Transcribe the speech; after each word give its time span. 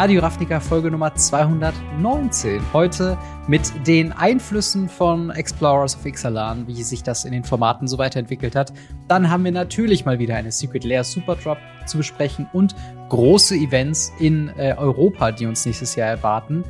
Radio 0.00 0.20
Ravnica 0.20 0.60
Folge 0.60 0.92
Nummer 0.92 1.12
219. 1.12 2.60
Heute 2.72 3.18
mit 3.48 3.72
den 3.84 4.12
Einflüssen 4.12 4.88
von 4.88 5.30
Explorers 5.30 5.96
of 5.96 6.06
Ixalan, 6.06 6.68
wie 6.68 6.84
sich 6.84 7.02
das 7.02 7.24
in 7.24 7.32
den 7.32 7.42
Formaten 7.42 7.88
so 7.88 7.98
weiterentwickelt 7.98 8.54
hat. 8.54 8.72
Dann 9.08 9.28
haben 9.28 9.42
wir 9.42 9.50
natürlich 9.50 10.04
mal 10.04 10.20
wieder 10.20 10.36
eine 10.36 10.52
Secret 10.52 10.84
Lair 10.84 11.02
Super 11.02 11.34
Drop 11.34 11.58
zu 11.86 11.96
besprechen 11.96 12.48
und 12.52 12.76
große 13.08 13.56
Events 13.56 14.12
in 14.20 14.52
äh, 14.56 14.76
Europa, 14.78 15.32
die 15.32 15.46
uns 15.46 15.66
nächstes 15.66 15.96
Jahr 15.96 16.10
erwarten. 16.10 16.62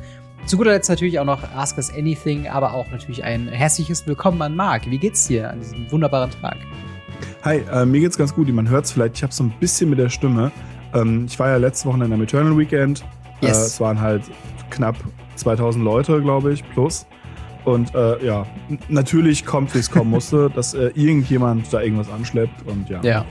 Zu 0.47 0.57
guter 0.57 0.71
Letzt 0.71 0.89
natürlich 0.89 1.19
auch 1.19 1.25
noch 1.25 1.43
Ask 1.55 1.77
Us 1.77 1.93
Anything, 1.93 2.47
aber 2.47 2.73
auch 2.73 2.89
natürlich 2.89 3.23
ein 3.23 3.47
herzliches 3.49 4.07
Willkommen 4.07 4.41
an 4.41 4.55
Marc. 4.55 4.89
Wie 4.89 4.97
geht's 4.97 5.27
dir 5.27 5.51
an 5.51 5.59
diesem 5.59 5.91
wunderbaren 5.91 6.31
Tag? 6.41 6.57
Hi, 7.43 7.63
äh, 7.71 7.85
mir 7.85 7.99
geht's 7.99 8.17
ganz 8.17 8.33
gut. 8.33 8.49
Man 8.49 8.69
hört 8.69 8.85
es 8.85 8.91
vielleicht. 8.91 9.17
Ich 9.17 9.21
habe 9.21 9.33
so 9.33 9.43
ein 9.43 9.53
bisschen 9.59 9.91
mit 9.91 9.99
der 9.99 10.09
Stimme. 10.09 10.51
Ähm, 10.95 11.25
ich 11.27 11.37
war 11.37 11.49
ja 11.49 11.57
letzte 11.57 11.87
Woche 11.87 11.97
in 11.97 12.03
einem 12.05 12.23
Eternal 12.23 12.57
Weekend. 12.57 13.05
Äh, 13.41 13.47
yes. 13.47 13.57
Äh, 13.57 13.61
es 13.61 13.79
waren 13.79 13.99
halt 13.99 14.23
knapp 14.69 14.95
2000 15.35 15.83
Leute, 15.83 16.21
glaube 16.21 16.53
ich, 16.53 16.67
plus. 16.71 17.05
Und 17.65 17.93
äh, 17.93 18.25
ja, 18.25 18.45
natürlich 18.87 19.45
kommt, 19.45 19.73
wie 19.75 19.79
es 19.79 19.91
kommen 19.91 20.09
musste, 20.09 20.49
dass 20.55 20.73
äh, 20.73 20.91
irgendjemand 20.95 21.71
da 21.73 21.81
irgendwas 21.81 22.09
anschleppt 22.09 22.65
und 22.67 22.89
ja. 22.89 23.01
ja. 23.03 23.25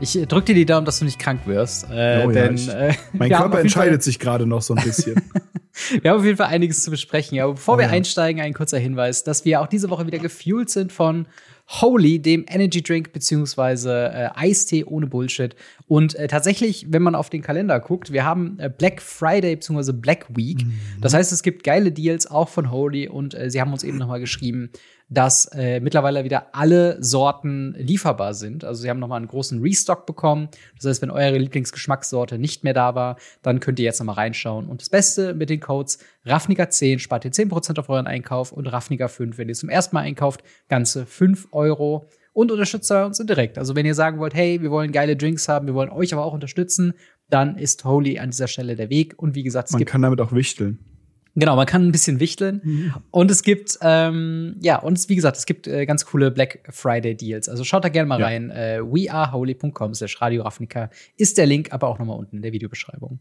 Ich 0.00 0.18
äh, 0.18 0.26
drücke 0.26 0.46
dir 0.46 0.54
die 0.54 0.66
Daumen, 0.66 0.84
dass 0.84 0.98
du 0.98 1.04
nicht 1.04 1.18
krank 1.18 1.40
wirst. 1.46 1.86
Äh, 1.90 2.24
oh, 2.26 2.30
denn, 2.30 2.56
ja, 2.56 2.88
ich, 2.88 2.98
mein 3.12 3.30
Körper 3.32 3.60
entscheidet 3.60 4.02
sich 4.02 4.18
gerade 4.18 4.46
noch 4.46 4.62
so 4.62 4.74
ein 4.74 4.82
bisschen. 4.82 5.22
wir 6.02 6.10
haben 6.10 6.18
auf 6.18 6.24
jeden 6.24 6.36
Fall 6.36 6.48
einiges 6.48 6.82
zu 6.82 6.90
besprechen. 6.90 7.38
Aber 7.40 7.54
bevor 7.54 7.74
oh, 7.74 7.78
wir 7.78 7.86
ja. 7.86 7.92
einsteigen, 7.92 8.42
ein 8.42 8.52
kurzer 8.52 8.78
Hinweis, 8.78 9.24
dass 9.24 9.44
wir 9.44 9.60
auch 9.60 9.66
diese 9.66 9.90
Woche 9.90 10.06
wieder 10.06 10.18
gefuelt 10.18 10.70
sind 10.70 10.92
von 10.92 11.26
Holy, 11.68 12.20
dem 12.20 12.44
Energy 12.48 12.82
Drink 12.82 13.12
beziehungsweise 13.12 14.10
äh, 14.12 14.28
Eistee 14.34 14.84
ohne 14.84 15.06
Bullshit. 15.06 15.56
Und 15.88 16.14
äh, 16.14 16.28
tatsächlich, 16.28 16.86
wenn 16.90 17.02
man 17.02 17.14
auf 17.14 17.28
den 17.28 17.42
Kalender 17.42 17.80
guckt, 17.80 18.12
wir 18.12 18.24
haben 18.24 18.56
äh, 18.58 18.70
Black 18.70 19.02
Friday 19.02 19.56
beziehungsweise 19.56 19.92
Black 19.92 20.26
Week. 20.36 20.64
Mhm. 20.64 20.78
Das 21.00 21.12
heißt, 21.12 21.32
es 21.32 21.42
gibt 21.42 21.64
geile 21.64 21.90
Deals 21.90 22.30
auch 22.30 22.48
von 22.48 22.70
Holy 22.70 23.08
und 23.08 23.34
äh, 23.34 23.50
sie 23.50 23.60
haben 23.60 23.72
uns 23.72 23.82
eben 23.82 23.98
noch 23.98 24.08
mal 24.08 24.20
geschrieben, 24.20 24.70
dass 25.08 25.46
äh, 25.54 25.80
mittlerweile 25.80 26.24
wieder 26.24 26.48
alle 26.54 27.02
Sorten 27.02 27.74
lieferbar 27.78 28.34
sind. 28.34 28.64
Also 28.64 28.82
sie 28.82 28.90
haben 28.90 28.98
noch 28.98 29.08
mal 29.08 29.16
einen 29.16 29.28
großen 29.28 29.60
Restock 29.60 30.04
bekommen. 30.04 30.48
Das 30.76 30.86
heißt, 30.86 31.02
wenn 31.02 31.10
eure 31.10 31.38
Lieblingsgeschmackssorte 31.38 32.38
nicht 32.38 32.64
mehr 32.64 32.74
da 32.74 32.94
war, 32.94 33.16
dann 33.42 33.60
könnt 33.60 33.78
ihr 33.78 33.84
jetzt 33.84 34.00
noch 34.00 34.06
mal 34.06 34.14
reinschauen. 34.14 34.66
Und 34.66 34.80
das 34.80 34.90
Beste 34.90 35.34
mit 35.34 35.48
den 35.48 35.60
Codes 35.60 35.98
Raffniger 36.24 36.70
10 36.70 36.98
spart 36.98 37.24
ihr 37.24 37.30
10% 37.30 37.78
auf 37.78 37.88
euren 37.88 38.08
Einkauf 38.08 38.50
und 38.50 38.66
Raffniger 38.66 39.08
5, 39.08 39.38
wenn 39.38 39.48
ihr 39.48 39.54
zum 39.54 39.68
ersten 39.68 39.94
Mal 39.94 40.02
einkauft, 40.02 40.42
ganze 40.68 41.06
5 41.06 41.48
Euro 41.52 42.08
und 42.32 42.50
unterstützt 42.50 42.90
uns 42.90 43.18
direkt. 43.18 43.58
Also 43.58 43.76
wenn 43.76 43.86
ihr 43.86 43.94
sagen 43.94 44.18
wollt, 44.18 44.34
hey, 44.34 44.60
wir 44.60 44.70
wollen 44.70 44.92
geile 44.92 45.16
Drinks 45.16 45.48
haben, 45.48 45.66
wir 45.66 45.74
wollen 45.74 45.88
euch 45.88 46.12
aber 46.12 46.24
auch 46.24 46.34
unterstützen, 46.34 46.94
dann 47.30 47.56
ist 47.56 47.84
Holy 47.84 48.18
an 48.18 48.30
dieser 48.30 48.46
Stelle 48.48 48.76
der 48.76 48.90
Weg. 48.90 49.14
Und 49.16 49.34
wie 49.34 49.42
gesagt, 49.42 49.68
es 49.68 49.72
Man 49.72 49.84
kann 49.84 50.02
damit 50.02 50.20
auch 50.20 50.32
wichteln. 50.32 50.78
Genau, 51.38 51.54
man 51.54 51.66
kann 51.66 51.86
ein 51.86 51.92
bisschen 51.92 52.18
wichteln. 52.18 52.62
Mhm. 52.64 52.94
Und 53.10 53.30
es 53.30 53.42
gibt, 53.42 53.78
ähm, 53.82 54.56
ja, 54.60 54.78
und 54.78 54.96
es, 54.96 55.10
wie 55.10 55.16
gesagt, 55.16 55.36
es 55.36 55.44
gibt 55.44 55.66
äh, 55.66 55.84
ganz 55.84 56.06
coole 56.06 56.30
Black 56.30 56.60
Friday 56.70 57.14
Deals. 57.14 57.46
Also 57.48 57.62
schaut 57.62 57.84
da 57.84 57.90
gerne 57.90 58.08
mal 58.08 58.18
ja. 58.18 58.26
rein. 58.26 58.50
Äh, 58.50 58.80
weareholy.com 58.80 59.94
slash 59.94 60.20
Radio 60.22 60.42
Ravnica 60.42 60.88
ist 61.18 61.36
der 61.36 61.44
Link, 61.44 61.72
aber 61.72 61.88
auch 61.88 61.98
nochmal 61.98 62.18
unten 62.18 62.36
in 62.36 62.42
der 62.42 62.52
Videobeschreibung. 62.52 63.20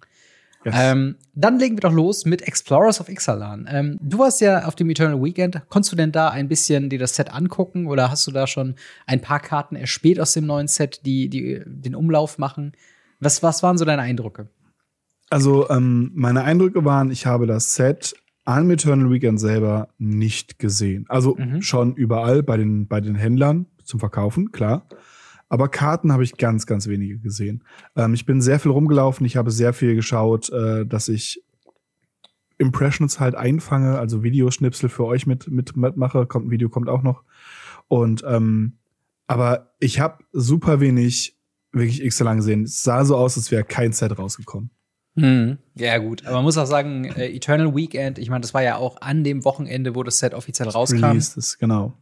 Yes. 0.63 0.75
Ähm, 0.77 1.17
dann 1.35 1.59
legen 1.59 1.75
wir 1.75 1.81
doch 1.81 1.91
los 1.91 2.25
mit 2.25 2.41
Explorers 2.41 2.99
of 3.01 3.09
Ixalan. 3.09 3.67
Ähm, 3.69 3.99
du 4.01 4.17
warst 4.17 4.39
ja 4.39 4.65
auf 4.65 4.75
dem 4.75 4.89
Eternal 4.89 5.21
Weekend. 5.21 5.61
Konntest 5.69 5.91
du 5.91 5.97
denn 5.97 6.13
da 6.13 6.29
ein 6.29 6.47
bisschen 6.47 6.89
dir 6.89 6.97
das 6.97 7.15
Set 7.15 7.31
angucken 7.31 7.85
oder 7.85 8.09
hast 8.09 8.25
du 8.25 8.31
da 8.31 8.47
schon 8.47 8.75
ein 9.05 9.21
paar 9.21 9.41
Karten 9.41 9.75
erspäht 9.75 10.19
aus 10.19 10.33
dem 10.33 10.45
neuen 10.45 10.67
Set, 10.67 11.01
die, 11.05 11.29
die 11.29 11.61
den 11.65 11.93
Umlauf 11.93 12.37
machen? 12.39 12.71
Was, 13.19 13.43
was 13.43 13.61
waren 13.61 13.77
so 13.77 13.85
deine 13.85 14.01
Eindrücke? 14.01 14.47
Also, 15.29 15.69
ähm, 15.69 16.11
meine 16.13 16.43
Eindrücke 16.43 16.85
waren, 16.85 17.11
ich 17.11 17.25
habe 17.25 17.47
das 17.47 17.73
Set 17.73 18.15
am 18.45 18.69
Eternal 18.69 19.11
Weekend 19.11 19.39
selber 19.39 19.89
nicht 19.97 20.59
gesehen. 20.59 21.05
Also 21.09 21.35
mhm. 21.35 21.61
schon 21.61 21.95
überall 21.95 22.43
bei 22.43 22.57
den, 22.57 22.87
bei 22.87 23.01
den 23.01 23.15
Händlern 23.15 23.65
zum 23.83 23.99
Verkaufen, 23.99 24.51
klar. 24.51 24.87
Aber 25.49 25.67
Karten 25.67 26.11
habe 26.11 26.23
ich 26.23 26.37
ganz, 26.37 26.65
ganz 26.65 26.87
wenige 26.87 27.19
gesehen. 27.19 27.63
Ähm, 27.95 28.13
ich 28.13 28.25
bin 28.25 28.41
sehr 28.41 28.59
viel 28.59 28.71
rumgelaufen, 28.71 29.25
ich 29.25 29.35
habe 29.35 29.51
sehr 29.51 29.73
viel 29.73 29.95
geschaut, 29.95 30.49
äh, 30.51 30.85
dass 30.85 31.07
ich 31.07 31.43
Impressions 32.57 33.19
halt 33.19 33.35
einfange, 33.35 33.97
also 33.97 34.23
Videoschnipsel 34.23 34.89
für 34.89 35.05
euch 35.05 35.27
mit, 35.27 35.49
mit, 35.49 35.75
mitmache. 35.75 36.25
Kommt 36.25 36.47
ein 36.47 36.51
Video, 36.51 36.69
kommt 36.69 36.87
auch 36.87 37.03
noch. 37.03 37.23
Und 37.87 38.23
ähm, 38.27 38.77
aber 39.27 39.73
ich 39.79 39.99
habe 39.99 40.23
super 40.31 40.79
wenig 40.79 41.37
wirklich 41.71 42.03
extra 42.03 42.25
lang 42.25 42.37
gesehen. 42.37 42.63
Es 42.63 42.83
sah 42.83 43.03
so 43.03 43.17
aus, 43.17 43.37
als 43.37 43.51
wäre 43.51 43.63
kein 43.63 43.91
Set 43.91 44.17
rausgekommen. 44.17 44.69
Hm. 45.15 45.57
Ja, 45.75 45.97
gut. 45.97 46.25
Aber 46.25 46.35
man 46.35 46.43
muss 46.43 46.57
auch 46.57 46.65
sagen, 46.65 47.05
äh, 47.05 47.27
Eternal 47.33 47.75
Weekend, 47.75 48.19
ich 48.19 48.29
meine, 48.29 48.41
das 48.41 48.53
war 48.53 48.63
ja 48.63 48.77
auch 48.77 49.01
an 49.01 49.23
dem 49.23 49.45
Wochenende, 49.45 49.95
wo 49.95 50.03
das 50.03 50.19
Set 50.19 50.33
offiziell 50.33 50.69
rauskam. 50.69 51.03
Released 51.03 51.37
ist, 51.37 51.57
genau. 51.59 51.93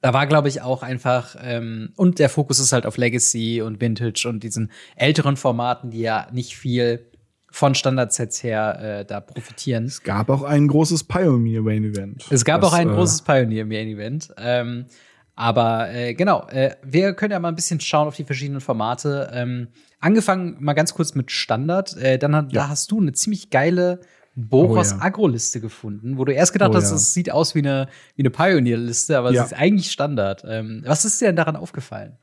Da 0.00 0.12
war, 0.12 0.26
glaube 0.26 0.48
ich, 0.48 0.62
auch 0.62 0.82
einfach, 0.82 1.36
ähm, 1.40 1.92
und 1.94 2.18
der 2.18 2.28
Fokus 2.28 2.58
ist 2.58 2.72
halt 2.72 2.86
auf 2.86 2.96
Legacy 2.96 3.62
und 3.62 3.80
Vintage 3.80 4.26
und 4.28 4.42
diesen 4.42 4.72
älteren 4.96 5.36
Formaten, 5.36 5.90
die 5.90 6.00
ja 6.00 6.26
nicht 6.32 6.56
viel 6.56 7.06
von 7.52 7.74
Standardsets 7.74 8.42
her 8.42 9.00
äh, 9.00 9.04
da 9.04 9.20
profitieren. 9.20 9.84
Es 9.84 10.02
gab 10.02 10.30
auch 10.30 10.42
ein 10.42 10.66
großes 10.66 11.04
Pioneer 11.04 11.62
Main 11.62 11.84
Event. 11.84 12.26
Es 12.30 12.44
gab 12.44 12.62
was, 12.62 12.70
auch 12.70 12.74
ein 12.74 12.88
äh, 12.88 12.94
großes 12.94 13.22
Pioneer 13.22 13.66
Main 13.66 13.88
Event. 13.88 14.34
Ähm, 14.38 14.86
aber 15.34 15.90
äh, 15.92 16.14
genau, 16.14 16.46
äh, 16.48 16.76
wir 16.82 17.14
können 17.14 17.32
ja 17.32 17.38
mal 17.40 17.48
ein 17.48 17.54
bisschen 17.54 17.80
schauen 17.80 18.08
auf 18.08 18.16
die 18.16 18.24
verschiedenen 18.24 18.60
Formate. 18.60 19.30
Ähm, 19.32 19.68
angefangen 20.00 20.56
mal 20.60 20.74
ganz 20.74 20.94
kurz 20.94 21.14
mit 21.14 21.30
Standard. 21.30 21.96
Äh, 21.96 22.18
dann 22.18 22.36
hat, 22.36 22.52
ja. 22.52 22.62
da 22.62 22.68
hast 22.68 22.90
du 22.90 23.00
eine 23.00 23.12
ziemlich 23.12 23.50
geile 23.50 24.00
Boros 24.34 24.92
oh, 24.92 24.96
ja. 24.96 25.02
Agro-Liste 25.02 25.60
gefunden, 25.60 26.16
wo 26.16 26.24
du 26.24 26.32
erst 26.32 26.52
gedacht 26.52 26.70
oh, 26.72 26.74
hast, 26.74 26.90
es 26.90 27.12
sieht 27.12 27.30
aus 27.30 27.54
wie 27.54 27.60
eine, 27.60 27.88
wie 28.16 28.22
eine 28.22 28.30
Pioneer-Liste, 28.30 29.18
aber 29.18 29.32
ja. 29.32 29.42
es 29.42 29.52
ist 29.52 29.58
eigentlich 29.58 29.90
Standard. 29.90 30.44
Ähm, 30.46 30.82
was 30.86 31.04
ist 31.04 31.20
dir 31.20 31.26
denn 31.26 31.36
daran 31.36 31.56
aufgefallen? 31.56 32.16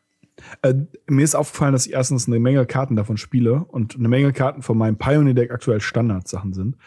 Äh, 0.61 0.73
mir 1.07 1.23
ist 1.23 1.35
aufgefallen, 1.35 1.73
dass 1.73 1.85
ich 1.85 1.93
erstens 1.93 2.27
eine 2.27 2.39
Menge 2.39 2.65
Karten 2.65 2.95
davon 2.95 3.17
spiele 3.17 3.65
und 3.65 3.95
eine 3.95 4.07
Menge 4.07 4.33
Karten 4.33 4.61
von 4.61 4.77
meinem 4.77 4.97
Pioneer-Deck 4.97 5.51
aktuell 5.51 5.81
Standard-Sachen 5.81 6.53
sind. 6.53 6.77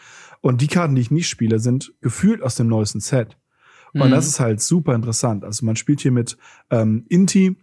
Und 0.41 0.61
die 0.61 0.67
Karten, 0.67 0.95
die 0.95 1.01
ich 1.01 1.11
nicht 1.11 1.29
spiele, 1.29 1.59
sind 1.59 1.93
gefühlt 2.01 2.41
aus 2.41 2.55
dem 2.55 2.67
neuesten 2.67 2.99
Set. 2.99 3.37
Und 3.93 4.07
mhm. 4.07 4.11
das 4.11 4.27
ist 4.27 4.39
halt 4.39 4.61
super 4.61 4.95
interessant. 4.95 5.43
Also 5.43 5.65
man 5.65 5.75
spielt 5.75 6.01
hier 6.01 6.11
mit 6.11 6.37
ähm, 6.69 7.05
Inti. 7.09 7.55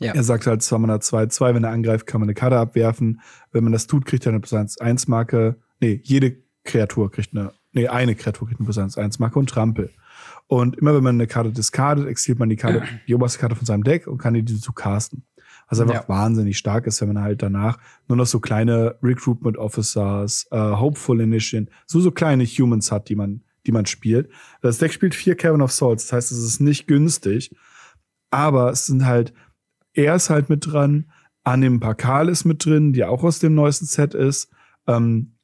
Ja. 0.00 0.12
Er 0.14 0.24
sagt 0.24 0.46
halt, 0.46 0.62
zwar 0.62 0.80
man 0.80 0.90
hat 0.90 1.02
2-2, 1.02 1.54
wenn 1.54 1.64
er 1.64 1.70
angreift, 1.70 2.06
kann 2.06 2.20
man 2.20 2.28
eine 2.28 2.34
Karte 2.34 2.58
abwerfen. 2.58 3.20
Wenn 3.52 3.62
man 3.62 3.72
das 3.72 3.86
tut, 3.86 4.04
kriegt 4.04 4.26
er 4.26 4.30
eine 4.30 4.40
plus 4.40 4.80
1 4.80 5.08
Marke. 5.08 5.56
Nee, 5.80 6.00
jede 6.02 6.36
Kreatur 6.64 7.10
kriegt 7.10 7.32
eine, 7.32 7.52
nee, 7.72 7.86
eine 7.86 8.16
Kreatur 8.16 8.48
kriegt 8.48 8.60
eine 8.60 8.66
plus 8.66 8.78
1 8.78 9.18
Marke 9.20 9.38
und 9.38 9.48
Trampel. 9.48 9.90
Und 10.48 10.76
immer 10.76 10.94
wenn 10.94 11.04
man 11.04 11.14
eine 11.14 11.28
Karte 11.28 11.52
discardet, 11.52 12.06
exiliert 12.06 12.40
man 12.40 12.48
die 12.48 12.56
Karte, 12.56 12.82
die 13.08 13.14
oberste 13.14 13.38
Karte 13.38 13.54
von 13.54 13.64
seinem 13.64 13.84
Deck 13.84 14.08
und 14.08 14.18
kann 14.18 14.34
die 14.34 14.44
zu 14.44 14.72
casten. 14.72 15.24
Was 15.68 15.80
einfach 15.80 15.94
ja. 15.94 16.08
wahnsinnig 16.08 16.58
stark 16.58 16.86
ist, 16.86 17.00
wenn 17.00 17.08
man 17.08 17.22
halt 17.22 17.42
danach 17.42 17.78
nur 18.08 18.16
noch 18.16 18.26
so 18.26 18.40
kleine 18.40 18.96
Recruitment 19.02 19.56
Officers, 19.56 20.46
äh, 20.50 20.58
Hopeful 20.58 21.20
Initiation, 21.20 21.70
so 21.86 22.00
so 22.00 22.10
kleine 22.10 22.44
Humans 22.44 22.92
hat, 22.92 23.08
die 23.08 23.14
man 23.14 23.42
die 23.66 23.72
man 23.72 23.86
spielt. 23.86 24.28
Das 24.60 24.78
Deck 24.78 24.92
spielt 24.92 25.14
vier 25.14 25.36
Cavern 25.36 25.62
of 25.62 25.72
Souls, 25.72 26.04
das 26.04 26.12
heißt, 26.12 26.32
es 26.32 26.38
ist 26.38 26.60
nicht 26.60 26.86
günstig, 26.86 27.54
aber 28.30 28.70
es 28.70 28.86
sind 28.86 29.04
halt, 29.04 29.32
er 29.92 30.14
ist 30.14 30.30
halt 30.30 30.48
mit 30.48 30.72
dran, 30.72 31.10
Anim 31.44 31.80
Pakal 31.80 32.28
ist 32.28 32.44
mit 32.44 32.64
drin, 32.64 32.92
die 32.92 33.04
auch 33.04 33.24
aus 33.24 33.38
dem 33.38 33.54
neuesten 33.54 33.86
Set 33.86 34.14
ist, 34.14 34.50
ähm, 34.86 35.34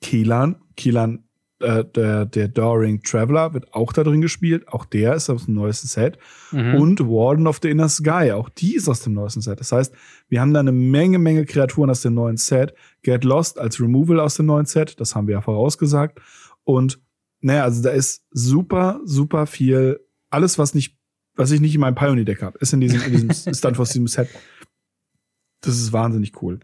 Kilan, 0.00 0.56
Kilan, 0.76 1.24
äh, 1.60 1.84
der, 1.84 2.24
der 2.24 2.48
Doring 2.48 3.02
Traveler 3.02 3.52
wird 3.52 3.74
auch 3.74 3.92
da 3.92 4.02
drin 4.02 4.20
gespielt, 4.20 4.68
auch 4.68 4.84
der 4.84 5.14
ist 5.14 5.28
aus 5.28 5.44
dem 5.44 5.54
neuesten 5.54 5.88
Set 5.88 6.18
mhm. 6.52 6.74
und 6.76 7.00
Warden 7.00 7.46
of 7.46 7.58
the 7.62 7.68
Inner 7.68 7.88
Sky, 7.88 8.32
auch 8.32 8.48
die 8.48 8.76
ist 8.76 8.88
aus 8.88 9.00
dem 9.00 9.12
neuesten 9.12 9.42
Set. 9.42 9.60
Das 9.60 9.72
heißt, 9.72 9.94
wir 10.28 10.40
haben 10.40 10.54
da 10.54 10.60
eine 10.60 10.72
Menge, 10.72 11.18
Menge 11.18 11.44
Kreaturen 11.44 11.90
aus 11.90 12.02
dem 12.02 12.14
neuen 12.14 12.38
Set, 12.38 12.74
Get 13.02 13.24
Lost 13.24 13.58
als 13.58 13.80
Removal 13.80 14.20
aus 14.20 14.36
dem 14.36 14.46
neuen 14.46 14.66
Set, 14.66 14.98
das 15.00 15.14
haben 15.14 15.26
wir 15.26 15.34
ja 15.34 15.40
vorausgesagt 15.42 16.20
und 16.64 16.98
naja, 17.40 17.64
also 17.64 17.82
da 17.82 17.90
ist 17.90 18.24
super, 18.30 19.00
super 19.04 19.46
viel, 19.46 20.00
alles, 20.30 20.58
was 20.58 20.74
nicht, 20.74 20.98
was 21.34 21.50
ich 21.50 21.60
nicht 21.60 21.74
in 21.74 21.80
meinem 21.80 21.94
Pioneer-Deck 21.94 22.42
habe, 22.42 22.58
ist 22.58 22.72
in 22.72 22.80
diesem, 22.80 23.02
in 23.02 23.28
diesem 23.28 23.54
Stand 23.54 23.78
aus 23.78 23.90
diesem 23.90 24.06
Set. 24.06 24.28
Das 25.62 25.76
ist 25.76 25.92
wahnsinnig 25.92 26.40
cool. 26.42 26.60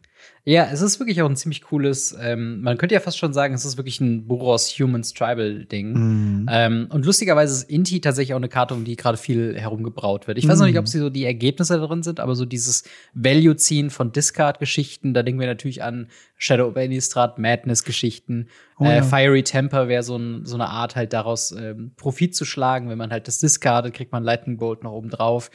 Ja, 0.49 0.69
es 0.71 0.81
ist 0.81 1.01
wirklich 1.01 1.21
auch 1.23 1.29
ein 1.29 1.35
ziemlich 1.35 1.63
cooles, 1.63 2.17
ähm, 2.23 2.61
man 2.61 2.79
könnte 2.79 2.95
ja 2.95 3.01
fast 3.01 3.19
schon 3.19 3.33
sagen, 3.33 3.53
es 3.53 3.65
ist 3.65 3.77
wirklich 3.79 4.01
ein 4.01 4.29
Boros 4.29 4.69
Humans 4.79 5.13
Tribal 5.13 5.65
Ding. 5.65 5.93
Mhm. 5.93 6.47
Ähm, 6.49 6.87
und 6.91 7.05
lustigerweise 7.05 7.53
ist 7.53 7.69
Inti 7.69 8.01
tatsächlich 8.01 8.33
auch 8.33 8.39
eine 8.39 8.49
Karte, 8.49 8.75
um 8.75 8.85
die 8.85 8.95
gerade 8.95 9.19
viel 9.19 9.59
herumgebraut 9.59 10.29
wird. 10.29 10.39
Ich 10.39 10.47
weiß 10.47 10.61
noch 10.61 10.67
nicht, 10.67 10.79
ob 10.79 10.85
mhm. 10.85 10.89
sie 10.89 11.01
so 11.01 11.11
die 11.11 11.25
Ergebnisse 11.25 11.81
drin 11.81 12.05
sind, 12.05 12.21
aber 12.21 12.37
so 12.37 12.45
dieses 12.45 12.85
Value-Ziehen 13.15 13.91
von 13.91 14.13
Discard-Geschichten, 14.13 15.15
da 15.15 15.25
denken 15.25 15.41
wir 15.41 15.49
natürlich 15.49 15.83
an 15.83 16.07
Shadow 16.37 16.69
of 16.69 16.77
Innistrad, 16.77 17.41
Madness-Geschichten. 17.41 18.47
Oh, 18.79 18.85
äh, 18.85 18.99
ja. 18.99 19.03
Fiery 19.03 19.43
Temper 19.43 19.89
wäre 19.89 20.05
so, 20.05 20.17
ein, 20.17 20.45
so, 20.45 20.55
eine 20.55 20.69
Art, 20.69 20.95
halt 20.95 21.13
daraus 21.13 21.51
ähm, 21.51 21.91
Profit 21.97 22.37
zu 22.37 22.45
schlagen. 22.45 22.89
Wenn 22.89 22.99
man 22.99 23.11
halt 23.11 23.27
das 23.27 23.41
discardet, 23.41 23.95
kriegt 23.95 24.13
man 24.13 24.23
Lightning 24.23 24.59
Bolt 24.59 24.85
noch 24.85 24.93
oben 24.93 25.11
drauf. 25.11 25.51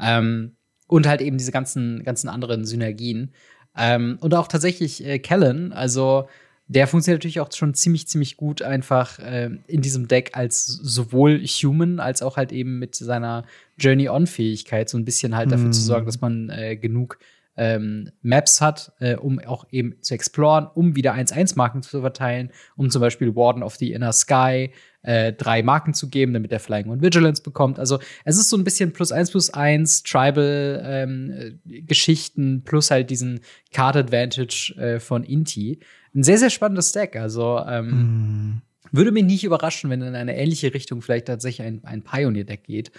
Ähm, 0.00 0.56
und 0.86 1.08
halt 1.08 1.20
eben 1.20 1.36
diese 1.36 1.52
ganzen, 1.52 2.04
ganzen 2.04 2.28
anderen 2.28 2.64
Synergien. 2.64 3.32
Ähm, 3.76 4.18
und 4.20 4.34
auch 4.34 4.48
tatsächlich 4.48 5.04
äh, 5.04 5.18
Kellen, 5.18 5.72
also 5.72 6.28
der 6.68 6.88
funktioniert 6.88 7.20
natürlich 7.20 7.40
auch 7.40 7.52
schon 7.52 7.74
ziemlich, 7.74 8.08
ziemlich 8.08 8.36
gut 8.36 8.60
einfach 8.60 9.18
äh, 9.20 9.50
in 9.66 9.82
diesem 9.82 10.08
Deck 10.08 10.30
als 10.34 10.66
sowohl 10.66 11.40
Human 11.44 12.00
als 12.00 12.22
auch 12.22 12.36
halt 12.36 12.50
eben 12.50 12.78
mit 12.78 12.96
seiner 12.96 13.44
Journey-On-Fähigkeit 13.78 14.88
so 14.88 14.98
ein 14.98 15.04
bisschen 15.04 15.36
halt 15.36 15.52
dafür 15.52 15.68
mm. 15.68 15.72
zu 15.72 15.80
sorgen, 15.80 16.04
mhm. 16.04 16.06
dass 16.06 16.20
man 16.20 16.50
äh, 16.50 16.76
genug 16.76 17.18
ähm, 17.56 18.10
Maps 18.22 18.60
hat, 18.60 18.92
äh, 18.98 19.14
um 19.14 19.38
auch 19.38 19.66
eben 19.70 19.94
zu 20.02 20.14
exploren, 20.14 20.68
um 20.74 20.96
wieder 20.96 21.14
1-1-Marken 21.14 21.82
zu 21.82 22.00
verteilen, 22.00 22.50
um 22.76 22.90
zum 22.90 23.00
Beispiel 23.00 23.34
Warden 23.34 23.62
of 23.62 23.76
the 23.76 23.92
Inner 23.92 24.12
Sky 24.12 24.72
äh, 25.06 25.32
drei 25.32 25.62
Marken 25.62 25.94
zu 25.94 26.10
geben, 26.10 26.34
damit 26.34 26.50
er 26.50 26.58
Flying 26.58 26.88
und 26.88 27.00
Vigilance 27.00 27.40
bekommt. 27.40 27.78
Also 27.78 28.00
es 28.24 28.36
ist 28.36 28.50
so 28.50 28.56
ein 28.56 28.64
bisschen 28.64 28.92
plus 28.92 29.12
eins 29.12 29.30
plus 29.30 29.50
eins 29.50 30.02
Tribal-Geschichten 30.02 32.42
ähm, 32.42 32.62
plus 32.64 32.90
halt 32.90 33.08
diesen 33.08 33.38
Card 33.72 33.94
Advantage 33.96 34.74
äh, 34.76 34.98
von 34.98 35.22
Inti. 35.22 35.78
Ein 36.14 36.24
sehr, 36.24 36.38
sehr 36.38 36.50
spannendes 36.50 36.90
Deck. 36.90 37.14
Also 37.14 37.62
ähm, 37.68 37.88
mm. 37.88 38.62
würde 38.90 39.12
mich 39.12 39.22
nicht 39.24 39.44
überraschen, 39.44 39.90
wenn 39.90 40.02
in 40.02 40.16
eine 40.16 40.36
ähnliche 40.36 40.74
Richtung 40.74 41.02
vielleicht 41.02 41.26
tatsächlich 41.26 41.64
ein, 41.66 41.84
ein 41.84 42.02
Pioneer-Deck 42.02 42.64
geht. 42.64 42.90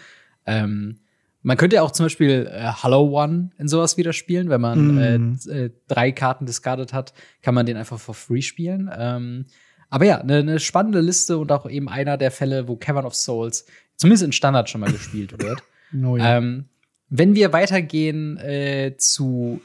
Ähm, 0.46 1.00
man 1.42 1.58
könnte 1.58 1.76
ja 1.76 1.82
auch 1.82 1.92
zum 1.92 2.06
Beispiel 2.06 2.50
äh, 2.50 2.72
Hollow 2.72 3.22
One 3.22 3.50
in 3.58 3.68
sowas 3.68 3.98
wieder 3.98 4.14
spielen. 4.14 4.50
Wenn 4.50 4.62
man 4.62 4.96
mm. 4.96 5.40
äh, 5.50 5.72
drei 5.90 6.14
Karten 6.14 6.46
discarded 6.46 6.94
hat, 6.94 7.14
kann 7.42 7.54
man 7.54 7.66
den 7.66 7.76
einfach 7.76 8.00
for 8.00 8.16
free 8.16 8.42
spielen. 8.42 8.90
Ähm, 8.98 9.48
aber 9.90 10.06
ja, 10.06 10.20
eine 10.20 10.44
ne 10.44 10.60
spannende 10.60 11.02
Liste 11.02 11.38
und 11.38 11.52
auch 11.52 11.70
eben 11.70 11.90
einer 11.90 12.18
der 12.18 12.32
Fälle, 12.32 12.68
wo 12.68 12.76
Cavern 12.76 13.06
of 13.06 13.16
Souls 13.16 13.66
zumindest 13.96 14.24
in 14.24 14.32
Standard 14.32 14.70
schon 14.70 14.82
mal 14.82 14.92
gespielt 14.92 15.42
wird. 15.42 15.62
Oh 16.04 16.18
ja. 16.18 16.38
ähm, 16.38 16.66
wenn 17.08 17.34
wir 17.34 17.54
weitergehen 17.54 18.36
äh, 18.40 18.96
zu 18.98 19.62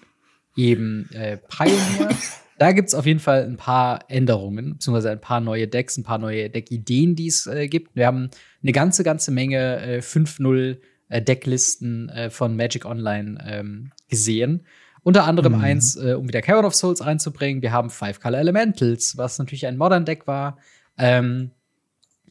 eben 0.57 1.11
äh, 1.13 1.37
Pioneer, 1.37 2.11
da 2.61 2.71
gibt's 2.71 2.95
auf 2.95 3.07
jeden 3.07 3.19
Fall 3.19 3.43
ein 3.43 3.57
paar 3.57 4.05
Änderungen, 4.09 4.75
beziehungsweise 4.75 5.11
ein 5.11 5.21
paar 5.21 5.41
neue 5.41 5.67
Decks, 5.67 5.97
ein 5.97 6.05
paar 6.05 6.19
neue 6.19 6.49
Deckideen, 6.49 7.17
die 7.17 7.27
es 7.27 7.49
äh, 7.49 7.67
gibt. 7.67 7.97
Wir 7.97 8.07
haben 8.07 8.31
eine 8.63 8.71
ganze, 8.71 9.03
ganze 9.03 9.33
Menge 9.33 9.81
äh, 9.81 9.99
5-0 9.99 10.79
äh, 11.09 11.23
Decklisten 11.23 12.09
äh, 12.11 12.31
von 12.31 12.55
Magic 12.55 12.85
Online 12.85 13.45
ähm, 13.45 13.91
gesehen. 14.09 14.65
Unter 15.03 15.25
anderem 15.25 15.55
mhm. 15.55 15.61
eins, 15.61 15.97
äh, 15.97 16.15
um 16.15 16.29
wieder 16.29 16.43
Cavern 16.43 16.65
of 16.65 16.75
Souls 16.75 17.05
reinzubringen. 17.05 17.63
Wir 17.63 17.73
haben 17.73 17.91
Five 17.91 18.21
Color 18.21 18.39
Elementals, 18.39 19.17
was 19.17 19.39
natürlich 19.39 19.67
ein 19.67 19.77
Modern 19.77 20.05
Deck 20.05 20.27
war. 20.27 20.59
Ähm, 20.97 21.51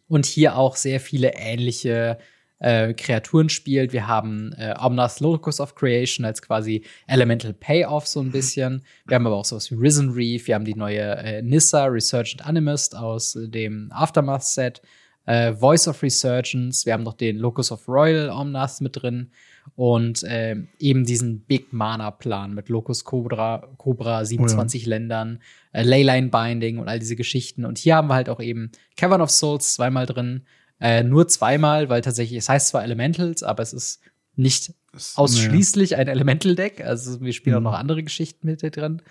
und 0.07 0.25
hier 0.25 0.57
auch 0.57 0.75
sehr 0.75 0.99
viele 0.99 1.33
ähnliche 1.35 2.17
äh, 2.59 2.93
Kreaturen 2.93 3.49
spielt. 3.49 3.91
Wir 3.91 4.07
haben 4.07 4.53
äh, 4.53 4.73
Omnath 4.79 5.19
Locus 5.19 5.59
of 5.59 5.75
Creation 5.75 6.25
als 6.25 6.41
quasi 6.41 6.83
Elemental 7.07 7.53
Payoff 7.53 8.07
so 8.07 8.21
ein 8.21 8.27
mhm. 8.27 8.31
bisschen. 8.31 8.85
Wir 9.05 9.15
haben 9.15 9.25
aber 9.25 9.35
auch 9.35 9.45
sowas 9.45 9.69
wie 9.71 9.75
Risen 9.75 10.11
Reef. 10.11 10.47
Wir 10.47 10.55
haben 10.55 10.65
die 10.65 10.75
neue 10.75 11.17
äh, 11.17 11.41
Nissa 11.41 11.85
Resurgent 11.85 12.45
Animist 12.45 12.95
aus 12.95 13.35
äh, 13.35 13.49
dem 13.49 13.91
Aftermath-Set. 13.91 14.81
Äh, 15.25 15.53
Voice 15.53 15.87
of 15.87 16.01
Resurgence. 16.03 16.85
Wir 16.85 16.93
haben 16.93 17.03
noch 17.03 17.13
den 17.13 17.37
Locus 17.37 17.71
of 17.71 17.87
Royal 17.87 18.29
Omnath 18.29 18.81
mit 18.81 19.01
drin 19.01 19.31
und 19.75 20.23
äh, 20.23 20.55
eben 20.79 21.05
diesen 21.05 21.41
Big 21.41 21.73
Mana 21.73 22.11
Plan 22.11 22.53
mit 22.53 22.69
Locus 22.69 23.03
Cobra, 23.03 23.67
Cobra 23.77 24.25
27 24.25 24.81
oh 24.81 24.83
ja. 24.83 24.89
Ländern, 24.89 25.39
äh, 25.71 25.83
Leyline 25.83 26.29
Binding 26.29 26.77
und 26.77 26.87
all 26.87 26.99
diese 26.99 27.15
Geschichten. 27.15 27.65
Und 27.65 27.77
hier 27.77 27.95
haben 27.95 28.07
wir 28.07 28.15
halt 28.15 28.29
auch 28.29 28.41
eben 28.41 28.71
Cavern 28.97 29.21
of 29.21 29.31
Souls 29.31 29.73
zweimal 29.73 30.05
drin, 30.05 30.43
äh, 30.79 31.03
nur 31.03 31.27
zweimal, 31.27 31.89
weil 31.89 32.01
tatsächlich 32.01 32.37
es 32.37 32.49
heißt 32.49 32.69
zwar 32.69 32.83
Elementals, 32.83 33.43
aber 33.43 33.63
es 33.63 33.73
ist 33.73 34.01
nicht 34.35 34.73
das, 34.91 35.17
ausschließlich 35.17 35.91
naja. 35.91 36.01
ein 36.01 36.07
Elemental 36.07 36.55
Deck. 36.55 36.85
Also 36.85 37.21
wir 37.21 37.33
spielen 37.33 37.59
mhm. 37.59 37.67
auch 37.67 37.71
noch 37.71 37.79
andere 37.79 38.03
Geschichten 38.03 38.47
mit 38.47 38.61
drin. 38.61 39.01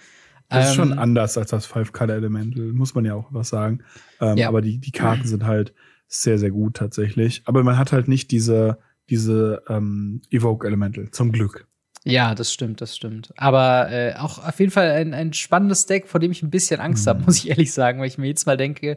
Das 0.48 0.70
ist 0.70 0.74
schon 0.74 0.92
ähm, 0.92 0.98
anders 0.98 1.38
als 1.38 1.50
das 1.50 1.64
Five 1.64 1.92
Color 1.92 2.16
Elemental, 2.16 2.72
muss 2.72 2.94
man 2.94 3.04
ja 3.04 3.14
auch 3.14 3.28
was 3.30 3.50
sagen. 3.50 3.84
Ähm, 4.20 4.36
ja. 4.36 4.48
Aber 4.48 4.60
die, 4.60 4.78
die 4.78 4.90
Karten 4.90 5.26
sind 5.26 5.44
halt 5.44 5.72
sehr, 6.08 6.38
sehr 6.38 6.50
gut 6.50 6.74
tatsächlich. 6.74 7.42
Aber 7.44 7.62
man 7.62 7.78
hat 7.78 7.92
halt 7.92 8.08
nicht 8.08 8.32
diese 8.32 8.78
diese 9.10 9.62
ähm, 9.68 10.22
Evoke 10.30 10.66
Elemental, 10.66 11.10
zum 11.10 11.32
Glück. 11.32 11.66
Ja, 12.04 12.34
das 12.34 12.52
stimmt, 12.52 12.80
das 12.80 12.96
stimmt. 12.96 13.30
Aber 13.36 13.90
äh, 13.90 14.14
auch 14.14 14.38
auf 14.38 14.58
jeden 14.58 14.72
Fall 14.72 14.90
ein, 14.92 15.12
ein 15.12 15.32
spannendes 15.34 15.84
Deck, 15.86 16.08
vor 16.08 16.18
dem 16.18 16.30
ich 16.30 16.42
ein 16.42 16.50
bisschen 16.50 16.80
Angst 16.80 17.04
mhm. 17.04 17.10
habe, 17.10 17.24
muss 17.26 17.36
ich 17.36 17.50
ehrlich 17.50 17.72
sagen, 17.72 18.00
weil 18.00 18.08
ich 18.08 18.18
mir 18.18 18.28
jetzt 18.28 18.46
mal 18.46 18.56
denke, 18.56 18.96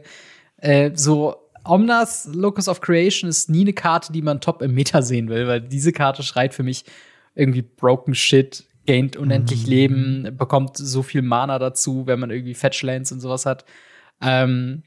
äh, 0.56 0.90
so 0.94 1.36
Omnas 1.64 2.28
Locus 2.32 2.68
of 2.68 2.80
Creation 2.80 3.28
ist 3.28 3.50
nie 3.50 3.62
eine 3.62 3.72
Karte, 3.72 4.12
die 4.12 4.22
man 4.22 4.40
top 4.40 4.62
im 4.62 4.74
Meta 4.74 5.02
sehen 5.02 5.28
will, 5.28 5.46
weil 5.46 5.60
diese 5.60 5.92
Karte 5.92 6.22
schreit 6.22 6.54
für 6.54 6.62
mich 6.62 6.84
irgendwie 7.34 7.62
Broken 7.62 8.14
Shit, 8.14 8.64
gaint 8.86 9.16
unendlich 9.16 9.64
mhm. 9.64 9.70
Leben, 9.70 10.36
bekommt 10.36 10.76
so 10.76 11.02
viel 11.02 11.22
Mana 11.22 11.58
dazu, 11.58 12.06
wenn 12.06 12.20
man 12.20 12.30
irgendwie 12.30 12.54
Fetchlands 12.54 13.12
und 13.12 13.20
sowas 13.20 13.46
hat. 13.46 13.64
Ähm, 14.20 14.82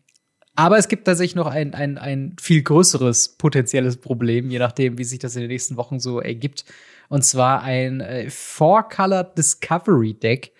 aber 0.57 0.77
es 0.79 0.87
gibt 0.87 1.05
tatsächlich 1.05 1.35
noch 1.35 1.45
ein, 1.45 1.75
ein, 1.75 1.99
ein 1.99 2.35
viel 2.41 2.63
größeres 2.63 3.37
potenzielles 3.37 3.97
Problem, 3.97 4.49
je 4.49 4.57
nachdem, 4.57 4.97
wie 4.97 5.03
sich 5.03 5.19
das 5.19 5.35
in 5.35 5.41
den 5.41 5.51
nächsten 5.51 5.77
Wochen 5.77 5.99
so 5.99 6.19
ergibt. 6.19 6.65
Und 7.09 7.23
zwar 7.23 7.61
ein 7.61 8.01
äh, 8.01 8.31
Four-Color 8.31 9.23
Discovery 9.23 10.15
Deck. 10.15 10.53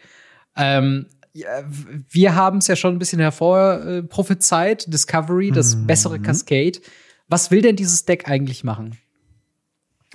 Ähm, 0.55 1.07
ja, 1.33 1.47
wir 2.11 2.35
haben 2.35 2.59
es 2.59 2.67
ja 2.67 2.75
schon 2.75 2.93
ein 2.93 2.99
bisschen 2.99 3.19
hervorprophezeit. 3.19 4.87
Äh, 4.87 4.91
Discovery, 4.91 5.49
das 5.49 5.75
mhm. 5.75 5.87
bessere 5.87 6.19
Cascade. 6.19 6.79
Was 7.27 7.49
will 7.49 7.63
denn 7.63 7.75
dieses 7.75 8.05
Deck 8.05 8.29
eigentlich 8.29 8.63
machen? 8.63 8.99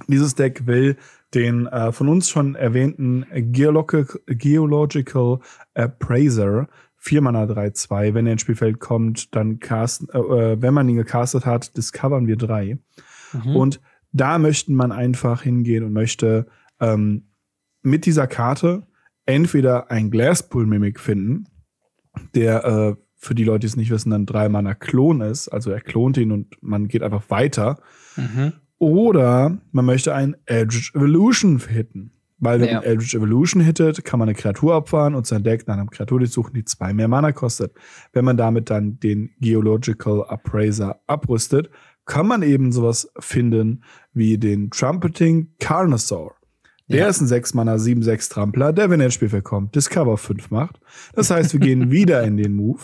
Dieses 0.06 0.36
Deck 0.36 0.64
will 0.64 0.96
den 1.34 1.66
äh, 1.66 1.90
von 1.90 2.08
uns 2.08 2.30
schon 2.30 2.54
erwähnten 2.54 3.26
Geological 3.32 5.40
Appraiser 5.74 6.68
4 7.02 7.20
Mana 7.20 7.44
3-2. 7.44 8.14
Wenn 8.14 8.26
er 8.26 8.34
ins 8.34 8.42
Spielfeld 8.42 8.78
kommt, 8.78 9.34
dann 9.34 9.58
casten, 9.58 10.08
äh, 10.12 10.18
äh, 10.18 10.62
wenn 10.62 10.72
man 10.72 10.88
ihn 10.88 10.96
gecastet 10.96 11.44
hat, 11.44 11.76
discovern 11.76 12.28
wir 12.28 12.36
drei. 12.36 12.78
Mhm. 13.32 13.56
Und 13.56 13.80
da 14.12 14.38
möchten 14.38 14.74
man 14.74 14.92
einfach 14.92 15.42
hingehen 15.42 15.82
und 15.82 15.92
möchte 15.92 16.46
ähm, 16.78 17.24
mit 17.82 18.06
dieser 18.06 18.28
Karte 18.28 18.86
entweder 19.26 19.90
ein 19.90 20.12
Glasspool 20.12 20.64
Mimic 20.64 21.00
finden, 21.00 21.48
der 22.36 22.64
äh, 22.64 22.94
für 23.16 23.34
die 23.34 23.44
Leute, 23.44 23.60
die 23.60 23.66
es 23.66 23.76
nicht 23.76 23.90
wissen, 23.90 24.10
dann 24.10 24.26
drei 24.26 24.48
Mana 24.48 24.74
Klon 24.74 25.22
ist. 25.22 25.48
Also 25.48 25.72
er 25.72 25.80
klont 25.80 26.16
ihn 26.18 26.30
und 26.30 26.56
man 26.62 26.86
geht 26.86 27.02
einfach 27.02 27.30
weiter. 27.30 27.80
Mhm. 28.16 28.52
Oder 28.78 29.58
man 29.72 29.84
möchte 29.86 30.14
ein 30.14 30.36
Edge 30.46 30.92
Evolution 30.94 31.58
hitten. 31.58 32.12
Weil 32.42 32.60
wenn 32.60 32.68
ja. 32.68 32.74
man 32.74 32.82
Eldritch 32.82 33.14
Evolution 33.14 33.62
hittet, 33.62 34.04
kann 34.04 34.18
man 34.18 34.28
eine 34.28 34.34
Kreatur 34.34 34.74
abfahren 34.74 35.14
und 35.14 35.28
sein 35.28 35.44
Deck 35.44 35.68
nach 35.68 35.76
einem 35.76 35.90
Kreatur 35.90 36.18
durchsuchen, 36.18 36.52
die 36.52 36.64
zwei 36.64 36.92
mehr 36.92 37.06
Mana 37.06 37.30
kostet. 37.30 37.72
Wenn 38.12 38.24
man 38.24 38.36
damit 38.36 38.68
dann 38.68 38.98
den 38.98 39.30
Geological 39.40 40.24
Appraiser 40.24 41.00
abrüstet, 41.06 41.70
kann 42.04 42.26
man 42.26 42.42
eben 42.42 42.72
sowas 42.72 43.12
finden 43.20 43.84
wie 44.12 44.38
den 44.38 44.70
Trumpeting 44.70 45.52
Carnosaur. 45.60 46.34
Der 46.88 47.02
ja. 47.02 47.08
ist 47.08 47.20
ein 47.20 47.28
6 47.28 47.54
Mana 47.54 47.76
7-6 47.76 48.32
Trampler, 48.32 48.72
der, 48.72 48.90
wenn 48.90 48.98
er 48.98 49.06
ins 49.06 49.14
Spiel 49.14 49.40
kommt, 49.40 49.76
Discover 49.76 50.18
5 50.18 50.50
macht. 50.50 50.80
Das 51.14 51.30
heißt, 51.30 51.52
wir 51.52 51.60
gehen 51.60 51.90
wieder 51.92 52.24
in 52.24 52.36
den 52.36 52.54
Move 52.54 52.80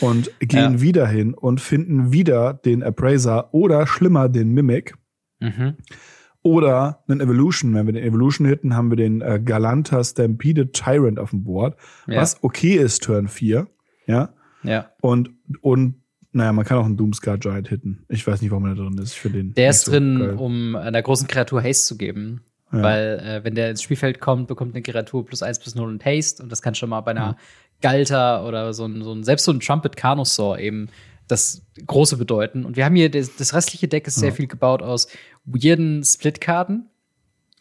und 0.00 0.32
gehen 0.40 0.72
ja. 0.72 0.80
wieder 0.80 1.06
hin 1.06 1.32
und 1.32 1.60
finden 1.60 2.12
wieder 2.12 2.54
den 2.54 2.82
Appraiser 2.82 3.54
oder 3.54 3.86
schlimmer 3.86 4.28
den 4.28 4.50
Mimic. 4.52 4.96
Mhm. 5.38 5.76
Oder 6.46 7.02
einen 7.08 7.20
Evolution. 7.20 7.74
Wenn 7.74 7.86
wir 7.86 7.92
den 7.92 8.04
Evolution 8.04 8.46
hitten, 8.46 8.76
haben 8.76 8.88
wir 8.88 8.96
den 8.96 9.20
äh, 9.20 9.40
Galanta 9.44 10.04
Stampede 10.04 10.70
Tyrant 10.70 11.18
auf 11.18 11.30
dem 11.30 11.42
Board, 11.42 11.76
ja. 12.06 12.20
was 12.20 12.40
okay 12.40 12.76
ist, 12.76 13.02
Turn 13.02 13.26
4. 13.26 13.66
Ja. 14.06 14.28
Ja. 14.62 14.90
Und, 15.00 15.30
und 15.60 15.96
naja, 16.30 16.52
man 16.52 16.64
kann 16.64 16.78
auch 16.78 16.84
einen 16.84 16.96
Doomscar 16.96 17.38
Giant 17.38 17.66
hitten. 17.66 18.04
Ich 18.08 18.24
weiß 18.24 18.42
nicht, 18.42 18.52
warum 18.52 18.64
er 18.66 18.76
da 18.76 18.84
drin 18.84 18.96
ist. 18.98 19.14
Für 19.14 19.28
den 19.28 19.54
der 19.54 19.70
ist 19.70 19.86
so 19.86 19.90
drin, 19.90 20.20
geil. 20.20 20.34
um 20.36 20.76
einer 20.76 21.02
großen 21.02 21.26
Kreatur 21.26 21.64
Haste 21.64 21.88
zu 21.88 21.96
geben. 21.96 22.42
Ja. 22.72 22.80
Weil, 22.80 23.18
äh, 23.18 23.44
wenn 23.44 23.56
der 23.56 23.70
ins 23.70 23.82
Spielfeld 23.82 24.20
kommt, 24.20 24.46
bekommt 24.46 24.72
eine 24.76 24.82
Kreatur 24.82 25.26
plus 25.26 25.42
1 25.42 25.58
plus 25.58 25.74
0 25.74 25.88
und 25.88 26.04
Haste. 26.04 26.40
Und 26.44 26.52
das 26.52 26.62
kann 26.62 26.76
schon 26.76 26.90
mal 26.90 27.00
bei 27.00 27.10
einer 27.10 27.20
ja. 27.20 27.36
Galter 27.80 28.46
oder 28.46 28.72
so 28.72 28.84
ein, 28.84 29.02
so 29.02 29.12
ein, 29.12 29.24
selbst 29.24 29.46
so 29.46 29.52
ein 29.52 29.58
Trumpet 29.58 29.96
Carnosaur 29.96 30.60
eben 30.60 30.90
das 31.28 31.62
Große 31.86 32.16
bedeuten. 32.16 32.64
Und 32.64 32.76
wir 32.76 32.84
haben 32.84 32.96
hier, 32.96 33.10
das, 33.10 33.36
das 33.36 33.54
restliche 33.54 33.88
Deck 33.88 34.06
ist 34.06 34.16
sehr 34.16 34.32
viel 34.32 34.46
gebaut 34.46 34.82
aus 34.82 35.08
weirden 35.44 36.04
Split-Karten, 36.04 36.88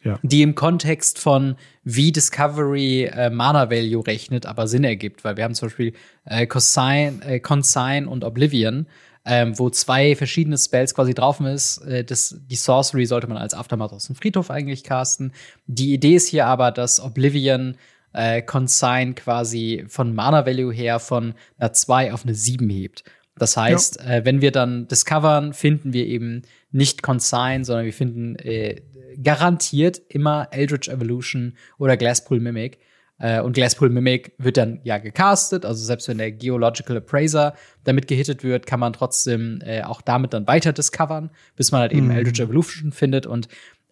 ja. 0.04 0.20
die 0.24 0.42
im 0.42 0.56
Kontext 0.56 1.20
von 1.20 1.56
wie 1.84 2.12
Discovery 2.12 3.06
äh, 3.06 3.30
Mana 3.30 3.70
Value 3.70 4.06
rechnet, 4.06 4.46
aber 4.46 4.68
Sinn 4.68 4.84
ergibt, 4.84 5.24
weil 5.24 5.38
wir 5.38 5.44
haben 5.44 5.56
zum 5.56 5.70
Beispiel 5.70 5.94
äh, 6.26 6.46
Cosine, 6.48 7.20
äh, 7.26 7.40
Consign 7.40 8.08
und 8.08 8.24
Oblivion, 8.24 8.88
ähm, 9.26 9.58
wo 9.58 9.72
zwei 9.72 10.16
verschiedene 10.16 10.58
Spells 10.58 10.94
quasi 10.94 11.16
drauf 11.16 11.40
ist. 11.40 11.80
Äh, 11.80 12.04
das, 12.04 12.40
die 12.48 12.56
Sorcery 12.56 13.06
sollte 13.06 13.28
man 13.28 13.38
als 13.38 13.56
Aftermath 13.56 13.92
aus 13.92 14.06
dem 14.06 14.16
Friedhof 14.16 14.52
eigentlich 14.52 14.84
casten. 14.84 15.34
Die 15.66 15.94
Idee 15.94 16.16
ist 16.16 16.28
hier 16.28 16.46
aber, 16.46 16.72
dass 16.72 17.00
Oblivion 17.00 17.76
äh, 18.14 18.42
Consign 18.42 19.16
quasi 19.16 19.86
von 19.88 20.14
Mana 20.14 20.46
Value 20.46 20.74
her 20.74 21.00
von 21.00 21.34
einer 21.58 21.74
2 21.74 22.14
auf 22.14 22.24
eine 22.24 22.36
7 22.36 22.70
hebt. 22.70 23.04
Das 23.38 23.58
heißt, 23.58 24.00
ja. 24.00 24.18
äh, 24.18 24.26
wenn 24.26 24.42
wir 24.42 24.52
dann 24.52 24.88
discovern, 24.88 25.54
finden 25.54 25.94
wir 25.94 26.06
eben 26.06 26.44
nicht 26.72 27.04
Consign, 27.04 27.64
sondern 27.64 27.86
wir 27.86 27.94
finden 27.94 28.36
äh, 28.38 28.82
garantiert 29.22 30.02
immer 30.10 30.48
Eldritch 30.52 30.88
Evolution 30.88 31.56
oder 31.78 31.98
Glasspool 31.98 32.40
Mimic. 32.40 32.80
Äh, 33.18 33.42
und 33.42 33.54
Glasspool 33.54 33.90
Mimic 33.90 34.34
wird 34.38 34.58
dann 34.58 34.80
ja 34.84 34.98
gecastet, 34.98 35.66
also 35.66 35.84
selbst 35.84 36.08
wenn 36.08 36.18
der 36.18 36.32
Geological 36.32 36.98
Appraiser 36.98 37.56
damit 37.84 38.08
gehittet 38.08 38.44
wird, 38.44 38.66
kann 38.66 38.80
man 38.80 38.94
trotzdem 38.94 39.60
äh, 39.64 39.84
auch 39.84 40.02
damit 40.02 40.34
dann 40.34 40.48
weiter 40.48 40.74
discovern, 40.74 41.30
bis 41.56 41.72
man 41.72 41.82
halt 41.82 41.94
eben 41.94 42.08
mhm. 42.08 42.12
Eldritch 42.12 42.40
Evolution 42.40 42.92
findet 42.92 43.26
und 43.26 43.48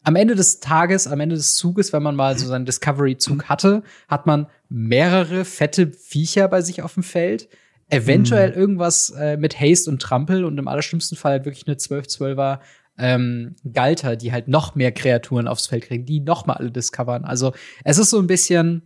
am 0.05 0.17
Ende 0.17 0.35
des 0.35 0.59
Tages, 0.59 1.07
am 1.07 1.21
Ende 1.21 1.35
des 1.37 1.55
Zuges, 1.55 1.93
wenn 1.93 2.03
man 2.03 2.15
mal 2.15 2.37
so 2.37 2.45
seinen 2.45 2.65
Discovery-Zug 2.65 3.45
hatte, 3.45 3.83
hat 4.09 4.25
man 4.25 4.47
mehrere 4.67 5.45
fette 5.45 5.91
Viecher 5.91 6.49
bei 6.49 6.61
sich 6.61 6.81
auf 6.81 6.95
dem 6.95 7.03
Feld. 7.03 7.47
Eventuell 7.89 8.51
mhm. 8.51 8.57
irgendwas 8.57 9.09
äh, 9.11 9.37
mit 9.37 9.59
Haste 9.59 9.89
und 9.89 10.01
Trampel 10.01 10.45
und 10.45 10.57
im 10.57 10.67
allerschlimmsten 10.67 11.17
Fall 11.17 11.33
halt 11.33 11.45
wirklich 11.45 11.67
eine 11.67 11.75
12-12er 11.75 12.59
ähm, 12.97 13.55
Galter, 13.71 14.15
die 14.15 14.31
halt 14.31 14.47
noch 14.47 14.75
mehr 14.75 14.91
Kreaturen 14.91 15.47
aufs 15.47 15.67
Feld 15.67 15.85
kriegen, 15.85 16.05
die 16.05 16.19
noch 16.19 16.45
mal 16.45 16.53
alle 16.53 16.71
discovern. 16.71 17.25
Also 17.25 17.53
es 17.83 17.97
ist 17.97 18.09
so 18.09 18.19
ein 18.19 18.27
bisschen 18.27 18.83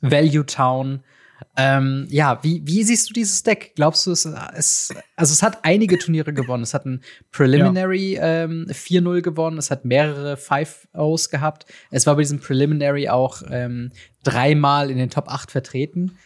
Value 0.00 0.46
Town. 0.46 1.00
Ähm, 1.56 2.06
ja, 2.10 2.40
wie, 2.42 2.62
wie 2.64 2.82
siehst 2.82 3.08
du 3.08 3.12
dieses 3.12 3.42
Deck? 3.42 3.72
Glaubst 3.76 4.06
du, 4.06 4.12
es, 4.12 4.24
es, 4.24 4.94
also 5.14 5.32
es 5.32 5.42
hat 5.42 5.58
einige 5.62 5.98
Turniere 5.98 6.32
gewonnen. 6.32 6.62
Es 6.62 6.74
hat 6.74 6.84
ein 6.84 7.02
Preliminary 7.30 8.14
ja. 8.14 8.44
ähm, 8.44 8.66
4-0 8.68 9.22
gewonnen. 9.22 9.58
Es 9.58 9.70
hat 9.70 9.84
mehrere 9.84 10.34
5-Os 10.34 11.30
gehabt. 11.30 11.66
Es 11.90 12.06
war 12.06 12.16
bei 12.16 12.22
diesem 12.22 12.40
Preliminary 12.40 13.08
auch 13.08 13.42
ähm, 13.50 13.92
dreimal 14.24 14.90
in 14.90 14.98
den 14.98 15.10
Top 15.10 15.28
8 15.28 15.50
vertreten. 15.50 16.18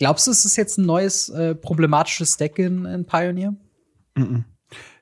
Glaubst 0.00 0.26
du, 0.26 0.30
es 0.30 0.46
ist 0.46 0.56
jetzt 0.56 0.78
ein 0.78 0.86
neues 0.86 1.28
äh, 1.28 1.54
problematisches 1.54 2.38
Deck 2.38 2.58
in, 2.58 2.86
in 2.86 3.04
Pioneer? 3.04 3.54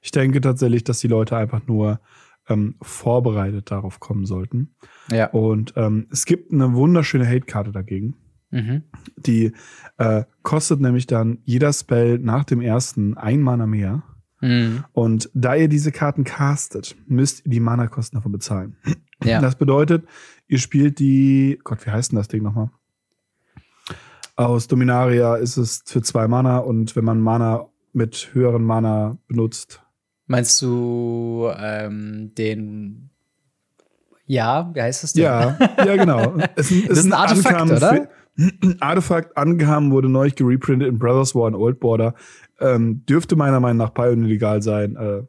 Ich 0.03 0.11
denke 0.11 0.41
tatsächlich, 0.41 0.83
dass 0.83 0.99
die 0.99 1.07
Leute 1.07 1.37
einfach 1.37 1.65
nur 1.69 2.01
ähm, 2.49 2.75
vorbereitet 2.83 3.71
darauf 3.71 4.01
kommen 4.01 4.27
sollten. 4.27 4.75
Ja. 5.11 5.31
Und 5.31 5.73
ähm, 5.77 6.09
es 6.11 6.27
gibt 6.27 6.53
eine 6.53 6.75
wunderschöne 6.75 7.27
Hate-Karte 7.27 7.71
dagegen. 7.71 8.17
Mhm. 8.51 8.83
Die 9.17 9.53
äh, 9.99 10.25
kostet 10.43 10.81
nämlich 10.81 11.07
dann 11.07 11.39
jeder 11.45 11.73
Spell 11.73 12.19
nach 12.19 12.43
dem 12.43 12.61
ersten 12.61 13.17
ein 13.17 13.41
Mana 13.41 13.67
mehr. 13.67 14.03
Mhm. 14.41 14.85
Und 14.93 15.31
da 15.33 15.55
ihr 15.55 15.69
diese 15.69 15.93
Karten 15.93 16.25
castet, 16.25 16.97
müsst 17.07 17.47
ihr 17.47 17.51
die 17.51 17.61
Mana-Kosten 17.61 18.17
davon 18.17 18.33
bezahlen. 18.33 18.77
Ja. 19.23 19.41
Das 19.41 19.57
bedeutet, 19.57 20.07
ihr 20.47 20.59
spielt 20.59 21.01
die, 21.01 21.59
Gott, 21.65 21.85
wie 21.85 21.91
heißt 21.91 22.13
denn 22.13 22.19
das 22.19 22.29
Ding 22.29 22.43
nochmal? 22.43 22.71
Aus 24.39 24.69
Dominaria 24.69 25.35
ist 25.35 25.57
es 25.57 25.83
für 25.85 26.01
zwei 26.01 26.29
Mana 26.29 26.59
und 26.59 26.95
wenn 26.95 27.05
man 27.05 27.21
Mana 27.21 27.67
mit 27.93 28.31
höheren 28.35 28.63
Mana 28.63 29.19
benutzt. 29.27 29.83
Meinst 30.29 30.63
du 30.63 31.51
ähm, 31.59 32.33
den 32.39 33.11
ja, 34.27 34.71
wie 34.75 34.81
heißt 34.81 35.03
das 35.03 35.15
denn? 35.15 35.25
Ja, 35.25 35.59
ja, 35.85 35.97
genau. 35.97 36.37
Es, 36.55 36.71
es 36.71 36.87
das 36.87 36.99
ist 36.99 37.05
ein 37.07 37.15
Artefakt, 37.15 37.57
Ankamen 37.57 37.77
oder? 37.77 38.09
Artefakt 38.81 39.37
angehaben, 39.37 39.91
wurde 39.91 40.09
neu 40.09 40.31
gereprintet 40.31 40.89
in 40.89 41.01
Brothers 41.01 41.35
War 41.35 41.47
und 41.47 41.57
Old 41.57 41.81
Border. 41.81 42.15
Ähm, 42.61 43.05
dürfte 43.07 43.35
meiner 43.35 43.59
Meinung 43.59 43.79
nach 43.79 43.93
Pioneer 43.93 44.29
legal 44.29 44.63
sein. 44.63 44.95
Äh, 44.95 45.23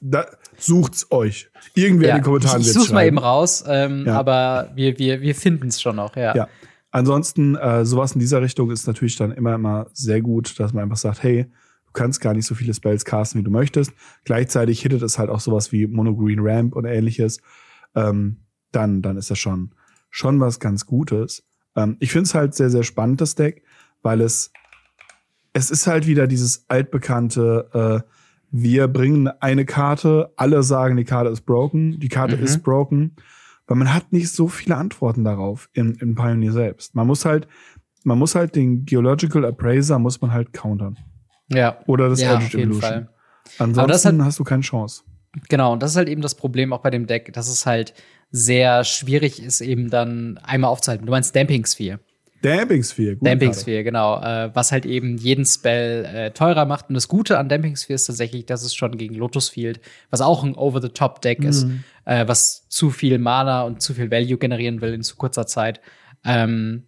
da, 0.00 0.26
sucht's 0.56 1.12
euch. 1.12 1.48
Irgendwer 1.74 2.08
ja, 2.08 2.14
in 2.16 2.22
den 2.22 2.24
Kommentaren 2.24 2.60
Ich, 2.60 2.68
ich 2.68 2.72
such's 2.72 2.90
mal 2.90 3.06
eben 3.06 3.18
raus, 3.18 3.62
ähm, 3.68 4.04
ja. 4.04 4.18
aber 4.18 4.72
wir, 4.74 4.98
wir, 4.98 5.20
wir 5.20 5.36
finden 5.36 5.68
es 5.68 5.80
schon 5.80 5.94
noch, 5.94 6.16
ja. 6.16 6.34
ja. 6.34 6.48
Ansonsten, 6.92 7.56
äh, 7.56 7.86
sowas 7.86 8.12
in 8.12 8.20
dieser 8.20 8.42
Richtung 8.42 8.70
ist 8.70 8.86
natürlich 8.86 9.16
dann 9.16 9.32
immer, 9.32 9.54
immer 9.54 9.86
sehr 9.94 10.20
gut, 10.20 10.60
dass 10.60 10.74
man 10.74 10.84
einfach 10.84 10.98
sagt, 10.98 11.22
hey, 11.22 11.46
du 11.86 11.92
kannst 11.94 12.20
gar 12.20 12.34
nicht 12.34 12.46
so 12.46 12.54
viele 12.54 12.74
Spells 12.74 13.06
casten, 13.06 13.40
wie 13.40 13.44
du 13.44 13.50
möchtest. 13.50 13.92
Gleichzeitig 14.24 14.82
hittet 14.82 15.02
es 15.02 15.18
halt 15.18 15.30
auch 15.30 15.40
sowas 15.40 15.72
wie 15.72 15.86
Mono 15.86 16.14
Green 16.14 16.40
Ramp 16.40 16.76
und 16.76 16.84
ähnliches. 16.84 17.40
Ähm, 17.94 18.42
dann, 18.72 19.00
dann 19.00 19.16
ist 19.16 19.30
das 19.30 19.38
schon, 19.38 19.74
schon 20.10 20.38
was 20.38 20.60
ganz 20.60 20.84
Gutes. 20.84 21.42
Ähm, 21.74 21.96
ich 21.98 22.12
finde 22.12 22.24
es 22.24 22.34
halt 22.34 22.54
sehr, 22.54 22.68
sehr 22.68 22.82
spannend, 22.82 23.22
das 23.22 23.34
Deck, 23.36 23.64
weil 24.02 24.20
es, 24.20 24.52
es 25.54 25.70
ist 25.70 25.86
halt 25.86 26.06
wieder 26.06 26.26
dieses 26.26 26.66
altbekannte, 26.68 28.02
äh, 28.04 28.08
wir 28.50 28.86
bringen 28.88 29.28
eine 29.40 29.64
Karte, 29.64 30.30
alle 30.36 30.62
sagen, 30.62 30.98
die 30.98 31.04
Karte 31.04 31.30
ist 31.30 31.46
broken, 31.46 31.98
die 31.98 32.10
Karte 32.10 32.36
mhm. 32.36 32.42
ist 32.42 32.62
broken, 32.62 33.16
weil 33.66 33.76
man 33.76 33.94
hat 33.94 34.12
nicht 34.12 34.30
so 34.30 34.48
viele 34.48 34.76
Antworten 34.76 35.24
darauf 35.24 35.68
in, 35.72 35.94
in 35.94 36.14
Pioneer 36.14 36.52
selbst. 36.52 36.94
Man 36.94 37.06
muss 37.06 37.24
halt, 37.24 37.48
man 38.04 38.18
muss 38.18 38.34
halt 38.34 38.56
den 38.56 38.84
Geological 38.84 39.44
Appraiser 39.44 39.98
muss 39.98 40.20
man 40.20 40.32
halt 40.32 40.52
countern. 40.52 40.98
Ja. 41.48 41.78
Oder 41.86 42.08
das 42.08 42.20
ja, 42.20 42.40
Edge 42.40 42.58
Evolution. 42.58 43.08
Ansonsten 43.58 44.18
halt, 44.18 44.26
hast 44.26 44.38
du 44.38 44.44
keine 44.44 44.62
Chance. 44.62 45.02
Genau, 45.48 45.72
und 45.72 45.82
das 45.82 45.92
ist 45.92 45.96
halt 45.96 46.08
eben 46.08 46.22
das 46.22 46.34
Problem 46.34 46.72
auch 46.72 46.80
bei 46.80 46.90
dem 46.90 47.06
Deck, 47.06 47.32
dass 47.32 47.48
es 47.48 47.66
halt 47.66 47.94
sehr 48.30 48.84
schwierig 48.84 49.42
ist, 49.42 49.60
eben 49.60 49.90
dann 49.90 50.38
einmal 50.38 50.70
aufzuhalten. 50.70 51.06
Du 51.06 51.12
meinst 51.12 51.34
Damping 51.34 51.64
Sphere. 51.66 52.00
Damping 52.42 52.82
Sphere, 52.82 53.16
gut. 53.16 53.26
Damping 53.26 53.54
Sphere, 53.54 53.84
genau. 53.84 54.20
Äh, 54.20 54.54
was 54.54 54.72
halt 54.72 54.84
eben 54.84 55.16
jeden 55.16 55.44
Spell 55.44 56.04
äh, 56.04 56.30
teurer 56.32 56.66
macht. 56.66 56.88
Und 56.88 56.94
das 56.94 57.08
Gute 57.08 57.38
an 57.38 57.48
Damping 57.48 57.76
Sphere 57.76 57.94
ist 57.94 58.04
tatsächlich, 58.04 58.46
dass 58.46 58.62
es 58.62 58.74
schon 58.74 58.96
gegen 58.98 59.14
Lotus 59.14 59.48
Field, 59.48 59.80
was 60.10 60.20
auch 60.20 60.42
ein 60.44 60.54
Over-the-Top-Deck 60.54 61.40
mhm. 61.40 61.46
ist, 61.46 61.66
äh, 62.04 62.26
was 62.26 62.68
zu 62.68 62.90
viel 62.90 63.18
Mana 63.18 63.62
und 63.62 63.80
zu 63.80 63.94
viel 63.94 64.10
Value 64.10 64.38
generieren 64.38 64.80
will 64.80 64.92
in 64.92 65.02
zu 65.02 65.16
kurzer 65.16 65.46
Zeit, 65.46 65.80
ähm, 66.24 66.84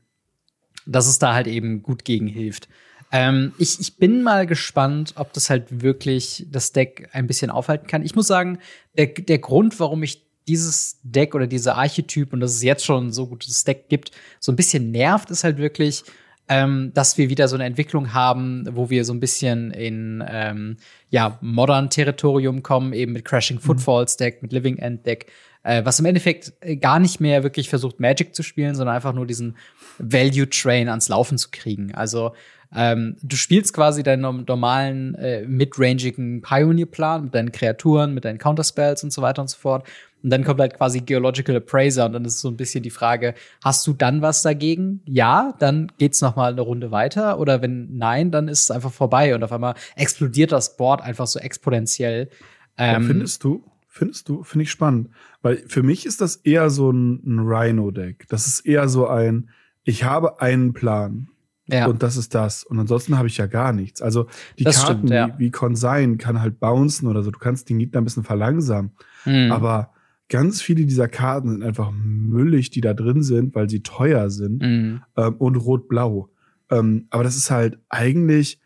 dass 0.87 1.07
es 1.07 1.19
da 1.19 1.35
halt 1.35 1.47
eben 1.47 1.83
gut 1.83 2.05
gegen 2.05 2.27
hilft. 2.27 2.69
Ähm, 3.13 3.53
ich, 3.59 3.79
ich 3.79 3.97
bin 3.97 4.25
mal 4.25 4.47
gespannt, 4.47 5.15
ob 5.17 5.33
das 5.33 5.49
halt 5.49 5.83
wirklich 5.83 6.47
das 6.51 6.73
Deck 6.73 7.09
ein 7.13 7.29
bisschen 7.29 7.51
aufhalten 7.51 7.87
kann. 7.87 8.03
Ich 8.03 8.17
muss 8.17 8.27
sagen, 8.27 8.59
der, 8.99 9.07
der 9.07 9.39
Grund, 9.39 9.79
warum 9.79 10.03
ich 10.03 10.27
dieses 10.47 10.99
Deck 11.03 11.35
oder 11.35 11.47
diese 11.47 11.75
Archetyp 11.75 12.33
und 12.33 12.41
dass 12.41 12.55
es 12.55 12.63
jetzt 12.63 12.85
schon 12.85 13.13
so 13.13 13.27
gutes 13.27 13.65
Deck 13.65 13.89
gibt, 13.89 14.11
so 14.41 14.53
ein 14.53 14.57
bisschen 14.57 14.91
nervt, 14.91 15.31
ist 15.31 15.45
halt 15.45 15.59
wirklich, 15.59 16.05
ähm, 16.49 16.93
dass 16.95 17.17
wir 17.17 17.31
wieder 17.31 17.49
so 17.49 17.57
eine 17.57 17.65
Entwicklung 17.65 18.13
haben, 18.13 18.69
wo 18.73 18.91
wir 18.91 19.05
so 19.05 19.15
ein 19.15 19.21
bisschen 19.21 19.71
in 19.71 20.23
ähm, 20.29 20.77
ja 21.09 21.39
modern 21.41 21.89
Territorium 21.89 22.63
kommen, 22.63 22.93
eben 22.93 23.13
mit 23.13 23.25
Crashing 23.25 23.57
mhm. 23.57 23.63
Footfalls 23.63 24.17
Deck, 24.17 24.43
mit 24.43 24.53
Living 24.53 24.77
End 24.77 25.07
Deck, 25.07 25.33
äh, 25.63 25.85
was 25.85 25.99
im 25.99 26.07
Endeffekt 26.07 26.53
äh, 26.61 26.77
gar 26.77 26.99
nicht 26.99 27.21
mehr 27.21 27.43
wirklich 27.43 27.71
versucht 27.71 27.99
Magic 27.99 28.35
zu 28.35 28.43
spielen, 28.43 28.75
sondern 28.75 28.95
einfach 28.95 29.15
nur 29.15 29.27
diesen 29.27 29.57
Value 29.99 30.49
Train 30.49 30.89
ans 30.89 31.09
Laufen 31.09 31.39
zu 31.39 31.49
kriegen. 31.51 31.95
Also 31.95 32.33
ähm, 32.75 33.17
du 33.23 33.37
spielst 33.37 33.73
quasi 33.73 34.03
deinen 34.03 34.45
normalen 34.45 35.15
äh, 35.15 35.47
midrangigen 35.47 36.43
Pioneer-Plan 36.43 37.25
mit 37.25 37.35
deinen 37.35 37.53
Kreaturen, 37.53 38.13
mit 38.13 38.25
deinen 38.25 38.39
Counterspells 38.39 39.05
und 39.05 39.13
so 39.13 39.23
weiter 39.23 39.43
und 39.43 39.49
so 39.49 39.57
fort. 39.59 39.87
Und 40.25 40.31
dann 40.31 40.43
kommt 40.43 40.59
halt 40.59 40.75
quasi 40.75 41.01
Geological 41.03 41.57
Appraiser 41.57 42.07
und 42.07 42.15
dann 42.15 42.25
ist 42.25 42.41
so 42.41 42.49
ein 42.49 42.57
bisschen 42.57 42.83
die 42.83 42.91
Frage, 42.91 43.35
hast 43.63 43.87
du 43.87 43.93
dann 43.93 44.23
was 44.23 44.41
dagegen? 44.41 45.03
Ja, 45.05 45.55
dann 45.59 45.93
geht's 45.99 46.23
noch 46.23 46.35
mal 46.35 46.51
eine 46.51 46.63
Runde 46.63 46.91
weiter 46.91 47.39
oder 47.39 47.61
wenn 47.61 47.97
nein, 47.99 48.31
dann 48.31 48.49
ist 48.49 48.63
es 48.63 48.71
einfach 48.71 48.91
vorbei 48.91 49.35
und 49.35 49.45
auf 49.45 49.53
einmal 49.53 49.75
explodiert 49.97 50.51
das 50.51 50.79
Board 50.79 51.03
einfach 51.03 51.27
so 51.27 51.39
exponentiell. 51.39 52.31
Ähm, 52.79 53.07
findest 53.07 53.45
du? 53.45 53.63
Findest 53.87 54.31
du? 54.31 54.43
Finde 54.43 54.65
ich 54.65 54.71
spannend, 54.71 55.11
weil 55.43 55.59
für 55.69 55.83
mich 55.83 56.07
ist 56.07 56.23
das 56.23 56.37
eher 56.37 56.71
so 56.71 56.91
ein, 56.91 57.23
ein 57.27 57.41
Rhino-Deck. 57.41 58.27
Das 58.31 58.47
ist 58.47 58.61
eher 58.61 58.89
so 58.89 59.07
ein, 59.07 59.51
ich 59.85 60.05
habe 60.05 60.41
einen 60.41 60.73
Plan 60.73 61.29
ja. 61.67 61.87
Und 61.87 62.03
das 62.03 62.19
ist 62.19 62.35
das. 62.35 62.63
Und 62.63 62.79
ansonsten 62.79 63.17
habe 63.17 63.27
ich 63.27 63.39
ja 63.39 63.47
gar 63.47 63.73
nichts. 63.73 64.03
Also 64.03 64.27
die 64.59 64.65
das 64.65 64.83
Karten 64.83 65.07
stimmt, 65.07 65.11
ja. 65.11 65.29
wie, 65.39 65.47
wie 65.47 65.51
Consign 65.51 66.19
kann 66.19 66.43
halt 66.43 66.61
bouncen 66.61 67.09
oder 67.09 67.23
so. 67.23 67.31
Du 67.31 67.39
kannst 67.39 67.71
den 67.71 67.79
Gegner 67.79 68.03
ein 68.03 68.05
bisschen 68.05 68.23
verlangsamen. 68.23 68.93
Mhm. 69.25 69.51
Aber 69.51 69.94
ganz 70.29 70.63
viele 70.63 70.87
dieser 70.87 71.09
Karten 71.09 71.51
sind 71.51 71.63
einfach 71.63 71.91
müllig, 71.93 72.71
die 72.71 72.81
da 72.81 72.95
drin 72.95 73.23
sind, 73.23 73.55
weil 73.55 73.69
sie 73.69 73.83
teuer 73.83 74.31
sind 74.31 74.63
mhm. 74.63 75.03
ähm, 75.17 75.35
und 75.37 75.57
rot-blau. 75.57 76.31
Ähm, 76.71 77.07
aber 77.11 77.25
das 77.25 77.37
ist 77.37 77.51
halt 77.51 77.79
eigentlich 77.89 78.61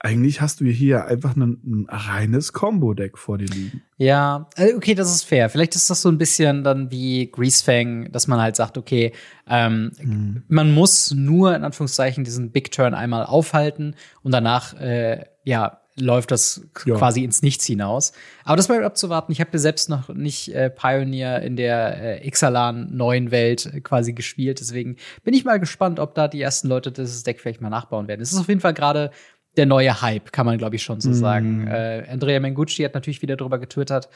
eigentlich 0.00 0.40
hast 0.40 0.60
du 0.60 0.64
hier 0.66 1.06
einfach 1.06 1.34
ein, 1.34 1.58
ein 1.64 1.86
reines 1.88 2.52
Combo-Deck 2.52 3.18
vor 3.18 3.38
dir 3.38 3.48
liegen. 3.48 3.82
Ja, 3.96 4.48
äh, 4.56 4.74
okay, 4.74 4.94
das 4.94 5.12
ist 5.12 5.24
fair. 5.24 5.48
Vielleicht 5.50 5.74
ist 5.74 5.90
das 5.90 6.02
so 6.02 6.08
ein 6.08 6.18
bisschen 6.18 6.62
dann 6.62 6.92
wie 6.92 7.30
Greasefang, 7.30 8.12
dass 8.12 8.28
man 8.28 8.40
halt 8.40 8.54
sagt, 8.54 8.78
okay, 8.78 9.12
ähm, 9.48 9.90
mhm. 10.00 10.44
man 10.46 10.72
muss 10.72 11.12
nur 11.12 11.54
in 11.54 11.64
Anführungszeichen 11.64 12.22
diesen 12.22 12.52
Big 12.52 12.70
Turn 12.70 12.94
einmal 12.94 13.24
aufhalten 13.26 13.96
und 14.22 14.32
danach, 14.32 14.74
äh, 14.74 15.24
ja, 15.42 15.80
läuft 16.00 16.30
das 16.30 16.62
ja. 16.84 16.96
quasi 16.96 17.24
ins 17.24 17.42
Nichts 17.42 17.66
hinaus. 17.66 18.12
Aber 18.44 18.56
das 18.56 18.68
bleibt 18.68 18.84
abzuwarten. 18.84 19.32
Ich 19.32 19.40
habe 19.40 19.50
ja 19.52 19.58
selbst 19.58 19.88
noch 19.88 20.08
nicht 20.08 20.54
äh, 20.54 20.70
Pioneer 20.70 21.42
in 21.42 21.56
der 21.56 22.22
äh, 22.22 22.28
Ixalan 22.28 22.96
neuen 22.96 23.30
Welt 23.30 23.66
äh, 23.66 23.80
quasi 23.80 24.12
gespielt. 24.12 24.60
Deswegen 24.60 24.96
bin 25.24 25.34
ich 25.34 25.44
mal 25.44 25.58
gespannt, 25.58 26.00
ob 26.00 26.14
da 26.14 26.28
die 26.28 26.40
ersten 26.40 26.68
Leute 26.68 26.92
dieses 26.92 27.22
Deck 27.22 27.40
vielleicht 27.40 27.60
mal 27.60 27.70
nachbauen 27.70 28.08
werden. 28.08 28.20
Es 28.20 28.32
ist 28.32 28.38
auf 28.38 28.48
jeden 28.48 28.60
Fall 28.60 28.74
gerade 28.74 29.10
der 29.56 29.66
neue 29.66 30.00
Hype, 30.02 30.32
kann 30.32 30.46
man, 30.46 30.56
glaube 30.56 30.76
ich, 30.76 30.82
schon 30.82 31.00
so 31.00 31.10
mm. 31.10 31.14
sagen. 31.14 31.66
Äh, 31.66 32.06
Andrea 32.08 32.38
Mengucci 32.38 32.84
hat 32.84 32.94
natürlich 32.94 33.22
wieder 33.22 33.36
drüber 33.36 33.58
getwittert. 33.58 34.08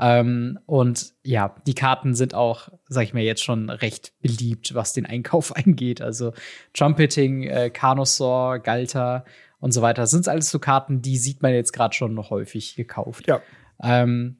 Ähm, 0.00 0.58
und 0.66 1.12
ja, 1.24 1.54
die 1.66 1.74
Karten 1.74 2.14
sind 2.14 2.34
auch, 2.34 2.68
sag 2.88 3.04
ich 3.04 3.14
mir 3.14 3.24
jetzt 3.24 3.42
schon 3.42 3.68
recht 3.70 4.12
beliebt, 4.20 4.74
was 4.74 4.92
den 4.92 5.06
Einkauf 5.06 5.54
angeht. 5.56 6.00
Also 6.00 6.32
Trumpeting, 6.74 7.44
äh, 7.44 7.70
Carnosaur, 7.70 8.58
Galter 8.60 9.24
und 9.60 9.72
so 9.72 9.82
weiter. 9.82 10.02
Das 10.02 10.10
sind 10.10 10.28
alles 10.28 10.50
so 10.50 10.58
Karten, 10.58 11.02
die 11.02 11.16
sieht 11.16 11.42
man 11.42 11.52
jetzt 11.52 11.72
gerade 11.72 11.94
schon 11.94 12.14
noch 12.14 12.30
häufig 12.30 12.76
gekauft. 12.76 13.26
Ja. 13.26 13.40
Ähm, 13.82 14.38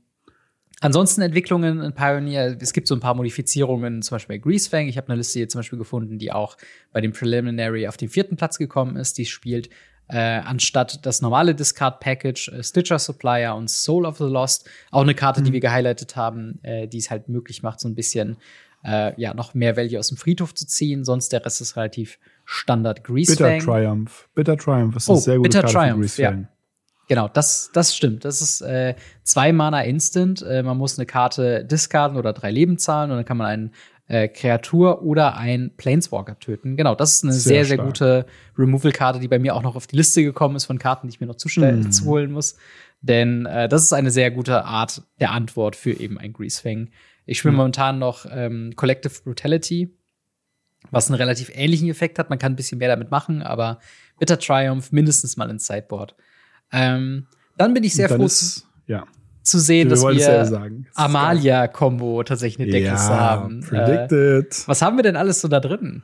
Ansonsten 0.80 1.22
Entwicklungen 1.22 1.80
in 1.80 1.92
Pioneer, 1.92 2.56
es 2.60 2.72
gibt 2.72 2.86
so 2.86 2.94
ein 2.94 3.00
paar 3.00 3.14
Modifizierungen, 3.14 4.00
zum 4.00 4.14
Beispiel 4.14 4.36
bei 4.36 4.42
Greasefang. 4.42 4.86
Ich 4.86 4.96
habe 4.96 5.08
eine 5.08 5.16
Liste 5.16 5.40
hier 5.40 5.48
zum 5.48 5.58
Beispiel 5.58 5.78
gefunden, 5.78 6.18
die 6.18 6.30
auch 6.30 6.56
bei 6.92 7.00
dem 7.00 7.12
Preliminary 7.12 7.88
auf 7.88 7.96
den 7.96 8.08
vierten 8.08 8.36
Platz 8.36 8.58
gekommen 8.58 8.94
ist. 8.94 9.18
Die 9.18 9.26
spielt 9.26 9.70
äh, 10.08 10.16
anstatt 10.16 11.04
das 11.04 11.20
normale 11.20 11.56
Discard-Package 11.56 12.48
äh, 12.48 12.62
Stitcher 12.62 13.00
Supplier 13.00 13.56
und 13.56 13.68
Soul 13.68 14.06
of 14.06 14.18
the 14.18 14.24
Lost 14.24 14.70
auch 14.92 15.02
eine 15.02 15.16
Karte, 15.16 15.40
mhm. 15.40 15.46
die 15.46 15.52
wir 15.54 15.60
gehighlightet 15.60 16.14
haben, 16.14 16.60
äh, 16.62 16.86
die 16.86 16.98
es 16.98 17.10
halt 17.10 17.28
möglich 17.28 17.64
macht, 17.64 17.80
so 17.80 17.88
ein 17.88 17.96
bisschen 17.96 18.36
äh, 18.84 19.20
ja 19.20 19.34
noch 19.34 19.54
mehr 19.54 19.76
Value 19.76 19.98
aus 19.98 20.08
dem 20.08 20.16
Friedhof 20.16 20.54
zu 20.54 20.64
ziehen. 20.64 21.04
Sonst 21.04 21.32
der 21.32 21.44
Rest 21.44 21.60
ist 21.60 21.76
relativ 21.76 22.20
Standard 22.50 23.04
Greasefang. 23.04 23.58
Bitter 23.58 23.72
Triumph. 23.72 24.28
Bitter 24.34 24.56
Triumph 24.56 24.96
ist 24.96 25.10
eine 25.10 25.18
oh, 25.18 25.20
sehr 25.20 25.36
gute 25.36 25.48
Bitter 25.50 25.60
Karte 25.60 25.74
Triumph, 25.74 26.12
für. 26.14 26.22
Ja. 26.22 26.44
Genau, 27.06 27.28
das, 27.28 27.70
das 27.74 27.94
stimmt. 27.94 28.24
Das 28.24 28.40
ist 28.40 28.62
äh, 28.62 28.94
zwei 29.22 29.52
Mana 29.52 29.82
Instant. 29.82 30.40
Äh, 30.40 30.62
man 30.62 30.78
muss 30.78 30.98
eine 30.98 31.04
Karte 31.04 31.66
discarden 31.66 32.16
oder 32.16 32.32
drei 32.32 32.50
Leben 32.50 32.78
zahlen 32.78 33.10
und 33.10 33.18
dann 33.18 33.26
kann 33.26 33.36
man 33.36 33.46
einen 33.48 33.72
äh, 34.06 34.28
Kreatur 34.28 35.02
oder 35.02 35.36
ein 35.36 35.72
Planeswalker 35.76 36.38
töten. 36.38 36.78
Genau, 36.78 36.94
das 36.94 37.16
ist 37.16 37.24
eine 37.24 37.34
sehr, 37.34 37.66
sehr, 37.66 37.76
sehr 37.76 37.84
gute 37.84 38.24
Removal-Karte, 38.56 39.20
die 39.20 39.28
bei 39.28 39.38
mir 39.38 39.54
auch 39.54 39.62
noch 39.62 39.76
auf 39.76 39.86
die 39.86 39.96
Liste 39.96 40.24
gekommen 40.24 40.56
ist 40.56 40.64
von 40.64 40.78
Karten, 40.78 41.06
die 41.06 41.12
ich 41.12 41.20
mir 41.20 41.26
noch 41.26 41.36
zustellen, 41.36 41.80
mm. 41.80 41.92
zu 41.92 42.06
holen 42.06 42.32
muss. 42.32 42.56
Denn 43.02 43.44
äh, 43.44 43.68
das 43.68 43.82
ist 43.82 43.92
eine 43.92 44.10
sehr 44.10 44.30
gute 44.30 44.64
Art 44.64 45.02
der 45.20 45.32
Antwort 45.32 45.76
für 45.76 45.92
eben 45.92 46.16
ein 46.16 46.32
Greasefang. 46.32 46.88
Ich 47.26 47.38
spiele 47.40 47.52
mm. 47.52 47.56
momentan 47.58 47.98
noch 47.98 48.24
ähm, 48.30 48.72
Collective 48.74 49.12
Brutality, 49.22 49.90
was 50.90 51.08
einen 51.08 51.16
relativ 51.16 51.50
ähnlichen 51.54 51.88
Effekt 51.88 52.18
hat. 52.18 52.30
Man 52.30 52.38
kann 52.38 52.52
ein 52.52 52.56
bisschen 52.56 52.78
mehr 52.78 52.88
damit 52.88 53.10
machen, 53.10 53.42
aber 53.42 53.78
Bitter 54.18 54.38
Triumph 54.38 54.92
mindestens 54.92 55.36
mal 55.36 55.50
ins 55.50 55.66
Sideboard. 55.66 56.14
Ähm, 56.72 57.26
dann 57.56 57.74
bin 57.74 57.84
ich 57.84 57.94
sehr 57.94 58.08
froh 58.08 58.24
ist, 58.24 58.66
ja. 58.86 59.04
zu 59.42 59.58
sehen, 59.58 59.88
dass 59.88 60.02
wir 60.02 60.82
Amalia-Kombo 60.94 62.22
tatsächlich 62.22 62.60
eine 62.60 62.72
Deckliste 62.72 63.12
ja, 63.12 63.18
haben. 63.20 63.60
Predicted. 63.60 64.52
Äh, 64.52 64.68
was 64.68 64.82
haben 64.82 64.96
wir 64.96 65.02
denn 65.02 65.16
alles 65.16 65.40
so 65.40 65.48
da 65.48 65.60
drin? 65.60 66.02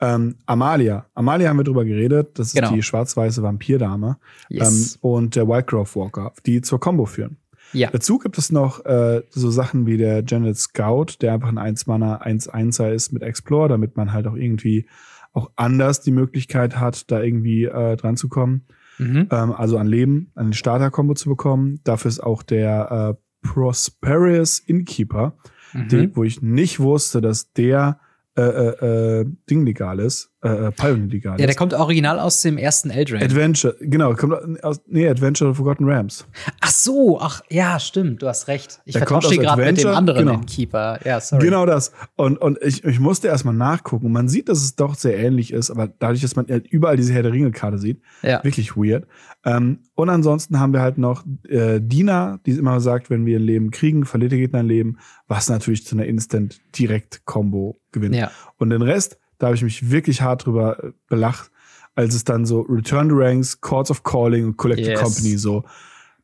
Ähm, 0.00 0.34
Amalia. 0.46 1.06
Amalia 1.14 1.48
haben 1.48 1.58
wir 1.58 1.64
drüber 1.64 1.84
geredet. 1.84 2.38
Das 2.38 2.48
ist 2.48 2.54
genau. 2.54 2.72
die 2.72 2.82
schwarz-weiße 2.82 3.42
Vampirdame. 3.42 4.18
Yes. 4.48 4.94
Ähm, 4.94 4.98
und 5.00 5.36
der 5.36 5.46
Whitegrove 5.46 5.94
Walker, 5.94 6.32
die 6.44 6.60
zur 6.60 6.80
Combo 6.80 7.06
führen. 7.06 7.36
Ja. 7.72 7.90
Dazu 7.90 8.18
gibt 8.18 8.38
es 8.38 8.52
noch 8.52 8.84
äh, 8.84 9.22
so 9.30 9.50
Sachen 9.50 9.86
wie 9.86 9.96
der 9.96 10.22
Janet 10.26 10.56
Scout, 10.56 11.16
der 11.20 11.34
einfach 11.34 11.48
ein 11.48 11.58
1-Mana 11.58 12.22
1-1er 12.22 12.92
ist 12.92 13.12
mit 13.12 13.22
Explore, 13.22 13.68
damit 13.68 13.96
man 13.96 14.12
halt 14.12 14.26
auch 14.26 14.36
irgendwie 14.36 14.86
auch 15.32 15.50
anders 15.56 16.00
die 16.02 16.10
Möglichkeit 16.10 16.78
hat, 16.78 17.10
da 17.10 17.22
irgendwie 17.22 17.64
äh, 17.64 17.96
dran 17.96 18.16
zu 18.16 18.28
kommen. 18.28 18.66
Mhm. 18.98 19.28
Ähm, 19.30 19.52
also 19.52 19.78
an 19.78 19.86
Leben, 19.86 20.30
an 20.34 20.48
den 20.48 20.52
Starter-Kombo 20.52 21.14
zu 21.14 21.28
bekommen. 21.28 21.80
Dafür 21.84 22.08
ist 22.10 22.22
auch 22.22 22.42
der 22.42 23.16
äh, 23.16 23.48
Prosperous 23.48 24.58
Innkeeper, 24.58 25.36
mhm. 25.72 25.88
den, 25.88 26.16
wo 26.16 26.24
ich 26.24 26.42
nicht 26.42 26.80
wusste, 26.80 27.20
dass 27.20 27.52
der 27.52 27.98
äh, 28.36 28.42
äh, 28.42 29.20
äh 29.20 29.26
Ding 29.50 29.64
legal 29.64 29.98
ist, 30.00 30.31
äh, 30.42 30.48
äh 30.48 30.70
Pioneer 30.72 31.14
ist. 31.14 31.24
Ja, 31.24 31.46
der 31.46 31.54
kommt 31.54 31.74
original 31.74 32.18
aus 32.18 32.42
dem 32.42 32.58
ersten 32.58 32.90
Eldrain. 32.90 33.22
Adventure, 33.22 33.76
genau, 33.80 34.14
kommt 34.14 34.62
aus, 34.64 34.80
nee, 34.86 35.08
Adventure 35.08 35.50
of 35.50 35.56
Forgotten 35.56 35.88
Rams. 35.88 36.26
Ach 36.60 36.70
so, 36.70 37.20
ach, 37.20 37.42
ja, 37.48 37.78
stimmt, 37.78 38.22
du 38.22 38.28
hast 38.28 38.48
recht. 38.48 38.80
Ich 38.84 38.96
vertausche 38.96 39.36
gerade 39.36 39.64
mit 39.64 39.82
dem 39.82 39.88
anderen 39.88 40.26
genau. 40.26 40.40
Keeper. 40.46 40.98
Ja, 41.04 41.20
sorry. 41.20 41.44
Genau 41.44 41.66
das. 41.66 41.92
Und, 42.16 42.38
und 42.38 42.58
ich, 42.62 42.84
ich 42.84 43.00
musste 43.00 43.28
erstmal 43.28 43.54
nachgucken. 43.54 44.10
Man 44.12 44.28
sieht, 44.28 44.48
dass 44.48 44.58
es 44.58 44.76
doch 44.76 44.94
sehr 44.94 45.18
ähnlich 45.18 45.52
ist, 45.52 45.70
aber 45.70 45.88
dadurch, 45.88 46.22
dass 46.22 46.36
man 46.36 46.46
halt 46.48 46.66
überall 46.66 46.96
diese 46.96 47.12
Herr 47.12 47.22
der 47.22 47.32
Ringe-Karte 47.32 47.78
sieht, 47.78 48.02
ja. 48.22 48.42
wirklich 48.44 48.76
weird. 48.76 49.06
Ähm, 49.44 49.80
und 49.94 50.08
ansonsten 50.08 50.58
haben 50.58 50.72
wir 50.72 50.80
halt 50.80 50.98
noch 50.98 51.24
äh, 51.48 51.80
Dina, 51.80 52.38
die 52.46 52.52
immer 52.52 52.80
sagt, 52.80 53.10
wenn 53.10 53.26
wir 53.26 53.38
ein 53.38 53.42
Leben 53.42 53.70
kriegen, 53.70 54.04
verliert 54.04 54.32
der 54.32 54.38
Gegner 54.38 54.60
ein 54.60 54.66
Leben, 54.66 54.98
was 55.26 55.48
natürlich 55.48 55.86
zu 55.86 55.96
einer 55.96 56.06
Instant-Direkt-Kombo 56.06 57.76
gewinnt. 57.90 58.14
Ja. 58.14 58.30
Und 58.58 58.70
den 58.70 58.82
Rest 58.82 59.18
da 59.42 59.48
habe 59.48 59.56
ich 59.56 59.62
mich 59.62 59.90
wirklich 59.90 60.22
hart 60.22 60.46
drüber 60.46 60.82
äh, 60.82 60.92
belacht, 61.08 61.50
als 61.94 62.14
es 62.14 62.22
dann 62.24 62.46
so 62.46 62.60
Return 62.62 63.08
to 63.08 63.16
Ranks, 63.16 63.60
Courts 63.60 63.90
of 63.90 64.04
Calling 64.04 64.46
und 64.46 64.56
Collective 64.56 64.92
yes. 64.92 65.00
Company 65.00 65.36
so 65.36 65.64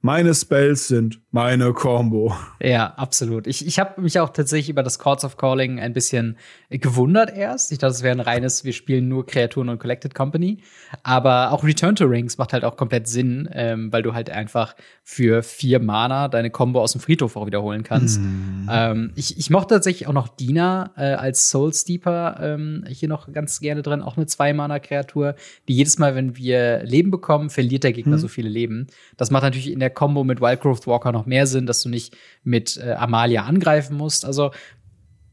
meine 0.00 0.34
Spells 0.34 0.88
sind 0.88 1.20
meine 1.30 1.74
Combo. 1.74 2.34
Ja, 2.60 2.94
absolut. 2.94 3.46
Ich, 3.46 3.66
ich 3.66 3.78
habe 3.78 4.00
mich 4.00 4.18
auch 4.18 4.30
tatsächlich 4.30 4.70
über 4.70 4.82
das 4.82 4.98
Courts 4.98 5.24
of 5.24 5.36
Calling 5.36 5.78
ein 5.78 5.92
bisschen 5.92 6.38
gewundert 6.70 7.36
erst. 7.36 7.70
Ich 7.70 7.78
dachte, 7.78 7.92
es 7.92 8.02
wäre 8.02 8.16
ein 8.16 8.20
reines, 8.20 8.64
wir 8.64 8.72
spielen 8.72 9.08
nur 9.08 9.26
Kreaturen 9.26 9.68
und 9.68 9.78
Collected 9.78 10.14
Company. 10.14 10.58
Aber 11.02 11.52
auch 11.52 11.64
Return 11.64 11.96
to 11.96 12.06
Rings 12.06 12.38
macht 12.38 12.54
halt 12.54 12.64
auch 12.64 12.76
komplett 12.76 13.08
Sinn, 13.08 13.48
ähm, 13.52 13.92
weil 13.92 14.02
du 14.02 14.14
halt 14.14 14.30
einfach 14.30 14.74
für 15.04 15.42
vier 15.42 15.80
Mana 15.80 16.28
deine 16.28 16.50
Combo 16.50 16.80
aus 16.80 16.92
dem 16.92 17.00
Friedhof 17.00 17.36
auch 17.36 17.46
wiederholen 17.46 17.82
kannst. 17.82 18.20
Mm. 18.20 18.68
Ähm, 18.70 19.12
ich, 19.14 19.38
ich 19.38 19.50
mochte 19.50 19.74
tatsächlich 19.74 20.08
auch 20.08 20.12
noch 20.12 20.28
Dina 20.28 20.92
äh, 20.96 21.12
als 21.12 21.50
Soul 21.50 21.74
Steeper 21.74 22.38
ähm, 22.40 22.84
hier 22.88 23.08
noch 23.08 23.32
ganz 23.32 23.60
gerne 23.60 23.82
drin. 23.82 24.00
Auch 24.00 24.16
eine 24.16 24.26
Zwei-Mana-Kreatur, 24.26 25.34
die 25.68 25.74
jedes 25.74 25.98
Mal, 25.98 26.14
wenn 26.14 26.36
wir 26.36 26.84
Leben 26.84 27.10
bekommen, 27.10 27.50
verliert 27.50 27.84
der 27.84 27.92
Gegner 27.92 28.16
mm. 28.16 28.20
so 28.20 28.28
viele 28.28 28.48
Leben. 28.48 28.86
Das 29.18 29.30
macht 29.30 29.42
natürlich 29.42 29.70
in 29.70 29.80
der 29.80 29.90
Combo 29.90 30.24
mit 30.24 30.40
Wildgrowth 30.40 30.86
Walker 30.86 31.12
noch 31.12 31.17
mehr 31.26 31.46
Sinn, 31.46 31.66
dass 31.66 31.82
du 31.82 31.88
nicht 31.88 32.16
mit 32.44 32.76
äh, 32.76 32.92
Amalia 32.92 33.44
angreifen 33.44 33.96
musst. 33.96 34.24
Also 34.24 34.50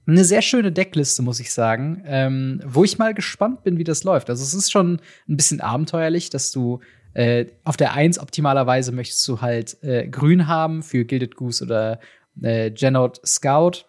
eine 0.08 0.24
sehr 0.24 0.42
schöne 0.42 0.72
Deckliste, 0.72 1.24
muss 1.24 1.40
ich 1.40 1.52
sagen, 1.52 2.04
ähm, 2.06 2.62
wo 2.66 2.84
ich 2.84 2.98
mal 2.98 3.14
gespannt 3.14 3.64
bin, 3.64 3.78
wie 3.78 3.84
das 3.84 4.04
läuft. 4.04 4.30
Also 4.30 4.44
es 4.44 4.54
ist 4.54 4.72
schon 4.72 5.00
ein 5.28 5.38
bisschen 5.38 5.62
abenteuerlich, 5.62 6.30
dass 6.30 6.52
du 6.52 6.80
äh, 7.14 7.46
auf 7.64 7.78
der 7.78 7.94
1 7.94 8.20
optimalerweise 8.20 8.92
möchtest 8.92 9.28
du 9.28 9.42
halt 9.42 9.82
äh, 9.84 10.08
grün 10.08 10.48
haben 10.48 10.84
für 10.84 11.06
Gilded 11.06 11.36
Goose 11.36 11.64
oder 11.64 12.00
äh, 12.42 12.70
Genode 12.72 13.20
Scout. 13.26 13.86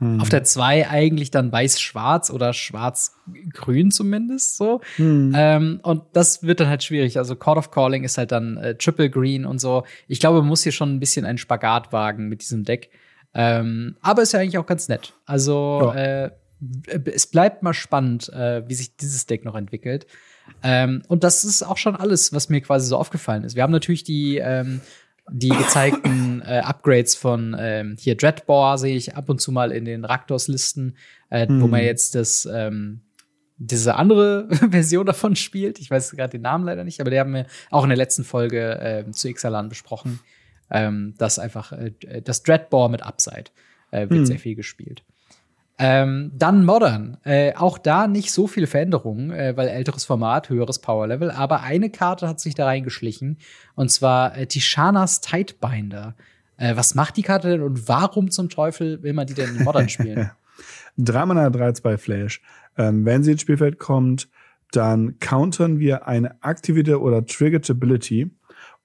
Hm. 0.00 0.20
Auf 0.20 0.30
der 0.30 0.44
2 0.44 0.88
eigentlich 0.88 1.30
dann 1.30 1.52
weiß-schwarz 1.52 2.30
oder 2.30 2.52
schwarz-grün 2.52 3.90
zumindest 3.90 4.56
so. 4.56 4.80
Hm. 4.96 5.32
Ähm, 5.36 5.80
und 5.82 6.02
das 6.14 6.42
wird 6.42 6.60
dann 6.60 6.68
halt 6.68 6.82
schwierig. 6.82 7.18
Also 7.18 7.36
Court 7.36 7.58
of 7.58 7.70
Calling 7.70 8.02
ist 8.02 8.18
halt 8.18 8.32
dann 8.32 8.56
äh, 8.56 8.74
Triple 8.76 9.10
Green 9.10 9.44
und 9.44 9.60
so. 9.60 9.84
Ich 10.08 10.18
glaube, 10.18 10.38
man 10.38 10.48
muss 10.48 10.62
hier 10.62 10.72
schon 10.72 10.94
ein 10.94 11.00
bisschen 11.00 11.26
einen 11.26 11.38
Spagat 11.38 11.92
wagen 11.92 12.28
mit 12.28 12.40
diesem 12.40 12.64
Deck. 12.64 12.90
Ähm, 13.34 13.96
aber 14.00 14.22
ist 14.22 14.32
ja 14.32 14.40
eigentlich 14.40 14.58
auch 14.58 14.66
ganz 14.66 14.88
nett. 14.88 15.12
Also 15.26 15.92
ja. 15.94 16.24
äh, 16.24 16.30
es 17.04 17.26
bleibt 17.26 17.62
mal 17.62 17.74
spannend, 17.74 18.28
äh, 18.30 18.68
wie 18.68 18.74
sich 18.74 18.96
dieses 18.96 19.26
Deck 19.26 19.44
noch 19.44 19.54
entwickelt. 19.54 20.06
Ähm, 20.62 21.02
und 21.08 21.24
das 21.24 21.44
ist 21.44 21.62
auch 21.62 21.76
schon 21.76 21.96
alles, 21.96 22.32
was 22.32 22.48
mir 22.48 22.60
quasi 22.60 22.86
so 22.88 22.96
aufgefallen 22.96 23.44
ist. 23.44 23.54
Wir 23.54 23.62
haben 23.62 23.72
natürlich 23.72 24.04
die, 24.04 24.38
ähm, 24.38 24.80
die 25.30 25.50
gezeigten 25.50 26.42
äh, 26.46 26.60
Upgrades 26.60 27.14
von 27.14 27.56
ähm, 27.58 27.96
hier 27.98 28.16
Dreadbore 28.16 28.78
sehe 28.78 28.96
ich 28.96 29.16
ab 29.16 29.28
und 29.28 29.40
zu 29.40 29.52
mal 29.52 29.72
in 29.72 29.84
den 29.84 30.04
Raktors-Listen, 30.04 30.96
äh, 31.30 31.46
hm. 31.46 31.60
wo 31.60 31.66
man 31.66 31.82
jetzt 31.82 32.14
das 32.14 32.48
ähm, 32.52 33.00
diese 33.56 33.94
andere 33.94 34.48
Version 34.70 35.06
davon 35.06 35.36
spielt. 35.36 35.78
Ich 35.78 35.90
weiß 35.90 36.12
gerade 36.12 36.30
den 36.30 36.42
Namen 36.42 36.64
leider 36.64 36.84
nicht, 36.84 37.00
aber 37.00 37.10
die 37.10 37.18
haben 37.18 37.34
wir 37.34 37.46
auch 37.70 37.82
in 37.82 37.90
der 37.90 37.98
letzten 37.98 38.24
Folge 38.24 38.80
äh, 38.80 39.10
zu 39.10 39.28
Ixalan 39.28 39.68
besprochen 39.68 40.20
ähm, 40.70 41.14
dass 41.18 41.38
einfach 41.38 41.72
äh, 41.72 41.92
das 42.22 42.42
Dreadbore 42.42 42.90
mit 42.90 43.02
Upside 43.02 43.50
äh, 43.90 44.02
wird 44.02 44.20
hm. 44.20 44.26
sehr 44.26 44.38
viel 44.38 44.54
gespielt. 44.54 45.02
Ähm, 45.82 46.30
dann 46.34 46.66
Modern. 46.66 47.16
Äh, 47.24 47.54
auch 47.54 47.78
da 47.78 48.06
nicht 48.06 48.32
so 48.32 48.46
viele 48.46 48.66
Veränderungen, 48.66 49.30
äh, 49.30 49.56
weil 49.56 49.66
älteres 49.66 50.04
Format, 50.04 50.50
höheres 50.50 50.78
Power-Level. 50.78 51.30
Aber 51.30 51.62
eine 51.62 51.88
Karte 51.88 52.28
hat 52.28 52.38
sich 52.38 52.54
da 52.54 52.66
reingeschlichen. 52.66 53.38
Und 53.76 53.90
zwar 53.90 54.36
äh, 54.36 54.46
Tishanas 54.46 55.22
Tightbinder. 55.22 56.16
Äh, 56.58 56.76
was 56.76 56.94
macht 56.94 57.16
die 57.16 57.22
Karte 57.22 57.48
denn 57.48 57.62
und 57.62 57.88
warum 57.88 58.30
zum 58.30 58.50
Teufel 58.50 59.02
will 59.02 59.14
man 59.14 59.26
die 59.26 59.32
denn 59.32 59.56
in 59.56 59.64
Modern 59.64 59.88
spielen? 59.88 60.30
3 60.98 61.24
Mana 61.24 61.46
3-2 61.46 61.96
Flash. 61.96 62.42
Ähm, 62.76 63.06
wenn 63.06 63.22
sie 63.22 63.32
ins 63.32 63.40
Spielfeld 63.40 63.78
kommt, 63.78 64.28
dann 64.72 65.18
countern 65.18 65.78
wir 65.78 66.06
eine 66.06 66.42
aktivierte 66.42 67.00
oder 67.00 67.24
triggered 67.24 67.68
Ability. 67.70 68.30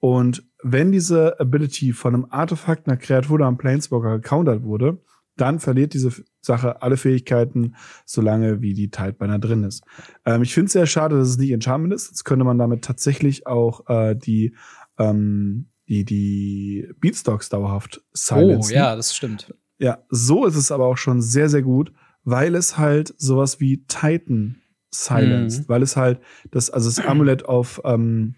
Und 0.00 0.44
wenn 0.62 0.92
diese 0.92 1.38
Ability 1.38 1.92
von 1.92 2.14
einem 2.14 2.26
Artefakt, 2.30 2.88
einer 2.88 2.96
Kreatur 2.96 3.34
oder 3.34 3.46
einem 3.46 3.58
Planeswalker 3.58 4.18
gecountert 4.18 4.62
wurde, 4.62 4.98
dann 5.36 5.60
verliert 5.60 5.94
diese 5.94 6.12
Sache 6.40 6.82
alle 6.82 6.96
Fähigkeiten, 6.96 7.74
solange 8.04 8.62
wie 8.62 8.74
die 8.74 8.90
Tidebinder 8.90 9.38
drin 9.38 9.64
ist. 9.64 9.84
Ähm, 10.24 10.42
ich 10.42 10.54
finde 10.54 10.66
es 10.66 10.72
sehr 10.72 10.86
schade, 10.86 11.16
dass 11.18 11.28
es 11.28 11.38
nicht 11.38 11.50
Enchantment 11.50 11.94
ist. 11.94 12.08
Jetzt 12.08 12.24
könnte 12.24 12.44
man 12.44 12.58
damit 12.58 12.84
tatsächlich 12.84 13.46
auch 13.46 13.88
äh, 13.88 14.14
die, 14.14 14.54
ähm, 14.98 15.68
die, 15.88 16.04
die 16.04 16.88
Beatstocks 17.00 17.48
dauerhaft 17.48 18.02
silenzen. 18.12 18.72
Oh, 18.72 18.76
ja, 18.76 18.96
das 18.96 19.14
stimmt. 19.14 19.54
Ja, 19.78 19.98
so 20.08 20.46
ist 20.46 20.56
es 20.56 20.72
aber 20.72 20.86
auch 20.86 20.96
schon 20.96 21.20
sehr, 21.20 21.48
sehr 21.48 21.62
gut, 21.62 21.92
weil 22.24 22.54
es 22.54 22.78
halt 22.78 23.14
sowas 23.18 23.60
wie 23.60 23.84
Titan 23.86 24.56
silenced, 24.90 25.62
mhm. 25.62 25.68
weil 25.68 25.82
es 25.82 25.96
halt 25.96 26.20
das, 26.50 26.70
also 26.70 26.88
das 26.88 27.04
Amulett 27.04 27.44
auf 27.44 27.80
ähm, 27.84 28.36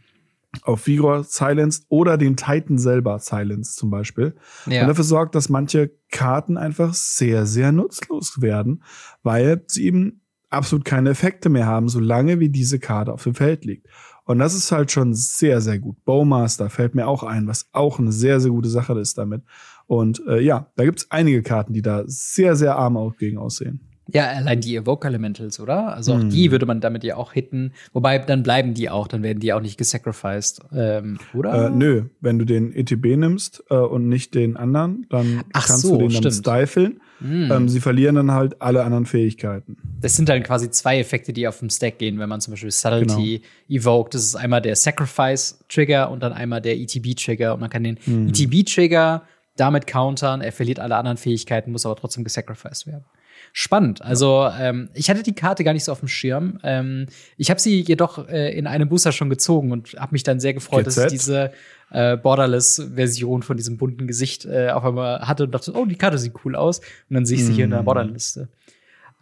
auf 0.63 0.87
Vigor 0.87 1.25
silenced 1.25 1.85
oder 1.89 2.17
den 2.17 2.37
Titan 2.37 2.79
selber 2.79 3.19
silenced 3.19 3.77
zum 3.77 3.91
Beispiel. 3.91 4.35
Ja. 4.67 4.83
Und 4.83 4.89
dafür 4.89 5.05
sorgt, 5.05 5.35
dass 5.35 5.49
manche 5.49 5.91
Karten 6.11 6.57
einfach 6.57 6.95
sehr, 6.95 7.47
sehr 7.47 7.73
nutzlos 7.73 8.41
werden, 8.41 8.83
weil 9.23 9.63
sie 9.67 9.85
eben 9.85 10.23
absolut 10.51 10.85
keine 10.85 11.11
Effekte 11.11 11.49
mehr 11.49 11.67
haben, 11.67 11.89
solange 11.89 12.41
wie 12.41 12.49
diese 12.49 12.79
Karte 12.79 13.13
auf 13.13 13.25
dem 13.25 13.35
Feld 13.35 13.65
liegt. 13.65 13.87
Und 14.25 14.39
das 14.39 14.55
ist 14.55 14.73
halt 14.73 14.91
schon 14.91 15.15
sehr, 15.15 15.61
sehr 15.61 15.79
gut. 15.79 16.05
Bowmaster 16.05 16.69
fällt 16.69 16.95
mir 16.95 17.07
auch 17.09 17.23
ein, 17.23 17.47
was 17.47 17.69
auch 17.73 17.99
eine 17.99 18.13
sehr, 18.13 18.41
sehr 18.41 18.51
gute 18.51 18.69
Sache 18.69 18.99
ist 18.99 19.17
damit. 19.17 19.43
Und 19.87 20.23
äh, 20.27 20.41
ja, 20.41 20.71
da 20.77 20.85
gibt's 20.85 21.11
einige 21.11 21.43
Karten, 21.43 21.73
die 21.73 21.81
da 21.81 22.03
sehr, 22.07 22.55
sehr 22.55 22.77
arm 22.77 22.99
auch 22.99 23.17
gegen 23.17 23.39
aussehen. 23.39 23.88
Ja, 24.11 24.29
allein 24.29 24.61
die 24.61 24.75
Evoke 24.75 25.07
Elementals, 25.07 25.61
oder? 25.61 25.95
Also 25.95 26.15
auch 26.15 26.21
hm. 26.21 26.31
die 26.31 26.51
würde 26.51 26.65
man 26.65 26.81
damit 26.81 27.05
ja 27.05 27.17
auch 27.17 27.33
hitten. 27.35 27.73
Wobei, 27.93 28.19
dann 28.19 28.43
bleiben 28.43 28.73
die 28.73 28.89
auch, 28.89 29.07
dann 29.07 29.23
werden 29.23 29.41
die 29.41 29.53
auch 29.53 29.61
nicht 29.61 29.77
gesacrificed, 29.77 30.61
ähm, 30.75 31.19
oder? 31.35 31.67
Äh, 31.67 31.71
nö, 31.71 32.05
wenn 32.21 32.39
du 32.39 32.47
den 32.47 32.73
ETB 32.75 33.17
nimmst 33.17 33.65
äh, 33.69 33.75
und 33.75 34.09
nicht 34.09 34.35
den 34.35 34.57
anderen, 34.57 35.07
dann 35.11 35.43
Ach 35.53 35.67
kannst 35.67 35.83
so, 35.83 35.99
du 35.99 36.09
den 36.09 36.23
dann 36.23 36.33
stiflen. 36.33 37.01
Hm. 37.21 37.51
Ähm, 37.51 37.69
sie 37.69 37.81
verlieren 37.81 38.15
dann 38.15 38.31
halt 38.33 38.63
alle 38.63 38.85
anderen 38.85 39.05
Fähigkeiten. 39.05 39.77
Das 40.01 40.17
sind 40.17 40.29
dann 40.29 40.43
quasi 40.43 40.71
zwei 40.71 40.99
Effekte, 41.01 41.33
die 41.33 41.47
auf 41.49 41.59
dem 41.59 41.69
Stack 41.69 41.99
gehen, 41.99 42.19
wenn 42.19 42.29
man 42.29 42.41
zum 42.41 42.53
Beispiel 42.53 42.71
Subtlety 42.71 43.43
Genau. 43.69 43.81
evoked. 43.81 44.15
Das 44.15 44.23
ist 44.25 44.37
einmal 44.37 44.63
der 44.63 44.77
Sacrifice-Trigger 44.77 46.11
und 46.11 46.23
dann 46.23 46.33
einmal 46.33 46.61
der 46.63 46.79
ETB-Trigger. 46.79 47.55
Und 47.55 47.61
man 47.61 47.71
kann 47.71 47.85
den 47.85 47.99
Hm. 48.05 48.29
ETB-Trigger 48.29 49.23
damit 49.57 49.87
countern. 49.87 50.41
Er 50.41 50.53
verliert 50.53 50.79
alle 50.79 50.97
anderen 50.97 51.17
Fähigkeiten, 51.17 51.73
muss 51.73 51.85
aber 51.85 51.97
trotzdem 51.97 52.25
gesacrificed 52.25 52.87
werden. 52.87 53.05
Spannend. 53.53 54.03
Also 54.03 54.49
ähm, 54.59 54.89
ich 54.95 55.11
hatte 55.11 55.23
die 55.23 55.35
Karte 55.35 55.65
gar 55.65 55.73
nicht 55.73 55.85
so 55.85 55.93
auf 55.93 56.01
dem 56.01 56.09
Schirm. 56.09 56.59
Ähm, 56.63 57.07
ich 57.37 57.51
habe 57.51 57.61
sie 57.61 57.81
jedoch 57.81 58.29
äh, 58.29 58.57
in 58.57 58.67
einem 58.67 58.89
Booster 58.89 59.13
schon 59.13 59.31
gezogen 59.31 59.73
und 59.73 59.95
habe 59.99 60.13
mich 60.13 60.23
dann 60.23 60.39
sehr 60.41 60.55
gefreut, 60.55 60.87
dass 60.87 60.97
ich 60.97 61.05
GZ? 61.05 61.13
diese 61.13 61.51
äh, 61.91 62.17
Borderless-Version 62.17 63.43
von 63.43 63.57
diesem 63.57 63.79
bunten 63.79 64.07
Gesicht 64.07 64.45
äh, 64.45 64.71
auf 64.71 64.85
einmal 64.85 65.21
hatte 65.27 65.45
und 65.45 65.53
dachte, 65.53 65.73
oh, 65.75 65.85
die 65.87 65.97
Karte 65.97 66.19
sieht 66.19 66.35
cool 66.45 66.55
aus. 66.55 66.79
Und 67.09 67.15
dann 67.15 67.27
sehe 67.27 67.37
ich 67.39 67.45
sie 67.45 67.53
hier 67.53 67.65
in 67.65 67.71
der 67.71 67.81
Mhm. 67.81 67.87
Borderliste. 67.87 68.49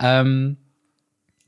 Ähm, 0.00 0.56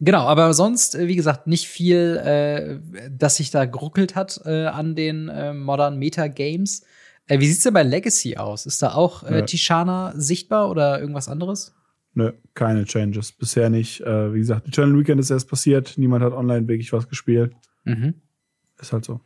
genau, 0.01 0.23
aber 0.23 0.55
sonst, 0.55 0.95
äh, 0.95 1.09
wie 1.09 1.17
gesagt, 1.17 1.47
nicht 1.47 1.67
viel, 1.69 2.17
äh, 2.17 3.09
das 3.11 3.37
sich 3.37 3.51
da 3.51 3.65
geruckelt 3.65 4.15
hat 4.15 4.41
äh, 4.45 4.67
an 4.67 4.95
den 4.95 5.29
äh, 5.29 5.53
Modern 5.53 5.99
Meta-Games. 5.99 6.85
Äh, 7.27 7.41
wie 7.41 7.47
sieht's 7.47 7.65
denn 7.65 7.75
bei 7.75 7.83
Legacy 7.83 8.37
aus? 8.39 8.65
Ist 8.65 8.83
da 8.83 8.95
auch 8.95 9.23
äh, 9.25 9.33
Nö. 9.41 9.45
Tishana 9.45 10.15
sichtbar 10.17 10.71
oder 10.71 10.99
irgendwas 11.01 11.29
anderes? 11.29 11.75
Nö, 12.19 12.33
keine 12.55 12.85
Changes. 12.85 13.31
Bisher 13.31 13.71
nicht. 13.71 14.01
Äh, 14.01 14.35
wie 14.35 14.41
gesagt, 14.41 14.67
Eternal 14.67 14.99
Weekend 14.99 15.21
ist 15.21 15.31
erst 15.31 15.49
passiert. 15.49 15.95
Niemand 15.99 16.25
hat 16.25 16.33
online 16.33 16.67
wirklich 16.67 16.93
was 16.93 17.09
gespielt. 17.09 17.55
Mhm. 17.85 18.15
Ist 18.81 18.93
halt 18.93 19.05
so. 19.05 19.21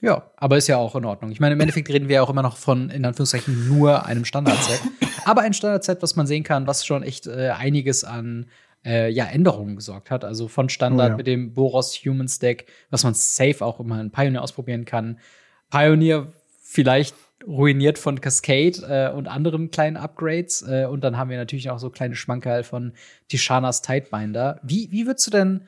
Ja, 0.00 0.30
aber 0.36 0.56
ist 0.56 0.68
ja 0.68 0.76
auch 0.76 0.94
in 0.94 1.04
Ordnung. 1.04 1.32
Ich 1.32 1.40
meine, 1.40 1.54
im 1.54 1.60
Endeffekt 1.60 1.88
reden 1.88 2.06
wir 2.06 2.14
ja 2.14 2.22
auch 2.22 2.30
immer 2.30 2.44
noch 2.44 2.56
von, 2.56 2.88
in 2.88 3.04
Anführungszeichen, 3.04 3.66
nur 3.66 4.06
einem 4.06 4.24
Standard-Set. 4.24 4.80
aber 5.24 5.40
ein 5.40 5.54
Standard-Set, 5.54 6.02
was 6.02 6.14
man 6.14 6.28
sehen 6.28 6.44
kann, 6.44 6.68
was 6.68 6.86
schon 6.86 7.02
echt 7.02 7.26
äh, 7.26 7.50
einiges 7.50 8.04
an 8.04 8.46
äh, 8.84 9.10
ja, 9.10 9.24
Änderungen 9.24 9.74
gesorgt 9.74 10.12
hat. 10.12 10.24
Also 10.24 10.46
von 10.46 10.68
Standard 10.68 11.08
Oh 11.08 11.10
ja. 11.10 11.16
mit 11.16 11.26
dem 11.26 11.52
Boros 11.52 11.96
Human 12.04 12.28
Stack, 12.28 12.66
was 12.90 13.02
man 13.02 13.14
safe 13.14 13.66
auch 13.66 13.80
immer 13.80 14.00
in 14.00 14.12
Pioneer 14.12 14.42
ausprobieren 14.42 14.84
kann. 14.84 15.18
Pioneer 15.68 16.32
vielleicht 16.62 17.16
ruiniert 17.46 17.98
von 17.98 18.20
Cascade 18.20 18.82
äh, 18.88 19.12
und 19.14 19.28
anderen 19.28 19.70
kleinen 19.70 19.96
Upgrades. 19.96 20.62
Äh, 20.62 20.86
und 20.86 21.02
dann 21.02 21.16
haben 21.16 21.30
wir 21.30 21.36
natürlich 21.36 21.70
auch 21.70 21.78
so 21.78 21.90
kleine 21.90 22.14
Schmankerl 22.14 22.62
von 22.62 22.92
Tishanas 23.28 23.82
Tidebinder. 23.82 24.60
Wie, 24.62 24.90
wie 24.90 25.06
würdest 25.06 25.26
du 25.26 25.30
denn 25.30 25.62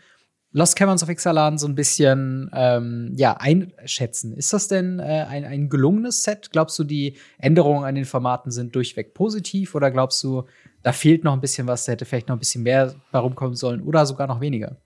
Lost 0.55 0.77
Caverns 0.77 1.03
of 1.03 1.09
Ixalan 1.09 1.57
so 1.57 1.67
ein 1.67 1.75
bisschen 1.75 2.51
ähm, 2.53 3.15
ja, 3.17 3.39
einschätzen. 3.39 4.35
Ist 4.35 4.53
das 4.53 4.69
denn 4.69 4.99
äh, 4.99 5.25
ein, 5.27 5.47
ein 5.47 5.71
gelungenes 5.71 6.25
Set? 6.25 6.51
Glaubst 6.53 6.79
du, 6.79 6.85
die 6.85 7.17
Änderungen 7.39 7.85
an 7.85 7.95
den 7.95 8.05
Formaten 8.05 8.51
sind 8.51 8.75
durchweg 8.75 9.15
positiv 9.15 9.75
oder 9.75 9.91
glaubst 9.91 10.23
du, 10.23 10.45
da 10.83 10.93
fehlt 10.93 11.25
noch 11.25 11.33
ein 11.33 11.41
bisschen 11.41 11.67
was, 11.67 11.87
da 11.87 11.93
hätte 11.93 12.05
vielleicht 12.05 12.29
noch 12.29 12.37
ein 12.37 12.39
bisschen 12.39 12.65
mehr 12.65 12.95
warum 13.13 13.35
kommen 13.35 13.55
sollen 13.55 13.83
oder 13.83 14.05
sogar 14.05 14.27
noch 14.27 14.43
weniger? 14.43 14.77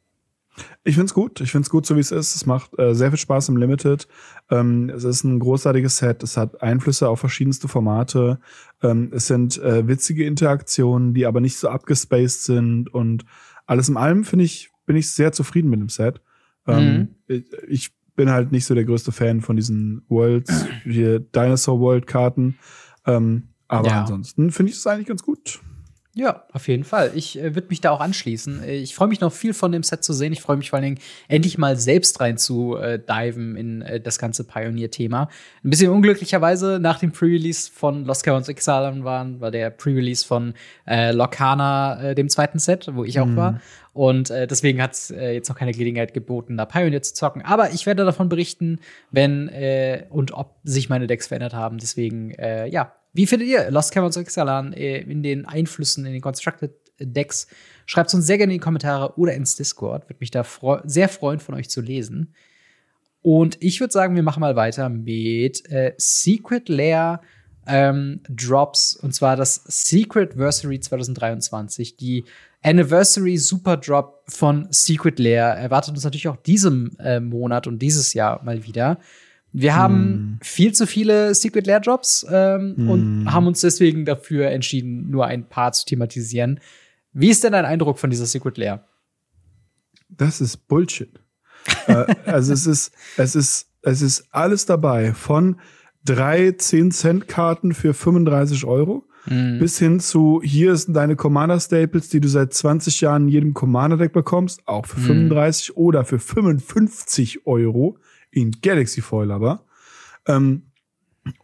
Ich 0.84 0.94
find's 0.96 1.12
gut. 1.14 1.40
Ich 1.40 1.52
find's 1.52 1.68
gut, 1.70 1.84
so 1.86 1.96
wie 1.96 2.00
es 2.00 2.10
ist. 2.12 2.34
Es 2.34 2.46
macht 2.46 2.78
äh, 2.78 2.94
sehr 2.94 3.10
viel 3.10 3.18
Spaß 3.18 3.48
im 3.50 3.56
Limited. 3.56 4.08
Ähm, 4.50 4.88
es 4.90 5.04
ist 5.04 5.24
ein 5.24 5.38
großartiges 5.38 5.98
Set. 5.98 6.22
Es 6.22 6.36
hat 6.36 6.62
Einflüsse 6.62 7.08
auf 7.08 7.20
verschiedenste 7.20 7.68
Formate. 7.68 8.38
Ähm, 8.82 9.10
es 9.12 9.26
sind 9.26 9.58
äh, 9.58 9.86
witzige 9.88 10.24
Interaktionen, 10.24 11.12
die 11.14 11.26
aber 11.26 11.40
nicht 11.40 11.58
so 11.58 11.68
abgespaced 11.68 12.44
sind. 12.44 12.92
Und 12.92 13.24
alles 13.66 13.88
in 13.88 13.96
allem 13.96 14.24
finde 14.24 14.44
ich, 14.44 14.70
bin 14.86 14.96
ich 14.96 15.10
sehr 15.10 15.32
zufrieden 15.32 15.68
mit 15.70 15.80
dem 15.80 15.88
Set. 15.88 16.20
Ähm, 16.66 17.16
ich, 17.26 17.44
ich 17.68 17.90
bin 18.14 18.30
halt 18.30 18.50
nicht 18.50 18.64
so 18.64 18.74
der 18.74 18.84
größte 18.84 19.12
Fan 19.12 19.42
von 19.42 19.56
diesen 19.56 20.02
Worlds, 20.08 20.66
hier 20.84 21.20
Dinosaur 21.20 21.80
World 21.80 22.06
Karten. 22.06 22.56
Ähm, 23.06 23.48
aber 23.68 23.88
Ja. 23.88 24.00
ansonsten 24.02 24.50
finde 24.52 24.70
ich 24.72 24.78
es 24.78 24.86
eigentlich 24.86 25.06
ganz 25.08 25.22
gut. 25.22 25.60
Ja, 26.18 26.44
auf 26.54 26.66
jeden 26.66 26.84
Fall. 26.84 27.12
Ich 27.14 27.38
äh, 27.38 27.54
würde 27.54 27.68
mich 27.68 27.82
da 27.82 27.90
auch 27.90 28.00
anschließen. 28.00 28.62
Äh, 28.64 28.76
Ich 28.76 28.94
freue 28.94 29.08
mich 29.08 29.20
noch 29.20 29.34
viel 29.34 29.52
von 29.52 29.70
dem 29.70 29.82
Set 29.82 30.02
zu 30.02 30.14
sehen. 30.14 30.32
Ich 30.32 30.40
freue 30.40 30.56
mich 30.56 30.70
vor 30.70 30.78
allen 30.78 30.94
Dingen, 30.94 30.98
endlich 31.28 31.58
mal 31.58 31.76
selbst 31.76 32.22
rein 32.22 32.38
zu 32.38 32.74
äh, 32.78 32.98
diven 32.98 33.54
in 33.54 33.82
äh, 33.82 34.00
das 34.00 34.18
ganze 34.18 34.44
Pioneer-Thema. 34.44 35.28
Ein 35.62 35.70
bisschen 35.70 35.90
unglücklicherweise 35.90 36.78
nach 36.80 36.98
dem 37.00 37.12
Pre-Release 37.12 37.70
von 37.70 38.06
Lost 38.06 38.24
Caverns 38.24 38.48
Exile 38.48 39.04
waren, 39.04 39.42
war 39.42 39.50
der 39.50 39.68
Pre-Release 39.68 40.26
von 40.26 40.54
äh, 40.86 41.12
Locana, 41.12 42.00
äh, 42.02 42.14
dem 42.14 42.30
zweiten 42.30 42.58
Set, 42.58 42.88
wo 42.94 43.04
ich 43.04 43.20
auch 43.20 43.36
war. 43.36 43.60
Und 43.92 44.30
äh, 44.30 44.46
deswegen 44.46 44.80
hat 44.80 44.94
es 44.94 45.10
äh, 45.10 45.32
jetzt 45.32 45.50
noch 45.50 45.56
keine 45.56 45.72
Gelegenheit 45.72 46.14
geboten, 46.14 46.56
da 46.56 46.64
Pioneer 46.64 47.02
zu 47.02 47.12
zocken. 47.12 47.42
Aber 47.42 47.72
ich 47.72 47.84
werde 47.84 48.06
davon 48.06 48.30
berichten, 48.30 48.78
wenn 49.10 49.48
äh, 49.48 50.04
und 50.08 50.32
ob 50.32 50.56
sich 50.64 50.88
meine 50.88 51.06
Decks 51.06 51.26
verändert 51.26 51.52
haben. 51.52 51.76
Deswegen, 51.76 52.30
äh, 52.30 52.66
ja. 52.68 52.94
Wie 53.16 53.26
findet 53.26 53.48
ihr 53.48 53.70
Lost 53.70 53.92
Caverns 53.92 54.16
of 54.16 54.24
Ixalan 54.24 54.74
äh, 54.74 54.98
in 54.98 55.22
den 55.22 55.46
Einflüssen 55.46 56.04
in 56.04 56.12
den 56.12 56.20
Constructed 56.20 56.72
Decks? 57.00 57.46
Schreibt 57.86 58.12
uns 58.12 58.26
sehr 58.26 58.36
gerne 58.36 58.52
in 58.52 58.58
die 58.58 58.64
Kommentare 58.64 59.18
oder 59.18 59.32
ins 59.32 59.56
Discord. 59.56 60.04
Würde 60.04 60.18
mich 60.20 60.30
da 60.30 60.42
freu 60.42 60.80
sehr 60.84 61.08
freuen, 61.08 61.40
von 61.40 61.54
euch 61.54 61.70
zu 61.70 61.80
lesen. 61.80 62.34
Und 63.22 63.56
ich 63.60 63.80
würde 63.80 63.92
sagen, 63.92 64.14
wir 64.16 64.22
machen 64.22 64.40
mal 64.40 64.54
weiter 64.54 64.88
mit 64.90 65.68
äh, 65.70 65.94
Secret 65.96 66.68
Lair 66.68 67.22
ähm, 67.66 68.20
Drops. 68.28 68.94
Und 68.94 69.14
zwar 69.14 69.34
das 69.34 69.62
Secret 69.66 70.34
Versary 70.34 70.78
2023. 70.78 71.96
Die 71.96 72.24
Anniversary 72.62 73.38
Super 73.38 73.78
Drop 73.78 74.22
von 74.28 74.68
Secret 74.70 75.18
Lair 75.18 75.46
erwartet 75.46 75.94
uns 75.94 76.04
natürlich 76.04 76.28
auch 76.28 76.36
diesem 76.36 76.96
äh, 76.98 77.18
Monat 77.18 77.66
und 77.66 77.80
dieses 77.80 78.12
Jahr 78.12 78.44
mal 78.44 78.64
wieder. 78.66 78.98
Wir 79.58 79.74
haben 79.74 80.38
viel 80.42 80.72
zu 80.72 80.86
viele 80.86 81.34
Secret 81.34 81.66
Lair 81.66 81.80
Drops 81.80 82.26
ähm, 82.30 82.88
und 82.90 83.32
haben 83.32 83.46
uns 83.46 83.62
deswegen 83.62 84.04
dafür 84.04 84.50
entschieden, 84.50 85.10
nur 85.10 85.26
ein 85.26 85.48
paar 85.48 85.72
zu 85.72 85.86
thematisieren. 85.86 86.60
Wie 87.14 87.30
ist 87.30 87.42
denn 87.42 87.52
dein 87.52 87.64
Eindruck 87.64 87.98
von 87.98 88.10
dieser 88.10 88.26
Secret 88.26 88.58
Lair? 88.58 88.84
Das 90.10 90.42
ist 90.42 90.68
Bullshit. 90.68 91.18
äh, 91.86 92.04
also 92.26 92.52
es 92.52 92.66
ist, 92.66 92.92
es 93.16 93.34
ist, 93.34 93.68
es 93.80 94.02
ist 94.02 94.26
alles 94.30 94.66
dabei. 94.66 95.14
Von 95.14 95.58
drei 96.04 96.48
10-Cent-Karten 96.48 97.72
für 97.72 97.94
35 97.94 98.66
Euro 98.66 99.06
bis 99.28 99.80
hin 99.80 99.98
zu 99.98 100.40
hier 100.44 100.76
sind 100.76 100.94
deine 100.94 101.16
Commander-Staples, 101.16 102.10
die 102.10 102.20
du 102.20 102.28
seit 102.28 102.54
20 102.54 103.00
Jahren 103.00 103.22
in 103.22 103.28
jedem 103.28 103.54
Commander-Deck 103.54 104.12
bekommst, 104.12 104.60
auch 104.66 104.86
für 104.86 105.00
35 105.00 105.76
oder 105.76 106.04
für 106.04 106.20
55 106.20 107.44
Euro 107.44 107.98
in 108.36 108.52
Galaxy 108.62 109.00
Foil 109.00 109.30
aber. 109.32 109.64
Ähm, 110.26 110.62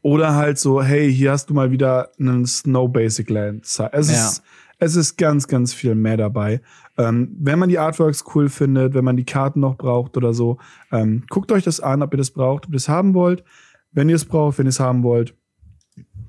oder 0.03 0.35
halt 0.35 0.59
so, 0.59 0.83
hey, 0.83 1.13
hier 1.13 1.33
hast 1.33 1.51
du 1.51 1.55
mal 1.55 1.71
wieder 1.71 2.11
einen 2.21 2.47
Snow 2.47 2.91
Basic 2.93 3.29
Land. 3.31 3.65
Es 3.65 3.79
Ja. 3.79 3.87
ist, 3.89 4.43
es 4.79 4.97
ist 4.97 5.17
ganz, 5.17 5.49
ganz 5.49 5.73
viel 5.73 5.95
mehr 5.95 6.17
dabei. 6.17 6.61
Ähm, 6.99 7.35
wenn 7.41 7.59
man 7.59 7.69
die 7.71 7.79
Artworks 7.79 8.25
cool 8.35 8.49
findet, 8.49 8.95
wenn 8.95 9.05
man 9.05 9.17
die 9.17 9.25
Karten 9.25 9.61
noch 9.61 9.77
braucht 9.77 10.17
oder 10.17 10.35
so, 10.35 10.59
ähm, 10.93 11.25
guckt 11.31 11.51
euch 11.51 11.65
das 11.65 11.81
an, 11.81 12.03
ob 12.03 12.13
ihr 12.13 12.19
das 12.19 12.31
braucht, 12.31 12.67
ob 12.67 12.73
ihr 12.73 12.77
das 12.77 12.89
haben 12.89 13.15
wollt. 13.15 13.43
Wenn 13.91 14.09
ihr 14.09 14.17
es 14.17 14.25
braucht, 14.25 14.59
wenn 14.59 14.67
ihr 14.67 14.71
es 14.71 14.81
haben 14.81 15.03
wollt, 15.03 15.35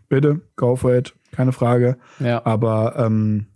bitte, 0.08 0.42
go 0.56 0.76
for 0.76 0.96
it, 0.96 1.14
keine 1.32 1.52
Frage. 1.52 1.98
Ja. 2.20 2.46
Aber 2.46 2.96
ähm, 2.98 3.48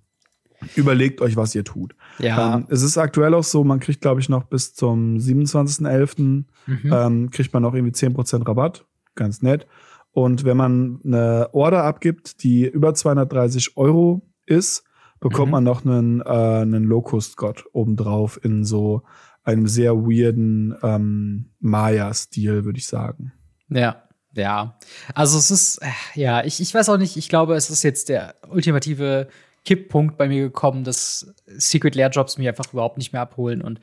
überlegt 0.75 1.21
euch, 1.21 1.35
was 1.37 1.55
ihr 1.55 1.63
tut. 1.63 1.95
Ja. 2.19 2.55
Ähm, 2.55 2.67
es 2.69 2.81
ist 2.83 2.97
aktuell 2.97 3.33
auch 3.33 3.43
so, 3.43 3.63
man 3.63 3.79
kriegt, 3.79 4.01
glaube 4.01 4.19
ich, 4.21 4.29
noch 4.29 4.43
bis 4.45 4.73
zum 4.73 5.17
27.11. 5.17 6.45
Mhm. 6.65 6.93
Ähm, 6.93 7.31
kriegt 7.31 7.53
man 7.53 7.63
noch 7.63 7.73
irgendwie 7.73 7.93
10% 7.93 8.47
Rabatt. 8.47 8.85
Ganz 9.15 9.41
nett. 9.41 9.67
Und 10.11 10.43
wenn 10.45 10.57
man 10.57 10.99
eine 11.05 11.49
Order 11.53 11.83
abgibt, 11.83 12.43
die 12.43 12.65
über 12.67 12.93
230 12.93 13.77
Euro 13.77 14.21
ist, 14.45 14.83
bekommt 15.19 15.47
Mhm. 15.47 15.51
man 15.51 15.63
noch 15.63 15.85
einen, 15.85 16.21
äh, 16.21 16.23
einen 16.25 16.83
Locust-Gott 16.83 17.65
obendrauf 17.73 18.39
in 18.43 18.63
so 18.63 19.03
einem 19.43 19.67
sehr 19.67 19.95
weirden 19.95 20.75
ähm, 20.83 21.51
Maya-Stil, 21.59 22.65
würde 22.65 22.77
ich 22.79 22.87
sagen. 22.87 23.31
Ja, 23.69 24.03
ja. 24.33 24.77
Also 25.15 25.37
es 25.37 25.51
ist, 25.51 25.77
äh, 25.81 25.87
ja, 26.19 26.43
ich, 26.43 26.59
ich 26.61 26.73
weiß 26.73 26.89
auch 26.89 26.97
nicht, 26.97 27.15
ich 27.17 27.29
glaube, 27.29 27.55
es 27.55 27.69
ist 27.69 27.83
jetzt 27.83 28.09
der 28.09 28.35
ultimative 28.49 29.27
Kipppunkt 29.67 30.17
bei 30.17 30.29
mir 30.29 30.43
gekommen, 30.43 30.85
dass 30.85 31.33
Secret 31.45 31.93
Lair 31.93 32.09
Jobs 32.09 32.37
mich 32.37 32.47
einfach 32.47 32.71
überhaupt 32.71 32.97
nicht 32.97 33.11
mehr 33.11 33.21
abholen. 33.21 33.61
Und 33.61 33.81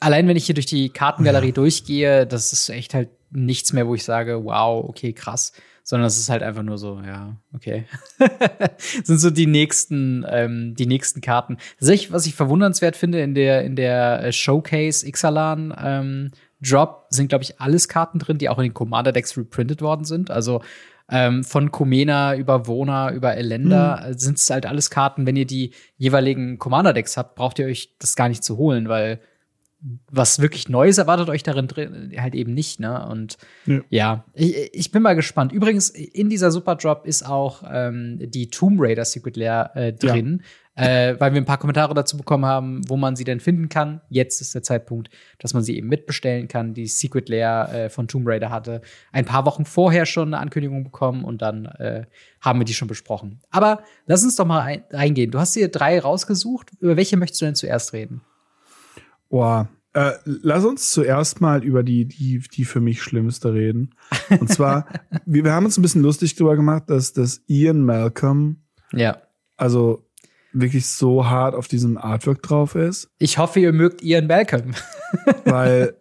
allein 0.00 0.26
wenn 0.26 0.36
ich 0.36 0.46
hier 0.46 0.54
durch 0.54 0.64
die 0.64 0.88
Kartengalerie 0.88 1.52
durchgehe, 1.52 2.26
das 2.26 2.54
ist 2.54 2.70
echt 2.70 2.94
halt 2.94 3.10
nichts 3.30 3.74
mehr, 3.74 3.86
wo 3.86 3.94
ich 3.94 4.02
sage, 4.02 4.46
wow, 4.46 4.82
okay, 4.88 5.12
krass. 5.12 5.52
Sondern 5.82 6.06
es 6.06 6.18
ist 6.18 6.30
halt 6.30 6.42
einfach 6.42 6.62
nur 6.62 6.78
so, 6.78 7.02
ja, 7.04 7.36
okay. 7.54 7.84
sind 9.04 9.18
so 9.18 9.28
die 9.28 9.46
nächsten, 9.46 10.24
ähm, 10.26 10.74
die 10.74 10.86
nächsten 10.86 11.20
Karten. 11.20 11.58
Tatsächlich, 11.78 12.12
was 12.12 12.24
ich 12.24 12.34
verwundernswert 12.34 12.96
finde, 12.96 13.20
in 13.20 13.34
der, 13.34 13.62
in 13.62 13.76
der 13.76 14.24
äh, 14.24 14.32
Showcase 14.32 15.06
Ixalan 15.06 15.74
ähm, 15.78 16.30
Drop 16.62 17.08
sind, 17.10 17.28
glaube 17.28 17.44
ich, 17.44 17.60
alles 17.60 17.88
Karten 17.88 18.18
drin, 18.18 18.38
die 18.38 18.48
auch 18.48 18.58
in 18.58 18.64
den 18.64 18.74
Commander-Decks 18.74 19.36
reprintet 19.36 19.82
worden 19.82 20.04
sind. 20.06 20.30
Also 20.30 20.62
Ähm, 21.10 21.44
von 21.44 21.70
Kumena 21.70 22.36
über 22.36 22.66
Wona, 22.66 23.12
über 23.12 23.36
Elenda 23.36 24.06
mhm. 24.06 24.18
sind 24.18 24.38
es 24.38 24.48
halt 24.48 24.66
alles 24.66 24.90
Karten. 24.90 25.26
Wenn 25.26 25.36
ihr 25.36 25.46
die 25.46 25.72
jeweiligen 25.96 26.58
Commander-Decks 26.58 27.16
habt, 27.16 27.34
braucht 27.34 27.58
ihr 27.58 27.66
euch 27.66 27.96
das 27.98 28.16
gar 28.16 28.28
nicht 28.28 28.44
zu 28.44 28.56
holen, 28.56 28.88
weil 28.88 29.20
was 30.10 30.40
wirklich 30.40 30.68
Neues 30.68 30.98
erwartet 30.98 31.28
euch 31.30 31.42
darin 31.42 31.66
drin 31.66 32.12
halt 32.18 32.34
eben 32.34 32.52
nicht, 32.52 32.80
ne? 32.80 33.06
Und 33.08 33.38
ja, 33.66 33.80
ja 33.88 34.24
ich, 34.34 34.74
ich, 34.74 34.90
bin 34.90 35.02
mal 35.02 35.14
gespannt. 35.14 35.52
Übrigens, 35.52 35.88
in 35.88 36.28
dieser 36.28 36.50
Superdrop 36.50 37.06
ist 37.06 37.26
auch 37.26 37.62
ähm, 37.70 38.18
die 38.20 38.50
Tomb 38.50 38.78
Raider 38.80 39.04
Secret 39.04 39.36
Lair 39.36 39.70
äh, 39.74 39.92
drin, 39.92 40.42
ja. 40.42 40.46
Äh, 40.76 41.16
weil 41.18 41.32
wir 41.32 41.40
ein 41.40 41.44
paar 41.44 41.58
Kommentare 41.58 41.94
dazu 41.94 42.16
bekommen 42.16 42.46
haben, 42.46 42.80
wo 42.88 42.96
man 42.96 43.16
sie 43.16 43.24
denn 43.24 43.40
finden 43.40 43.68
kann. 43.68 44.00
Jetzt 44.08 44.40
ist 44.40 44.54
der 44.54 44.62
Zeitpunkt, 44.62 45.10
dass 45.38 45.52
man 45.52 45.62
sie 45.62 45.76
eben 45.76 45.88
mitbestellen 45.88 46.48
kann. 46.48 46.74
Die 46.74 46.86
Secret 46.86 47.28
Lair 47.28 47.68
äh, 47.72 47.90
von 47.90 48.08
Tomb 48.08 48.26
Raider 48.26 48.50
hatte 48.50 48.80
ein 49.12 49.24
paar 49.24 49.44
Wochen 49.46 49.64
vorher 49.64 50.06
schon 50.06 50.28
eine 50.28 50.38
Ankündigung 50.38 50.84
bekommen 50.84 51.24
und 51.24 51.42
dann 51.42 51.66
äh, 51.66 52.06
haben 52.40 52.60
wir 52.60 52.64
die 52.64 52.74
schon 52.74 52.88
besprochen. 52.88 53.40
Aber 53.50 53.82
lass 54.06 54.22
uns 54.22 54.36
doch 54.36 54.46
mal 54.46 54.84
reingehen. 54.90 55.30
Du 55.30 55.38
hast 55.38 55.54
hier 55.54 55.68
drei 55.68 55.98
rausgesucht. 56.00 56.70
Über 56.80 56.96
welche 56.96 57.16
möchtest 57.16 57.42
du 57.42 57.46
denn 57.46 57.54
zuerst 57.56 57.92
reden? 57.92 58.22
Boah, 59.28 59.68
äh, 59.92 60.12
lass 60.24 60.64
uns 60.64 60.90
zuerst 60.90 61.40
mal 61.40 61.64
über 61.64 61.82
die, 61.82 62.06
die, 62.06 62.38
die 62.38 62.64
für 62.64 62.80
mich 62.80 63.02
schlimmste 63.02 63.52
reden. 63.52 63.94
Und 64.38 64.48
zwar, 64.48 64.86
wir, 65.26 65.44
wir 65.44 65.52
haben 65.52 65.64
uns 65.64 65.78
ein 65.78 65.82
bisschen 65.82 66.02
lustig 66.02 66.36
drüber 66.36 66.56
gemacht, 66.56 66.84
dass, 66.86 67.12
dass 67.12 67.42
Ian 67.48 67.82
Malcolm, 67.82 68.62
ja. 68.92 69.20
also 69.56 70.09
wirklich 70.52 70.86
so 70.86 71.26
hart 71.26 71.54
auf 71.54 71.68
diesem 71.68 71.96
Artwork 71.96 72.42
drauf 72.42 72.74
ist. 72.74 73.10
Ich 73.18 73.38
hoffe, 73.38 73.60
ihr 73.60 73.72
mögt 73.72 74.02
Ian 74.02 74.26
Malcolm. 74.26 74.74
weil 75.44 75.96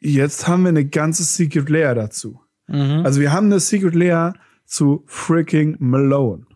jetzt 0.00 0.48
haben 0.48 0.62
wir 0.62 0.70
eine 0.70 0.84
ganze 0.84 1.24
Secret 1.24 1.68
Layer 1.68 1.94
dazu. 1.94 2.40
Mhm. 2.66 3.02
Also 3.04 3.20
wir 3.20 3.32
haben 3.32 3.46
eine 3.46 3.60
Secret 3.60 3.94
Layer 3.94 4.34
zu 4.64 5.04
freaking 5.06 5.76
Malone. 5.78 6.46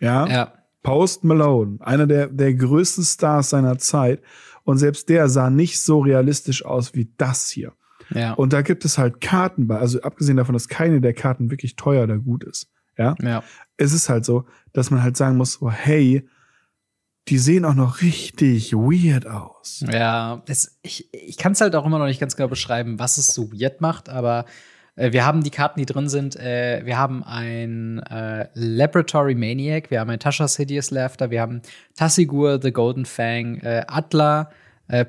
Ja. 0.00 0.26
ja. 0.26 0.52
Post 0.82 1.24
Malone, 1.24 1.78
einer 1.80 2.06
der, 2.06 2.28
der 2.28 2.54
größten 2.54 3.04
Stars 3.04 3.50
seiner 3.50 3.78
Zeit. 3.78 4.22
Und 4.64 4.78
selbst 4.78 5.08
der 5.08 5.28
sah 5.28 5.50
nicht 5.50 5.80
so 5.80 6.00
realistisch 6.00 6.64
aus 6.64 6.94
wie 6.94 7.12
das 7.16 7.48
hier. 7.48 7.72
Ja. 8.10 8.34
Und 8.34 8.52
da 8.52 8.62
gibt 8.62 8.84
es 8.84 8.98
halt 8.98 9.20
Karten 9.20 9.66
bei, 9.66 9.78
also 9.78 10.00
abgesehen 10.02 10.36
davon, 10.36 10.52
dass 10.52 10.68
keine 10.68 11.00
der 11.00 11.14
Karten 11.14 11.50
wirklich 11.50 11.76
teuer 11.76 12.04
oder 12.04 12.18
gut 12.18 12.44
ist. 12.44 12.70
Ja. 12.96 13.14
ja. 13.20 13.42
Es 13.76 13.92
ist 13.92 14.08
halt 14.08 14.24
so, 14.24 14.44
dass 14.72 14.90
man 14.90 15.02
halt 15.02 15.16
sagen 15.16 15.36
muss, 15.36 15.60
oh, 15.62 15.70
hey, 15.70 16.28
die 17.28 17.38
sehen 17.38 17.64
auch 17.64 17.74
noch 17.74 18.00
richtig 18.00 18.72
weird 18.72 19.26
aus. 19.26 19.84
Ja, 19.90 20.42
das, 20.46 20.78
ich, 20.82 21.12
ich 21.12 21.36
kann 21.36 21.52
es 21.52 21.60
halt 21.60 21.74
auch 21.76 21.84
immer 21.84 21.98
noch 21.98 22.06
nicht 22.06 22.20
ganz 22.20 22.36
genau 22.36 22.48
beschreiben, 22.48 22.98
was 22.98 23.18
es 23.18 23.28
so 23.28 23.52
weird 23.52 23.80
macht, 23.80 24.08
aber 24.08 24.46
äh, 24.96 25.12
wir 25.12 25.24
haben 25.24 25.42
die 25.42 25.50
Karten, 25.50 25.78
die 25.80 25.86
drin 25.86 26.08
sind. 26.08 26.36
Äh, 26.36 26.82
wir 26.84 26.98
haben 26.98 27.22
ein 27.22 28.00
äh, 28.00 28.48
Laboratory 28.54 29.34
Maniac, 29.34 29.90
wir 29.90 30.00
haben 30.00 30.10
ein 30.10 30.18
Tasha's 30.18 30.56
Hideous 30.56 30.90
Laughter, 30.90 31.30
wir 31.30 31.40
haben 31.40 31.62
Tassigur, 31.94 32.60
The 32.60 32.72
Golden 32.72 33.06
Fang, 33.06 33.58
äh, 33.60 33.84
Atla, 33.86 34.50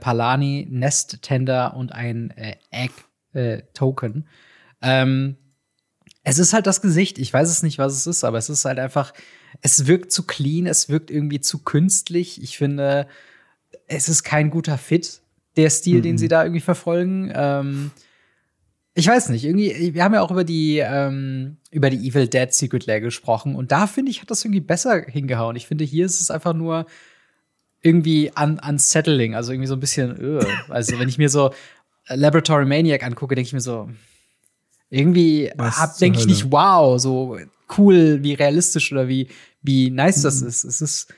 Palani, 0.01 0.67
Nest 0.69 1.21
Tender 1.21 1.73
und 1.73 1.93
ein 1.93 2.33
Egg 2.69 2.93
Token. 3.73 4.27
Ähm, 4.81 5.37
es 6.23 6.37
ist 6.37 6.51
halt 6.51 6.67
das 6.67 6.81
Gesicht. 6.81 7.17
Ich 7.17 7.33
weiß 7.33 7.49
es 7.49 7.63
nicht, 7.63 7.77
was 7.77 7.93
es 7.93 8.05
ist, 8.05 8.25
aber 8.25 8.37
es 8.37 8.49
ist 8.49 8.65
halt 8.65 8.77
einfach, 8.77 9.13
es 9.61 9.87
wirkt 9.87 10.11
zu 10.11 10.23
clean, 10.23 10.65
es 10.67 10.89
wirkt 10.89 11.11
irgendwie 11.11 11.41
zu 11.41 11.59
künstlich. 11.59 12.41
Ich 12.41 12.57
finde, 12.57 13.07
es 13.87 14.09
ist 14.09 14.23
kein 14.23 14.49
guter 14.49 14.77
Fit, 14.77 15.21
der 15.57 15.69
Stil, 15.69 15.97
mhm. 15.97 16.03
den 16.03 16.17
sie 16.17 16.27
da 16.27 16.43
irgendwie 16.43 16.61
verfolgen. 16.61 17.31
Ähm, 17.33 17.91
ich 18.93 19.07
weiß 19.07 19.29
nicht, 19.29 19.45
irgendwie, 19.45 19.93
wir 19.93 20.03
haben 20.03 20.13
ja 20.13 20.21
auch 20.21 20.31
über 20.31 20.43
die, 20.43 20.79
ähm, 20.79 21.57
über 21.71 21.89
die 21.89 22.07
Evil 22.07 22.27
Dead 22.27 22.53
Secret 22.53 22.85
Lair 22.85 23.01
gesprochen 23.01 23.55
und 23.55 23.71
da 23.71 23.87
finde 23.87 24.11
ich, 24.11 24.21
hat 24.21 24.31
das 24.31 24.43
irgendwie 24.43 24.61
besser 24.61 25.03
hingehauen. 25.07 25.55
Ich 25.55 25.67
finde, 25.67 25.85
hier 25.85 26.05
ist 26.05 26.19
es 26.19 26.31
einfach 26.31 26.53
nur 26.53 26.85
irgendwie 27.81 28.31
un 28.37 28.59
unsettling, 28.59 29.35
also 29.35 29.51
irgendwie 29.53 29.67
so 29.67 29.75
ein 29.75 29.79
bisschen, 29.79 30.19
öh. 30.19 30.45
also 30.69 30.99
wenn 30.99 31.07
ich 31.07 31.17
mir 31.17 31.29
so 31.29 31.53
Laboratory 32.07 32.65
Maniac 32.65 33.03
angucke, 33.03 33.35
denke 33.35 33.47
ich 33.47 33.53
mir 33.53 33.61
so, 33.61 33.89
irgendwie 34.89 35.51
denke 36.01 36.19
ich 36.19 36.25
nicht, 36.25 36.51
wow, 36.51 36.99
so 36.99 37.37
cool, 37.77 38.19
wie 38.23 38.33
realistisch 38.33 38.91
oder 38.91 39.07
wie, 39.07 39.27
wie 39.61 39.89
nice 39.89 40.19
mhm. 40.19 40.23
das 40.23 40.41
ist. 40.41 40.63
Es 40.63 40.81
ist 40.81 41.13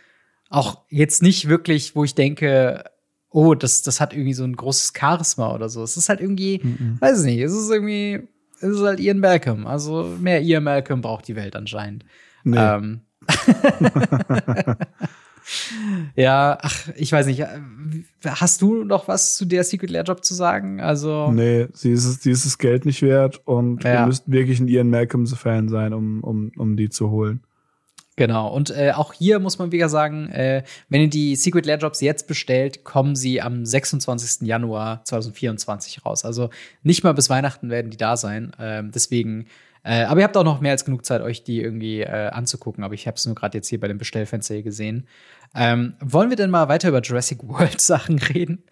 auch 0.49 0.83
jetzt 0.89 1.23
nicht 1.23 1.47
wirklich, 1.47 1.95
wo 1.95 2.03
ich 2.03 2.15
denke, 2.15 2.83
oh, 3.29 3.55
das, 3.55 3.81
das 3.81 4.01
hat 4.01 4.13
irgendwie 4.13 4.33
so 4.33 4.43
ein 4.43 4.55
großes 4.55 4.93
Charisma 4.97 5.53
oder 5.53 5.69
so. 5.69 5.83
Es 5.83 5.97
ist 5.97 6.09
halt 6.09 6.19
irgendwie, 6.19 6.59
mhm. 6.63 6.97
weiß 6.99 7.21
ich 7.21 7.25
nicht, 7.25 7.41
es 7.41 7.53
ist 7.53 7.69
irgendwie, 7.69 8.27
es 8.59 8.69
ist 8.69 8.81
halt 8.81 8.99
Ian 8.99 9.19
Malcolm. 9.19 9.65
Also 9.65 10.15
mehr 10.19 10.41
Ian 10.41 10.63
Malcolm 10.63 11.01
braucht 11.01 11.27
die 11.27 11.35
Welt 11.35 11.55
anscheinend. 11.55 12.05
Nee. 12.43 12.57
Ähm. 12.57 13.01
ja, 16.15 16.57
ach, 16.61 16.89
ich 16.95 17.11
weiß 17.11 17.25
nicht. 17.25 17.43
Hast 18.25 18.61
du 18.61 18.83
noch 18.83 19.07
was 19.07 19.35
zu 19.35 19.45
der 19.45 19.63
Secret 19.63 19.89
Lair 19.89 20.03
Job 20.03 20.23
zu 20.23 20.33
sagen? 20.33 20.81
Also. 20.81 21.31
Nee, 21.31 21.67
sie 21.73 21.91
ist, 21.91 22.23
sie 22.23 22.31
ist 22.31 22.45
das 22.45 22.57
Geld 22.57 22.85
nicht 22.85 23.01
wert 23.01 23.41
und 23.45 23.83
ja. 23.83 23.93
wir 23.93 24.05
müssten 24.07 24.31
wirklich 24.31 24.59
ein 24.59 24.67
Ian 24.67 24.89
Malcolm-Fan 24.89 25.69
sein, 25.69 25.93
um, 25.93 26.23
um, 26.23 26.51
um 26.57 26.77
die 26.77 26.89
zu 26.89 27.09
holen. 27.09 27.41
Genau. 28.17 28.53
Und 28.53 28.69
äh, 28.71 28.91
auch 28.91 29.13
hier 29.13 29.39
muss 29.39 29.57
man 29.57 29.71
wieder 29.71 29.89
sagen, 29.89 30.29
äh, 30.29 30.63
wenn 30.89 31.01
ihr 31.01 31.09
die 31.09 31.35
Secret 31.35 31.65
Lair 31.65 31.77
Jobs 31.77 32.01
jetzt 32.01 32.27
bestellt, 32.27 32.83
kommen 32.83 33.15
sie 33.15 33.41
am 33.41 33.65
26. 33.65 34.47
Januar 34.47 35.03
2024 35.05 36.05
raus. 36.05 36.25
Also 36.25 36.49
nicht 36.83 37.03
mal 37.03 37.13
bis 37.13 37.29
Weihnachten 37.29 37.69
werden 37.69 37.89
die 37.89 37.97
da 37.97 38.17
sein. 38.17 38.51
Ähm, 38.59 38.91
deswegen, 38.93 39.47
äh, 39.83 40.03
aber 40.03 40.19
ihr 40.19 40.23
habt 40.25 40.37
auch 40.37 40.43
noch 40.43 40.61
mehr 40.61 40.71
als 40.71 40.85
genug 40.85 41.05
Zeit, 41.05 41.21
euch 41.21 41.43
die 41.43 41.59
irgendwie 41.61 42.01
äh, 42.01 42.29
anzugucken. 42.29 42.83
Aber 42.83 42.93
ich 42.93 43.07
habe 43.07 43.15
es 43.15 43.25
nur 43.25 43.35
gerade 43.35 43.57
jetzt 43.57 43.67
hier 43.67 43.79
bei 43.79 43.87
dem 43.87 43.97
Bestellfenster 43.97 44.53
hier 44.53 44.63
gesehen. 44.63 45.07
Ähm, 45.55 45.95
wollen 45.99 46.29
wir 46.29 46.37
denn 46.37 46.51
mal 46.51 46.69
weiter 46.69 46.89
über 46.89 47.01
Jurassic 47.01 47.39
World 47.47 47.81
Sachen 47.81 48.19
reden? 48.19 48.63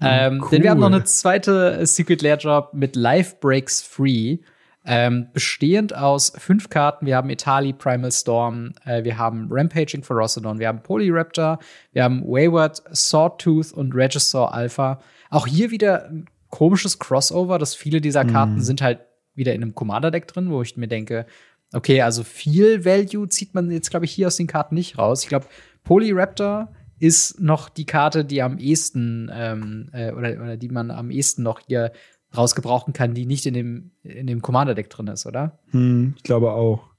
Ähm, 0.00 0.40
cool. 0.42 0.50
Denn 0.50 0.62
wir 0.62 0.70
haben 0.70 0.80
noch 0.80 0.86
eine 0.86 1.04
zweite 1.04 1.84
Secret 1.86 2.22
Lair 2.22 2.38
Job 2.38 2.70
mit 2.72 2.96
Life 2.96 3.36
Breaks 3.40 3.82
Free. 3.82 4.38
Ähm, 4.86 5.28
bestehend 5.32 5.94
aus 5.96 6.32
fünf 6.36 6.68
Karten. 6.68 7.06
Wir 7.06 7.16
haben 7.16 7.30
Etali, 7.30 7.72
Primal 7.72 8.12
Storm, 8.12 8.74
äh, 8.84 9.02
wir 9.02 9.16
haben 9.16 9.48
Rampaging 9.50 10.02
Ferocidon, 10.02 10.58
wir 10.58 10.68
haben 10.68 10.82
Polyraptor, 10.82 11.58
wir 11.92 12.04
haben 12.04 12.22
Wayward, 12.22 12.82
Sawtooth 12.90 13.72
und 13.72 13.94
Regisaur 13.94 14.52
Alpha. 14.52 15.00
Auch 15.30 15.46
hier 15.46 15.70
wieder 15.70 16.04
ein 16.10 16.26
komisches 16.50 16.98
Crossover, 16.98 17.58
dass 17.58 17.74
viele 17.74 18.02
dieser 18.02 18.26
Karten 18.26 18.56
mm. 18.56 18.60
sind 18.60 18.82
halt 18.82 19.00
wieder 19.34 19.54
in 19.54 19.62
einem 19.62 19.74
Commander-Deck 19.74 20.28
drin, 20.28 20.50
wo 20.50 20.62
ich 20.62 20.76
mir 20.76 20.88
denke, 20.88 21.26
okay, 21.72 22.02
also 22.02 22.22
viel 22.22 22.84
Value 22.84 23.28
zieht 23.28 23.54
man 23.54 23.70
jetzt, 23.70 23.90
glaube 23.90 24.04
ich, 24.04 24.12
hier 24.12 24.28
aus 24.28 24.36
den 24.36 24.46
Karten 24.46 24.74
nicht 24.74 24.98
raus. 24.98 25.22
Ich 25.22 25.28
glaube, 25.28 25.46
Polyraptor 25.82 26.72
ist 26.98 27.40
noch 27.40 27.68
die 27.68 27.86
Karte, 27.86 28.24
die 28.24 28.42
am 28.42 28.58
ehesten 28.58 29.30
ähm, 29.32 29.90
äh, 29.92 30.12
oder, 30.12 30.40
oder 30.42 30.56
die 30.56 30.68
man 30.68 30.90
am 30.90 31.10
ehesten 31.10 31.42
noch 31.42 31.60
hier 31.66 31.92
rausgebrauchen 32.36 32.92
kann, 32.92 33.14
die 33.14 33.26
nicht 33.26 33.46
in 33.46 33.54
dem, 33.54 33.90
in 34.02 34.26
dem 34.26 34.42
Commander-Deck 34.42 34.90
drin 34.90 35.08
ist, 35.08 35.26
oder? 35.26 35.58
Hm, 35.70 36.14
ich 36.16 36.22
glaube 36.22 36.52
auch. 36.52 36.90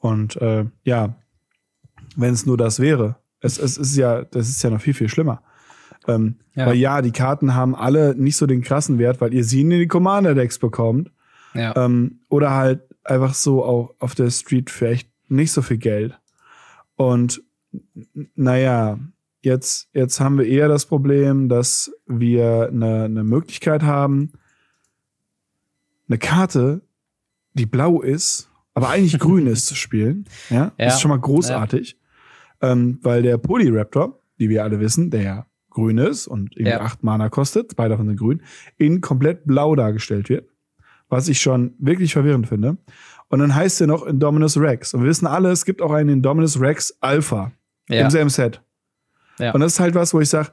Und 0.00 0.36
äh, 0.36 0.64
ja, 0.84 1.16
wenn 2.16 2.34
es 2.34 2.46
nur 2.46 2.56
das 2.56 2.80
wäre. 2.80 3.16
Es, 3.40 3.58
es 3.58 3.76
ist 3.76 3.96
ja, 3.96 4.22
das 4.22 4.48
ist 4.48 4.62
ja 4.62 4.70
noch 4.70 4.80
viel, 4.80 4.94
viel 4.94 5.08
schlimmer. 5.08 5.42
Ähm, 6.08 6.36
ja. 6.54 6.66
Weil 6.66 6.76
ja, 6.76 7.02
die 7.02 7.12
Karten 7.12 7.54
haben 7.54 7.74
alle 7.74 8.14
nicht 8.14 8.36
so 8.36 8.46
den 8.46 8.62
krassen 8.62 8.98
Wert, 8.98 9.20
weil 9.20 9.32
ihr 9.32 9.44
sie 9.44 9.62
in 9.62 9.70
die 9.70 9.86
Commander-Decks 9.86 10.58
bekommt. 10.58 11.10
Ja. 11.54 11.76
Ähm, 11.76 12.20
oder 12.28 12.52
halt 12.52 12.82
einfach 13.04 13.34
so 13.34 13.64
auch 13.64 13.94
auf 13.98 14.14
der 14.14 14.30
Street 14.30 14.70
für 14.70 14.88
echt 14.88 15.08
nicht 15.28 15.52
so 15.52 15.62
viel 15.62 15.78
Geld. 15.78 16.18
Und 16.96 17.42
naja, 18.34 18.98
jetzt, 19.42 19.88
jetzt 19.92 20.20
haben 20.20 20.38
wir 20.38 20.46
eher 20.46 20.68
das 20.68 20.86
Problem, 20.86 21.48
dass 21.48 21.92
wir 22.06 22.68
eine, 22.68 23.04
eine 23.04 23.24
Möglichkeit 23.24 23.82
haben, 23.82 24.32
eine 26.08 26.18
Karte, 26.18 26.82
die 27.54 27.66
blau 27.66 28.02
ist, 28.02 28.50
aber 28.74 28.88
eigentlich 28.88 29.18
grün 29.18 29.46
ist 29.46 29.66
zu 29.66 29.74
spielen. 29.74 30.26
Ja, 30.50 30.72
ja. 30.78 30.88
ist 30.88 31.00
schon 31.00 31.10
mal 31.10 31.20
großartig. 31.20 31.96
Ja. 32.62 32.72
Ähm, 32.72 32.98
weil 33.02 33.22
der 33.22 33.38
Polyraptor, 33.38 34.20
die 34.38 34.48
wir 34.48 34.62
alle 34.62 34.78
wissen, 34.78 35.10
der 35.10 35.22
ja 35.22 35.46
grün 35.70 35.98
ist 35.98 36.26
und 36.26 36.52
irgendwie 36.52 36.70
ja. 36.70 36.80
acht 36.80 37.02
Mana 37.02 37.28
kostet, 37.28 37.74
beide 37.76 37.90
davon 37.90 38.06
sind 38.06 38.18
grün, 38.18 38.42
in 38.76 39.00
komplett 39.00 39.46
blau 39.46 39.74
dargestellt 39.74 40.28
wird. 40.28 40.48
Was 41.12 41.28
ich 41.28 41.42
schon 41.42 41.74
wirklich 41.78 42.14
verwirrend 42.14 42.48
finde. 42.48 42.78
Und 43.28 43.40
dann 43.40 43.54
heißt 43.54 43.82
er 43.82 43.86
noch 43.86 44.06
Indominus 44.06 44.56
Rex. 44.56 44.94
Und 44.94 45.02
wir 45.02 45.10
wissen 45.10 45.26
alle, 45.26 45.50
es 45.50 45.66
gibt 45.66 45.82
auch 45.82 45.92
einen 45.92 46.08
Indominus 46.08 46.58
Rex 46.58 46.96
Alpha 47.02 47.52
ja. 47.90 48.00
im 48.00 48.08
selben 48.08 48.30
Set. 48.30 48.62
Ja. 49.38 49.52
Und 49.52 49.60
das 49.60 49.74
ist 49.74 49.80
halt 49.80 49.94
was, 49.94 50.14
wo 50.14 50.20
ich 50.20 50.30
sage, 50.30 50.52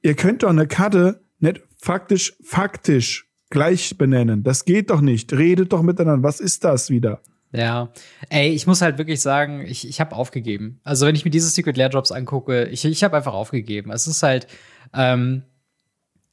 ihr 0.00 0.14
könnt 0.14 0.44
doch 0.44 0.48
eine 0.48 0.66
Karte 0.66 1.20
nicht 1.40 1.60
faktisch, 1.76 2.34
faktisch 2.42 3.30
gleich 3.50 3.98
benennen. 3.98 4.44
Das 4.44 4.64
geht 4.64 4.88
doch 4.88 5.02
nicht. 5.02 5.30
Redet 5.34 5.74
doch 5.74 5.82
miteinander. 5.82 6.26
Was 6.26 6.40
ist 6.40 6.64
das 6.64 6.88
wieder? 6.88 7.20
Ja, 7.52 7.92
ey, 8.30 8.48
ich 8.48 8.66
muss 8.66 8.80
halt 8.80 8.96
wirklich 8.96 9.20
sagen, 9.20 9.60
ich, 9.66 9.86
ich 9.86 10.00
habe 10.00 10.16
aufgegeben. 10.16 10.80
Also 10.84 11.04
wenn 11.04 11.16
ich 11.16 11.26
mir 11.26 11.30
diese 11.30 11.50
Secret 11.50 11.76
Lair 11.76 11.90
Drops 11.90 12.12
angucke, 12.12 12.64
ich, 12.64 12.86
ich 12.86 13.04
habe 13.04 13.14
einfach 13.14 13.34
aufgegeben. 13.34 13.92
Es 13.92 14.06
ist 14.06 14.22
halt, 14.22 14.46
ähm, 14.94 15.42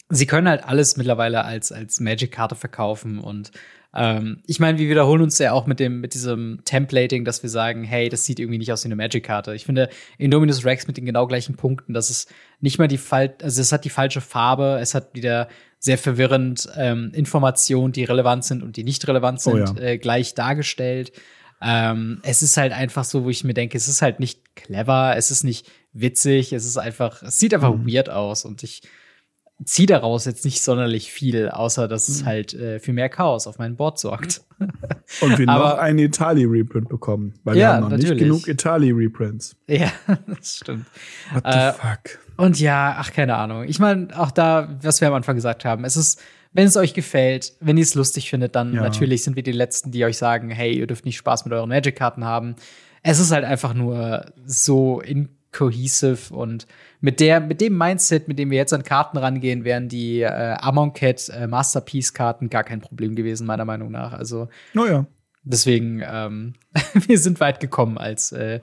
sie 0.10 0.26
können 0.26 0.48
halt 0.48 0.64
alles 0.64 0.98
mittlerweile 0.98 1.44
als, 1.44 1.72
als 1.72 2.00
Magic-Karte 2.00 2.56
verkaufen 2.56 3.20
und 3.20 3.52
Ähm, 3.98 4.42
ich 4.46 4.60
meine, 4.60 4.78
wir 4.78 4.90
wiederholen 4.90 5.22
uns 5.22 5.38
ja 5.38 5.54
auch 5.54 5.68
mit 5.68 5.80
dem, 5.80 6.02
mit 6.02 6.14
diesem 6.16 6.60
Templating, 6.66 7.24
dass 7.24 7.44
wir 7.44 7.50
sagen, 7.50 7.86
hey, 7.86 8.10
das 8.10 8.26
sieht 8.26 8.42
irgendwie 8.42 8.58
nicht 8.58 8.74
aus 8.74 8.84
wie 8.84 8.90
eine 8.90 8.98
Magic-Karte. 8.98 9.56
Ich 9.56 9.64
finde, 9.64 9.90
Indominus 10.18 10.66
Rex 10.66 10.86
mit 10.86 10.98
den 10.98 11.06
genau 11.06 11.28
gleichen 11.28 11.56
Punkten, 11.56 11.94
das 11.94 12.10
ist 12.10 12.30
nicht 12.60 12.78
mal 12.78 12.90
die 12.90 12.98
Fal 12.98 13.34
also 13.42 13.62
es 13.62 13.72
hat 13.72 13.86
die 13.86 13.90
falsche 13.90 14.20
Farbe, 14.20 14.80
es 14.82 14.96
hat 14.96 15.14
wieder 15.16 15.48
sehr 15.80 15.98
verwirrend 15.98 16.68
ähm, 16.76 17.12
Informationen, 17.14 17.94
die 17.94 18.04
relevant 18.04 18.44
sind 18.44 18.64
und 18.64 18.76
die 18.76 18.84
nicht 18.84 19.08
relevant 19.08 19.40
sind, 19.40 19.54
oh 19.54 19.80
ja. 19.80 19.82
äh, 19.82 19.98
gleich 19.98 20.34
dargestellt. 20.34 21.14
Ähm, 21.62 22.20
es 22.24 22.42
ist 22.42 22.58
halt 22.58 22.74
einfach 22.74 23.06
so, 23.06 23.24
wo 23.24 23.30
ich 23.30 23.46
mir 23.46 23.54
denke, 23.54 23.78
es 23.78 23.88
ist 23.88 24.02
halt 24.02 24.20
nicht 24.20 24.56
clever, 24.56 25.16
es 25.16 25.32
ist 25.32 25.46
nicht 25.46 25.72
witzig, 25.94 26.52
es 26.52 26.66
ist 26.66 26.78
einfach, 26.78 27.24
es 27.24 27.40
sieht 27.40 27.54
einfach 27.54 27.74
mhm. 27.74 27.88
weird 27.88 28.10
aus 28.10 28.44
und 28.44 28.62
ich 28.62 28.82
ziehe 29.64 29.88
daraus 29.88 30.26
jetzt 30.26 30.44
nicht 30.44 30.62
sonderlich 30.62 31.12
viel, 31.12 31.50
außer 31.50 31.88
dass 31.88 32.10
es 32.10 32.22
mhm. 32.22 32.26
halt 32.26 32.54
äh, 32.54 32.80
für 32.80 32.92
mehr 32.92 33.08
Chaos 33.08 33.48
auf 33.48 33.58
meinem 33.58 33.78
Board 33.78 34.00
sorgt. 34.00 34.42
Und 35.22 35.38
wir 35.38 35.46
noch 35.46 35.78
einen 35.78 36.00
Itali-Reprint 36.00 36.90
bekommen, 36.90 37.34
weil 37.44 37.58
ja, 37.58 37.62
wir 37.62 37.74
haben 37.74 37.82
noch 37.84 37.90
natürlich. 37.92 38.12
nicht 38.12 38.20
genug 38.20 38.48
Itali-Reprints. 38.48 39.56
Ja, 39.68 39.92
das 40.28 40.58
stimmt. 40.58 40.86
What 41.34 41.44
the 41.46 41.58
äh, 41.58 41.74
fuck? 41.74 42.20
Und 42.38 42.60
ja, 42.60 42.96
ach, 43.00 43.14
keine 43.14 43.36
Ahnung. 43.36 43.64
Ich 43.64 43.80
meine, 43.80 44.08
auch 44.20 44.32
da, 44.32 44.78
was 44.82 45.00
wir 45.00 45.08
am 45.08 45.14
Anfang 45.14 45.36
gesagt 45.36 45.64
haben, 45.64 45.86
es 45.86 45.96
ist, 45.96 46.22
wenn 46.52 46.68
es 46.68 46.76
euch 46.76 46.94
gefällt, 46.94 47.54
wenn 47.62 47.78
ihr 47.78 47.84
es 47.84 47.96
lustig 47.96 48.30
findet, 48.30 48.56
dann 48.56 48.74
ja. 48.74 48.82
natürlich 48.82 49.24
sind 49.24 49.36
wir 49.38 49.44
die 49.44 49.54
Letzten, 49.54 49.92
die 49.92 50.04
euch 50.04 50.18
sagen, 50.18 50.50
hey, 50.50 50.78
ihr 50.78 50.88
dürft 50.88 51.06
nicht 51.06 51.18
Spaß 51.18 51.46
mit 51.46 51.54
euren 51.54 51.70
Magic-Karten 51.70 52.26
haben. 52.26 52.56
Es 53.04 53.20
ist 53.20 53.32
halt 53.32 53.46
einfach 53.46 53.74
nur 53.74 54.26
so 54.46 55.02
incohesive 55.56 56.34
und 56.34 56.68
mit 57.02 57.20
der, 57.20 57.40
mit 57.40 57.62
dem 57.62 57.78
Mindset, 57.78 58.28
mit 58.28 58.40
dem 58.40 58.52
wir 58.52 58.58
jetzt 58.58 58.74
an 58.74 58.84
Karten 58.84 59.18
rangehen, 59.18 59.64
wären 59.64 59.88
die 59.88 60.22
äh, 60.22 60.56
Amonkhet 60.60 61.30
äh, 61.30 61.48
Masterpiece-Karten 61.48 62.50
gar 62.50 62.64
kein 62.64 62.82
Problem 62.82 63.16
gewesen, 63.16 63.48
meiner 63.48 63.66
Meinung 63.66 63.92
nach. 63.92 64.14
Also. 64.14 64.50
Naja. 64.74 65.06
Deswegen, 65.44 66.02
ähm, 66.04 66.54
wir 66.94 67.20
sind 67.20 67.40
weit 67.40 67.60
gekommen 67.60 67.98
als, 67.98 68.32
äh, 68.32 68.62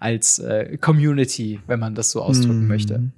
als 0.00 0.40
äh, 0.40 0.76
Community, 0.78 1.60
wenn 1.66 1.78
man 1.78 1.94
das 1.94 2.10
so 2.10 2.22
ausdrücken 2.22 2.66
mm. 2.66 2.68
möchte. 2.68 3.12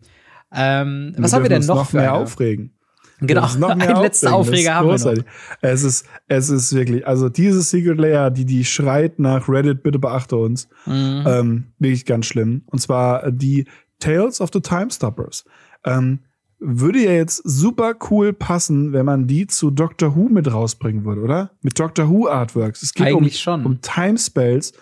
Ähm, 0.52 1.14
was 1.16 1.32
haben 1.32 1.42
wir 1.42 1.48
denn 1.48 1.64
noch, 1.64 1.76
noch 1.76 1.90
für 1.90 1.96
mehr 1.96 2.12
eine? 2.12 2.22
aufregen? 2.22 2.75
Genau, 3.20 3.48
noch 3.58 3.70
ein 3.70 4.02
letzter 4.02 4.34
Aufreger 4.34 4.74
haben 4.74 4.88
wir 4.88 5.14
noch. 5.14 5.24
Es 5.62 5.82
ist, 5.84 6.06
es 6.28 6.50
ist 6.50 6.74
wirklich, 6.74 7.06
also 7.06 7.28
diese 7.28 7.62
Secret 7.62 7.98
Layer, 7.98 8.30
die, 8.30 8.44
die 8.44 8.64
schreit 8.64 9.18
nach 9.18 9.48
Reddit, 9.48 9.82
bitte 9.82 9.98
beachte 9.98 10.36
uns, 10.36 10.68
mhm. 10.84 11.24
ähm, 11.26 11.64
wirklich 11.78 12.04
ganz 12.04 12.26
schlimm. 12.26 12.62
Und 12.66 12.80
zwar 12.80 13.30
die 13.30 13.66
Tales 14.00 14.40
of 14.40 14.50
the 14.52 14.60
Time 14.60 14.90
Stoppers. 14.90 15.44
Ähm, 15.84 16.20
würde 16.58 17.04
ja 17.04 17.12
jetzt 17.12 17.42
super 17.44 17.94
cool 18.10 18.32
passen, 18.32 18.92
wenn 18.92 19.04
man 19.04 19.26
die 19.26 19.46
zu 19.46 19.70
Doctor 19.70 20.16
Who 20.16 20.28
mit 20.28 20.50
rausbringen 20.50 21.04
würde, 21.04 21.20
oder? 21.20 21.50
Mit 21.62 21.78
Doctor 21.78 22.08
Who 22.08 22.28
Artworks. 22.28 22.82
Es 22.82 22.94
geht 22.94 23.06
Eigentlich 23.06 23.36
um, 23.46 23.52
schon. 23.52 23.66
um 23.66 23.80
Time 23.80 24.18
Spells. 24.18 24.72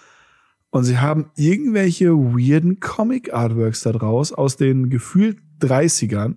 Und 0.70 0.84
sie 0.84 0.98
haben 0.98 1.30
irgendwelche 1.36 2.10
weirden 2.10 2.80
Comic 2.80 3.32
Artworks 3.32 3.82
da 3.82 3.92
draus 3.92 4.32
aus 4.32 4.56
den 4.56 4.90
gefühlt 4.90 5.38
30ern. 5.60 6.34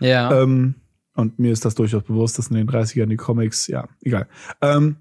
Ja. 0.00 0.42
Ähm, 0.42 0.74
und 1.14 1.38
mir 1.38 1.52
ist 1.52 1.64
das 1.64 1.74
durchaus 1.74 2.02
bewusst, 2.02 2.38
dass 2.38 2.48
in 2.48 2.56
den 2.56 2.68
30ern 2.68 3.06
die 3.06 3.16
Comics, 3.16 3.66
ja, 3.68 3.88
egal. 4.02 4.26
Ähm, 4.60 4.96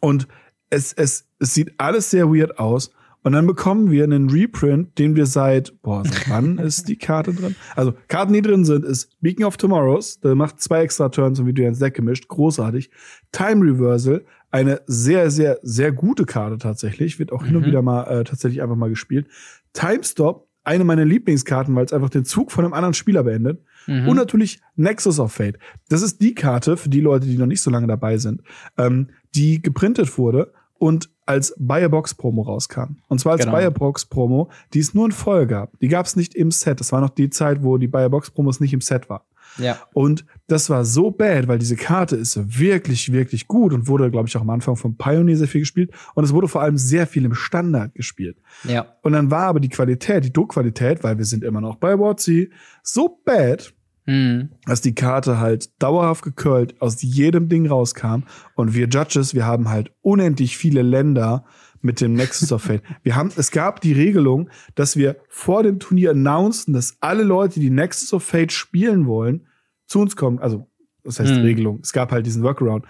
und 0.00 0.28
es, 0.70 0.92
es, 0.92 1.26
es 1.38 1.54
sieht 1.54 1.72
alles 1.78 2.10
sehr 2.10 2.28
weird 2.28 2.58
aus. 2.58 2.92
Und 3.22 3.32
dann 3.32 3.46
bekommen 3.46 3.90
wir 3.90 4.04
einen 4.04 4.30
Reprint, 4.30 4.96
den 4.98 5.16
wir 5.16 5.26
seit, 5.26 5.82
boah, 5.82 6.04
seit 6.04 6.30
wann 6.30 6.58
ist 6.58 6.88
die 6.88 6.96
Karte 6.96 7.34
drin? 7.34 7.56
Also, 7.74 7.92
Karten, 8.06 8.32
die 8.32 8.42
drin 8.42 8.64
sind, 8.64 8.84
ist 8.84 9.20
Beacon 9.20 9.44
of 9.44 9.56
Tomorrows, 9.56 10.20
der 10.20 10.34
macht 10.34 10.60
zwei 10.60 10.82
extra 10.82 11.08
Turns 11.08 11.40
und 11.40 11.46
wie 11.46 11.52
du 11.52 11.64
ins 11.64 11.80
Deck 11.80 11.94
gemischt, 11.94 12.28
großartig. 12.28 12.90
Time 13.32 13.64
Reversal, 13.64 14.24
eine 14.50 14.80
sehr, 14.86 15.30
sehr, 15.30 15.58
sehr 15.62 15.92
gute 15.92 16.26
Karte 16.26 16.58
tatsächlich, 16.58 17.18
wird 17.18 17.32
auch 17.32 17.42
mhm. 17.42 17.46
hin 17.46 17.56
und 17.56 17.62
mhm. 17.62 17.66
wieder 17.66 17.82
mal 17.82 18.04
äh, 18.04 18.24
tatsächlich 18.24 18.62
einfach 18.62 18.76
mal 18.76 18.88
gespielt. 18.88 19.26
Time 19.72 20.04
Stop, 20.04 20.48
eine 20.64 20.84
meiner 20.84 21.04
Lieblingskarten, 21.04 21.74
weil 21.74 21.86
es 21.86 21.92
einfach 21.92 22.10
den 22.10 22.24
Zug 22.24 22.52
von 22.52 22.64
einem 22.64 22.74
anderen 22.74 22.94
Spieler 22.94 23.24
beendet. 23.24 23.62
Mhm. 23.88 24.08
Und 24.08 24.16
natürlich 24.16 24.60
Nexus 24.76 25.18
of 25.18 25.32
Fate. 25.32 25.58
Das 25.88 26.02
ist 26.02 26.20
die 26.20 26.34
Karte 26.34 26.76
für 26.76 26.88
die 26.88 27.00
Leute, 27.00 27.26
die 27.26 27.38
noch 27.38 27.46
nicht 27.46 27.62
so 27.62 27.70
lange 27.70 27.86
dabei 27.86 28.18
sind, 28.18 28.42
ähm, 28.76 29.08
die 29.34 29.62
geprintet 29.62 30.18
wurde 30.18 30.52
und 30.78 31.10
als 31.26 31.54
Buyerbox 31.58 32.14
Promo 32.14 32.42
rauskam. 32.42 32.98
Und 33.08 33.18
zwar 33.18 33.32
als 33.32 33.42
genau. 33.44 33.56
Buyerbox 33.56 34.06
Promo, 34.06 34.50
die 34.72 34.78
es 34.78 34.94
nur 34.94 35.06
in 35.06 35.12
Voll 35.12 35.46
gab. 35.46 35.78
Die 35.80 35.88
gab 35.88 36.06
es 36.06 36.16
nicht 36.16 36.34
im 36.34 36.50
Set. 36.50 36.80
Das 36.80 36.92
war 36.92 37.00
noch 37.00 37.10
die 37.10 37.30
Zeit, 37.30 37.62
wo 37.62 37.78
die 37.78 37.88
Buyerbox 37.88 38.30
Promos 38.30 38.60
nicht 38.60 38.72
im 38.72 38.80
Set 38.80 39.10
waren. 39.10 39.22
Ja. 39.56 39.78
Und 39.92 40.24
das 40.46 40.70
war 40.70 40.84
so 40.84 41.10
bad, 41.10 41.48
weil 41.48 41.58
diese 41.58 41.76
Karte 41.76 42.16
ist 42.16 42.58
wirklich, 42.58 43.12
wirklich 43.12 43.48
gut 43.48 43.72
und 43.72 43.88
wurde, 43.88 44.10
glaube 44.10 44.28
ich, 44.28 44.36
auch 44.36 44.42
am 44.42 44.50
Anfang 44.50 44.76
vom 44.76 44.96
Pioneer 44.96 45.36
sehr 45.36 45.48
viel 45.48 45.62
gespielt. 45.62 45.90
Und 46.14 46.24
es 46.24 46.32
wurde 46.32 46.48
vor 46.48 46.62
allem 46.62 46.78
sehr 46.78 47.06
viel 47.06 47.24
im 47.24 47.34
Standard 47.34 47.94
gespielt. 47.94 48.38
Ja. 48.64 48.94
Und 49.02 49.12
dann 49.12 49.30
war 49.30 49.46
aber 49.46 49.60
die 49.60 49.68
Qualität, 49.68 50.24
die 50.24 50.32
Druckqualität, 50.32 51.02
weil 51.02 51.18
wir 51.18 51.24
sind 51.24 51.44
immer 51.44 51.60
noch 51.60 51.76
bei 51.76 51.98
WotC, 51.98 52.50
so 52.82 53.20
bad, 53.24 53.72
Mhm. 54.08 54.48
Dass 54.64 54.80
die 54.80 54.94
Karte 54.94 55.38
halt 55.38 55.82
dauerhaft 55.82 56.24
gecurlt 56.24 56.80
aus 56.80 57.02
jedem 57.02 57.50
Ding 57.50 57.68
rauskam. 57.68 58.22
Und 58.54 58.74
wir 58.74 58.88
Judges, 58.88 59.34
wir 59.34 59.44
haben 59.44 59.68
halt 59.68 59.92
unendlich 60.00 60.56
viele 60.56 60.80
Länder 60.80 61.44
mit 61.82 62.00
dem 62.00 62.14
Nexus 62.14 62.50
of 62.50 62.62
Fate. 62.62 62.82
Wir 63.02 63.16
haben, 63.16 63.30
es 63.36 63.50
gab 63.50 63.82
die 63.82 63.92
Regelung, 63.92 64.48
dass 64.74 64.96
wir 64.96 65.16
vor 65.28 65.62
dem 65.62 65.78
Turnier 65.78 66.12
announcen, 66.12 66.72
dass 66.72 66.96
alle 67.00 67.22
Leute, 67.22 67.60
die 67.60 67.68
Nexus 67.68 68.14
of 68.14 68.24
Fate 68.24 68.50
spielen 68.50 69.06
wollen, 69.06 69.46
zu 69.86 70.00
uns 70.00 70.16
kommen. 70.16 70.38
Also, 70.38 70.66
das 71.04 71.20
heißt 71.20 71.34
mhm. 71.34 71.42
Regelung. 71.42 71.80
Es 71.82 71.92
gab 71.92 72.10
halt 72.10 72.24
diesen 72.24 72.42
Workaround. 72.42 72.86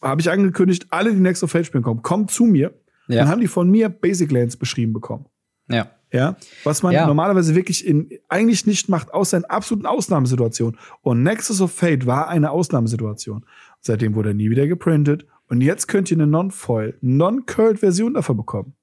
Habe 0.00 0.20
ich 0.20 0.30
angekündigt, 0.30 0.86
alle, 0.90 1.12
die 1.12 1.20
Nexus 1.20 1.44
of 1.44 1.50
Fate 1.50 1.66
spielen 1.66 1.82
kommen, 1.82 2.02
kommen 2.02 2.28
zu 2.28 2.44
mir. 2.44 2.72
Ja. 3.08 3.22
Dann 3.22 3.28
haben 3.28 3.40
die 3.40 3.48
von 3.48 3.68
mir 3.68 3.88
Basic 3.88 4.30
Lands 4.30 4.56
beschrieben 4.56 4.92
bekommen. 4.92 5.26
Ja. 5.68 5.90
Ja, 6.14 6.36
was 6.62 6.84
man 6.84 6.92
ja. 6.92 7.08
normalerweise 7.08 7.56
wirklich 7.56 7.84
in, 7.84 8.08
eigentlich 8.28 8.66
nicht 8.66 8.88
macht, 8.88 9.12
außer 9.12 9.36
in 9.36 9.44
absoluten 9.46 9.84
Ausnahmesituationen. 9.84 10.78
Und 11.02 11.24
Nexus 11.24 11.60
of 11.60 11.72
Fate 11.72 12.06
war 12.06 12.28
eine 12.28 12.52
Ausnahmesituation. 12.52 13.44
Seitdem 13.80 14.14
wurde 14.14 14.30
er 14.30 14.34
nie 14.34 14.48
wieder 14.48 14.68
geprintet. 14.68 15.26
Und 15.48 15.60
jetzt 15.60 15.88
könnt 15.88 16.12
ihr 16.12 16.16
eine 16.16 16.28
Non-Foil, 16.28 16.96
Non-Curled 17.00 17.80
Version 17.80 18.14
davon 18.14 18.36
bekommen. 18.36 18.74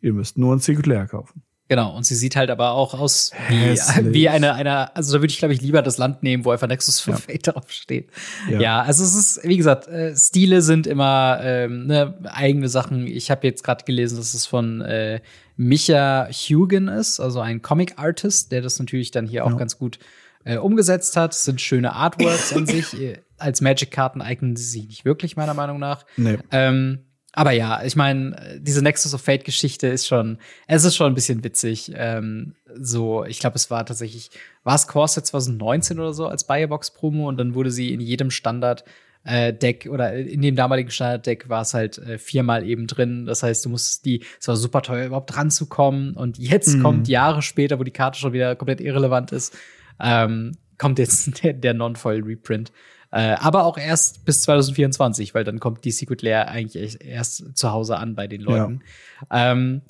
Ihr 0.00 0.14
müsst 0.14 0.36
nur 0.36 0.52
ein 0.52 0.58
Secret 0.58 0.86
Layer 0.86 1.06
kaufen. 1.06 1.44
Genau, 1.68 1.96
und 1.96 2.04
sie 2.04 2.14
sieht 2.14 2.36
halt 2.36 2.50
aber 2.50 2.72
auch 2.72 2.92
aus 2.92 3.32
wie, 3.48 3.74
wie 4.12 4.28
eine, 4.28 4.52
eine, 4.52 4.94
also 4.94 5.14
da 5.14 5.22
würde 5.22 5.32
ich, 5.32 5.38
glaube 5.38 5.54
ich, 5.54 5.62
lieber 5.62 5.80
das 5.80 5.96
Land 5.96 6.22
nehmen, 6.22 6.44
wo 6.44 6.50
einfach 6.50 6.68
Nexus 6.68 7.00
for 7.00 7.14
ja. 7.14 7.20
Fate 7.20 7.46
drauf 7.46 7.70
steht. 7.70 8.10
Ja. 8.50 8.60
ja. 8.60 8.82
also 8.82 9.02
es 9.02 9.14
ist, 9.14 9.44
wie 9.44 9.56
gesagt, 9.56 9.88
äh, 9.88 10.14
Stile 10.14 10.60
sind 10.60 10.86
immer 10.86 11.38
ähm, 11.40 11.86
ne, 11.86 12.18
eigene 12.24 12.68
Sachen. 12.68 13.06
Ich 13.06 13.30
habe 13.30 13.46
jetzt 13.46 13.64
gerade 13.64 13.84
gelesen, 13.84 14.18
dass 14.18 14.34
es 14.34 14.44
von 14.44 14.82
äh, 14.82 15.20
Micha 15.56 16.28
Hugen 16.30 16.88
ist, 16.88 17.20
also 17.20 17.40
ein 17.40 17.62
Comic-Artist, 17.62 18.52
der 18.52 18.62
das 18.62 18.78
natürlich 18.78 19.10
dann 19.10 19.26
hier 19.26 19.38
ja. 19.38 19.44
auch 19.44 19.56
ganz 19.56 19.78
gut 19.78 19.98
äh, 20.44 20.56
umgesetzt 20.56 21.16
hat. 21.16 21.32
Das 21.32 21.44
sind 21.44 21.60
schöne 21.60 21.92
Artworks 21.92 22.52
an 22.52 22.66
sich. 22.66 23.00
Äh, 23.00 23.18
als 23.38 23.60
Magic-Karten 23.60 24.22
eignen 24.22 24.56
sie 24.56 24.64
sich 24.64 24.86
nicht 24.86 25.04
wirklich, 25.04 25.36
meiner 25.36 25.54
Meinung 25.54 25.78
nach. 25.78 26.04
Nee. 26.16 26.38
Ähm, 26.50 27.00
aber 27.32 27.50
ja, 27.50 27.82
ich 27.82 27.96
meine, 27.96 28.60
diese 28.60 28.80
Nexus 28.80 29.12
of 29.12 29.20
Fate-Geschichte 29.20 29.88
ist 29.88 30.06
schon, 30.06 30.38
es 30.68 30.84
ist 30.84 30.94
schon 30.94 31.08
ein 31.08 31.16
bisschen 31.16 31.42
witzig. 31.42 31.92
Ähm, 31.94 32.54
so, 32.80 33.24
ich 33.24 33.40
glaube, 33.40 33.56
es 33.56 33.70
war 33.70 33.84
tatsächlich, 33.84 34.30
war 34.62 34.76
es 34.76 34.86
Corset 34.86 35.26
2019 35.26 35.98
oder 35.98 36.14
so 36.14 36.28
als 36.28 36.46
Buyerbox-Promo 36.46 37.28
und 37.28 37.36
dann 37.36 37.54
wurde 37.54 37.72
sie 37.72 37.92
in 37.92 38.00
jedem 38.00 38.30
Standard 38.30 38.84
Deck 39.24 39.88
oder 39.90 40.12
in 40.14 40.42
dem 40.42 40.54
damaligen 40.54 40.90
Standard-Deck 40.90 41.48
war 41.48 41.62
es 41.62 41.72
halt 41.72 41.98
äh, 41.98 42.18
viermal 42.18 42.66
eben 42.66 42.86
drin. 42.86 43.24
Das 43.24 43.42
heißt, 43.42 43.64
du 43.64 43.70
musst 43.70 44.04
die, 44.04 44.22
es 44.38 44.48
war 44.48 44.56
super 44.56 44.82
teuer, 44.82 45.06
überhaupt 45.06 45.36
ranzukommen. 45.36 46.14
Und 46.14 46.38
jetzt 46.38 46.76
mhm. 46.76 46.82
kommt 46.82 47.08
Jahre 47.08 47.40
später, 47.40 47.78
wo 47.78 47.84
die 47.84 47.90
Karte 47.90 48.18
schon 48.18 48.34
wieder 48.34 48.54
komplett 48.54 48.80
irrelevant 48.80 49.32
ist, 49.32 49.56
ähm, 49.98 50.52
kommt 50.76 50.98
jetzt 50.98 51.42
der, 51.42 51.54
der 51.54 51.72
Non-Foil-Reprint. 51.72 52.70
Äh, 53.12 53.36
aber 53.38 53.64
auch 53.64 53.78
erst 53.78 54.24
bis 54.24 54.42
2024, 54.42 55.34
weil 55.34 55.44
dann 55.44 55.60
kommt 55.60 55.84
die 55.84 55.92
Secret 55.92 56.20
Lair 56.22 56.48
eigentlich 56.48 57.02
erst 57.02 57.56
zu 57.56 57.70
Hause 57.70 57.96
an 57.96 58.14
bei 58.14 58.26
den 58.26 58.40
Leuten. 58.40 58.82
Ja. 59.30 59.52
Ähm, 59.52 59.82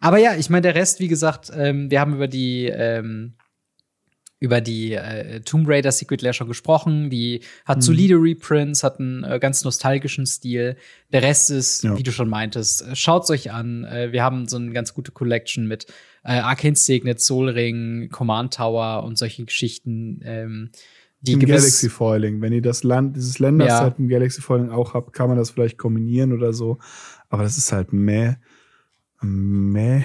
aber 0.00 0.18
ja, 0.18 0.36
ich 0.36 0.48
meine, 0.48 0.62
der 0.62 0.76
Rest, 0.76 1.00
wie 1.00 1.08
gesagt, 1.08 1.50
ähm, 1.54 1.90
wir 1.90 2.00
haben 2.00 2.14
über 2.14 2.28
die 2.28 2.66
ähm, 2.66 3.34
über 4.40 4.60
die 4.60 4.92
äh, 4.92 5.40
Tomb 5.40 5.68
Raider 5.68 5.90
Secret 5.90 6.22
Lair 6.22 6.32
schon 6.32 6.48
gesprochen. 6.48 7.10
Die 7.10 7.40
hat 7.64 7.78
mhm. 7.78 7.82
solide 7.82 8.14
Reprints, 8.14 8.84
hat 8.84 9.00
einen 9.00 9.24
äh, 9.24 9.38
ganz 9.40 9.64
nostalgischen 9.64 10.26
Stil. 10.26 10.76
Der 11.12 11.22
Rest 11.22 11.50
ist, 11.50 11.84
ja. 11.84 11.98
wie 11.98 12.02
du 12.02 12.12
schon 12.12 12.28
meintest, 12.28 12.82
äh, 12.82 12.94
schaut's 12.94 13.30
euch 13.30 13.50
an. 13.50 13.84
Äh, 13.84 14.12
wir 14.12 14.22
haben 14.22 14.46
so 14.46 14.56
eine 14.56 14.70
ganz 14.70 14.94
gute 14.94 15.10
Collection 15.10 15.66
mit 15.66 15.86
äh, 16.24 16.38
Arcane 16.38 16.76
Signet, 16.76 17.20
Soul 17.20 17.48
Ring, 17.48 18.10
Command 18.10 18.54
Tower 18.54 19.02
und 19.04 19.18
solche 19.18 19.44
Geschichten. 19.44 20.20
Ähm, 20.24 20.70
die 21.20 21.32
Im 21.32 21.40
Galaxy 21.40 21.88
Foiling. 21.88 22.40
Wenn 22.40 22.52
ihr 22.52 22.62
das 22.62 22.84
Land, 22.84 23.16
dieses 23.16 23.40
Länderset 23.40 23.94
ja. 23.94 23.94
im 23.98 24.08
Galaxy 24.08 24.40
Foiling 24.40 24.70
auch 24.70 24.94
habt, 24.94 25.12
kann 25.12 25.28
man 25.28 25.36
das 25.36 25.50
vielleicht 25.50 25.76
kombinieren 25.76 26.32
oder 26.32 26.52
so. 26.52 26.78
Aber 27.28 27.42
das 27.42 27.58
ist 27.58 27.72
halt 27.72 27.92
meh. 27.92 28.34
Meh. 29.20 30.04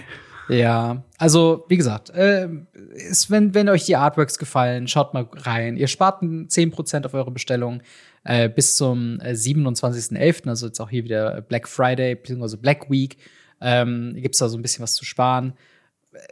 Ja, 0.49 1.03
also 1.17 1.65
wie 1.69 1.77
gesagt, 1.77 2.09
äh, 2.09 2.49
ist, 2.93 3.31
wenn, 3.31 3.53
wenn 3.53 3.69
euch 3.69 3.85
die 3.85 3.95
Artworks 3.95 4.37
gefallen, 4.37 4.87
schaut 4.87 5.13
mal 5.13 5.27
rein. 5.31 5.77
Ihr 5.77 5.87
spart 5.87 6.21
10% 6.21 7.05
auf 7.05 7.13
eure 7.13 7.31
Bestellung 7.31 7.81
äh, 8.23 8.49
bis 8.49 8.75
zum 8.75 9.19
äh, 9.21 9.31
27.11., 9.31 10.47
also 10.49 10.67
jetzt 10.67 10.79
auch 10.79 10.89
hier 10.89 11.03
wieder 11.03 11.41
Black 11.41 11.67
Friday 11.67 12.15
bzw. 12.15 12.57
Black 12.57 12.89
Week. 12.89 13.17
Ähm, 13.61 14.13
Gibt 14.15 14.35
es 14.35 14.39
da 14.39 14.49
so 14.49 14.57
ein 14.57 14.61
bisschen 14.61 14.83
was 14.83 14.95
zu 14.95 15.05
sparen. 15.05 15.53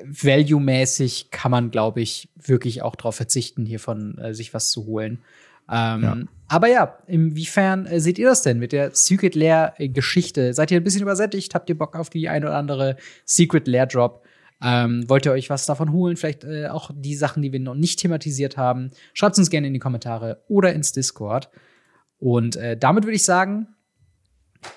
Value-mäßig 0.04 1.32
kann 1.32 1.52
man, 1.52 1.72
glaube 1.72 2.02
ich, 2.02 2.30
wirklich 2.36 2.82
auch 2.82 2.96
darauf 2.96 3.16
verzichten, 3.16 3.66
hiervon 3.66 4.18
äh, 4.18 4.34
sich 4.34 4.54
was 4.54 4.72
zu 4.72 4.86
holen. 4.86 5.22
Ähm, 5.72 6.04
ja. 6.04 6.18
Aber 6.50 6.68
ja, 6.68 6.98
inwiefern 7.08 7.86
äh, 7.86 8.02
seht 8.02 8.20
ihr 8.20 8.28
das 8.28 8.42
denn 8.42 8.60
mit 8.60 8.74
der 8.74 8.92
Secret 8.94 9.36
Lair-Geschichte? 9.36 10.54
Seid 10.54 10.70
ihr 10.70 10.82
ein 10.82 10.84
bisschen 10.84 11.02
übersättigt? 11.02 11.56
Habt 11.56 11.70
ihr 11.70 11.78
Bock 11.78 11.96
auf 11.96 12.10
die 12.10 12.28
ein 12.28 12.44
oder 12.44 12.58
andere 12.58 12.98
Secret 13.24 13.68
Lair-Drop? 13.68 14.26
Ähm, 14.62 15.10
wollt 15.10 15.26
ihr 15.26 15.32
euch 15.32 15.50
was 15.50 15.66
davon 15.66 15.94
holen? 15.94 16.18
Vielleicht 16.18 16.44
äh, 16.44 16.68
auch 16.68 16.92
die 16.94 17.16
Sachen, 17.16 17.42
die 17.42 17.54
wir 17.54 17.62
noch 17.62 17.74
nicht 17.74 18.00
thematisiert 18.00 18.58
haben? 18.58 18.92
Schreibt 19.14 19.38
uns 19.38 19.50
gerne 19.50 19.68
in 19.68 19.74
die 19.74 19.80
Kommentare 19.80 20.44
oder 20.50 20.74
ins 20.74 20.92
Discord. 20.92 21.50
Und 22.20 22.58
äh, 22.58 22.78
damit 22.78 23.06
würde 23.06 23.16
ich 23.16 23.26
sagen, 23.26 23.68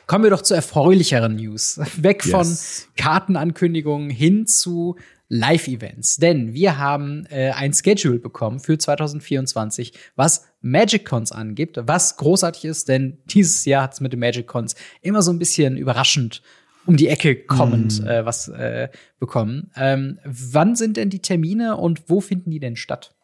kommen 0.07 0.24
wir 0.24 0.30
doch 0.30 0.42
zu 0.42 0.55
erfreulicheren 0.55 1.34
News. 1.34 1.80
Weg 1.97 2.24
yes. 2.24 2.30
von 2.30 2.95
Kartenankündigungen 2.97 4.11
hin 4.11 4.47
zu 4.47 4.97
Live-Events. 5.28 6.16
Denn 6.16 6.55
wir 6.55 6.78
haben 6.78 7.26
äh, 7.30 7.51
ein 7.51 7.72
Schedule 7.72 8.18
bekommen 8.18 8.61
für 8.61 8.78
2024, 8.78 9.92
was 10.16 10.47
Magic 10.65 11.05
Cons 11.05 11.31
angibt, 11.31 11.79
was 11.83 12.17
großartig 12.17 12.65
ist, 12.65 12.89
denn 12.89 13.19
dieses 13.27 13.67
Jahr 13.67 13.85
hat 13.85 13.93
es 13.93 14.01
mit 14.01 14.12
den 14.12 14.21
Magic 14.21 14.47
Cons 14.47 14.75
immer 15.03 15.21
so 15.21 15.31
ein 15.31 15.39
bisschen 15.39 15.77
überraschend 15.77 16.43
um 16.87 16.97
die 16.97 17.09
Ecke 17.09 17.37
kommend 17.37 18.03
mm. 18.03 18.07
äh, 18.07 18.27
was 18.27 18.49
äh, 18.49 18.89
bekommen. 19.19 19.71
Ähm, 19.77 20.19
wann 20.25 20.75
sind 20.77 20.97
denn 20.97 21.11
die 21.11 21.21
Termine 21.21 21.77
und 21.77 22.09
wo 22.09 22.21
finden 22.21 22.51
die 22.51 22.61
denn 22.61 22.77
statt? 22.77 23.15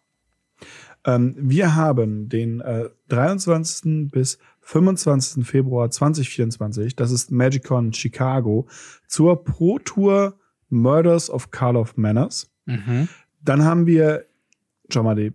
Ähm, 1.05 1.35
wir 1.39 1.75
haben 1.75 2.29
den 2.29 2.61
äh, 2.61 2.89
23. 3.09 4.11
bis 4.11 4.39
25. 4.63 5.47
Februar 5.47 5.91
2024, 5.91 6.95
das 6.95 7.11
ist 7.11 7.31
MagicCon 7.31 7.93
Chicago, 7.93 8.69
zur 9.09 9.43
Pro 9.45 9.79
Tour 9.79 10.39
Murders 10.69 11.31
of 11.31 11.51
Carl 11.51 11.77
of 11.77 11.97
Manners. 11.97 12.51
Mhm. 12.67 13.09
Dann 13.43 13.65
haben 13.65 13.87
wir, 13.87 14.27
schau 14.91 15.03
mal, 15.03 15.17
die 15.17 15.33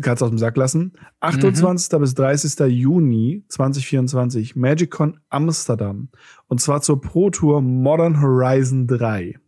kannst 0.00 0.22
aus 0.22 0.30
dem 0.30 0.38
Sack 0.38 0.56
lassen. 0.56 0.92
28. 1.20 1.92
Mhm. 1.92 2.00
bis 2.00 2.14
30. 2.14 2.66
Juni 2.66 3.44
2024 3.48 4.56
MagicCon 4.56 5.18
Amsterdam. 5.28 6.08
Und 6.48 6.60
zwar 6.60 6.82
zur 6.82 7.00
Pro 7.00 7.30
Tour 7.30 7.60
Modern 7.60 8.20
Horizon 8.20 8.86
3. 8.86 9.38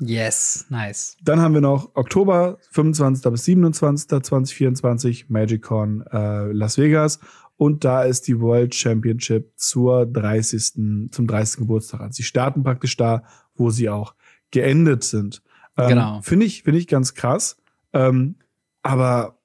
Yes, 0.00 0.66
nice. 0.68 1.16
Dann 1.22 1.40
haben 1.40 1.54
wir 1.54 1.60
noch 1.60 1.94
Oktober 1.94 2.58
25. 2.70 3.30
bis 3.30 3.44
27. 3.44 4.08
2024 4.08 5.30
MagicCon 5.30 6.04
äh, 6.10 6.50
Las 6.50 6.76
Vegas 6.76 7.20
und 7.56 7.84
da 7.84 8.02
ist 8.02 8.26
die 8.26 8.40
World 8.40 8.74
Championship 8.74 9.52
zur 9.56 10.06
30. 10.06 11.10
zum 11.12 11.26
30. 11.28 11.60
Geburtstag. 11.60 12.00
Also 12.00 12.16
sie 12.16 12.24
starten 12.24 12.64
praktisch 12.64 12.96
da, 12.96 13.22
wo 13.54 13.70
sie 13.70 13.88
auch 13.88 14.16
geendet 14.50 15.04
sind. 15.04 15.42
Ähm, 15.76 15.90
genau. 15.90 16.20
Finde 16.22 16.46
ich, 16.46 16.64
finde 16.64 16.80
ich 16.80 16.88
ganz 16.88 17.14
krass. 17.14 17.56
Ähm, 17.92 18.36
aber 18.82 19.38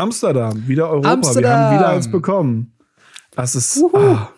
Amsterdam, 0.00 0.66
wieder 0.66 0.90
Europa, 0.90 1.12
Amsterdam. 1.12 1.42
wir 1.42 1.58
haben 1.58 1.78
wieder 1.78 1.88
eins 1.90 2.10
bekommen. 2.10 2.72
Das 3.32 3.54
ist 3.54 3.82
ah, 3.92 4.32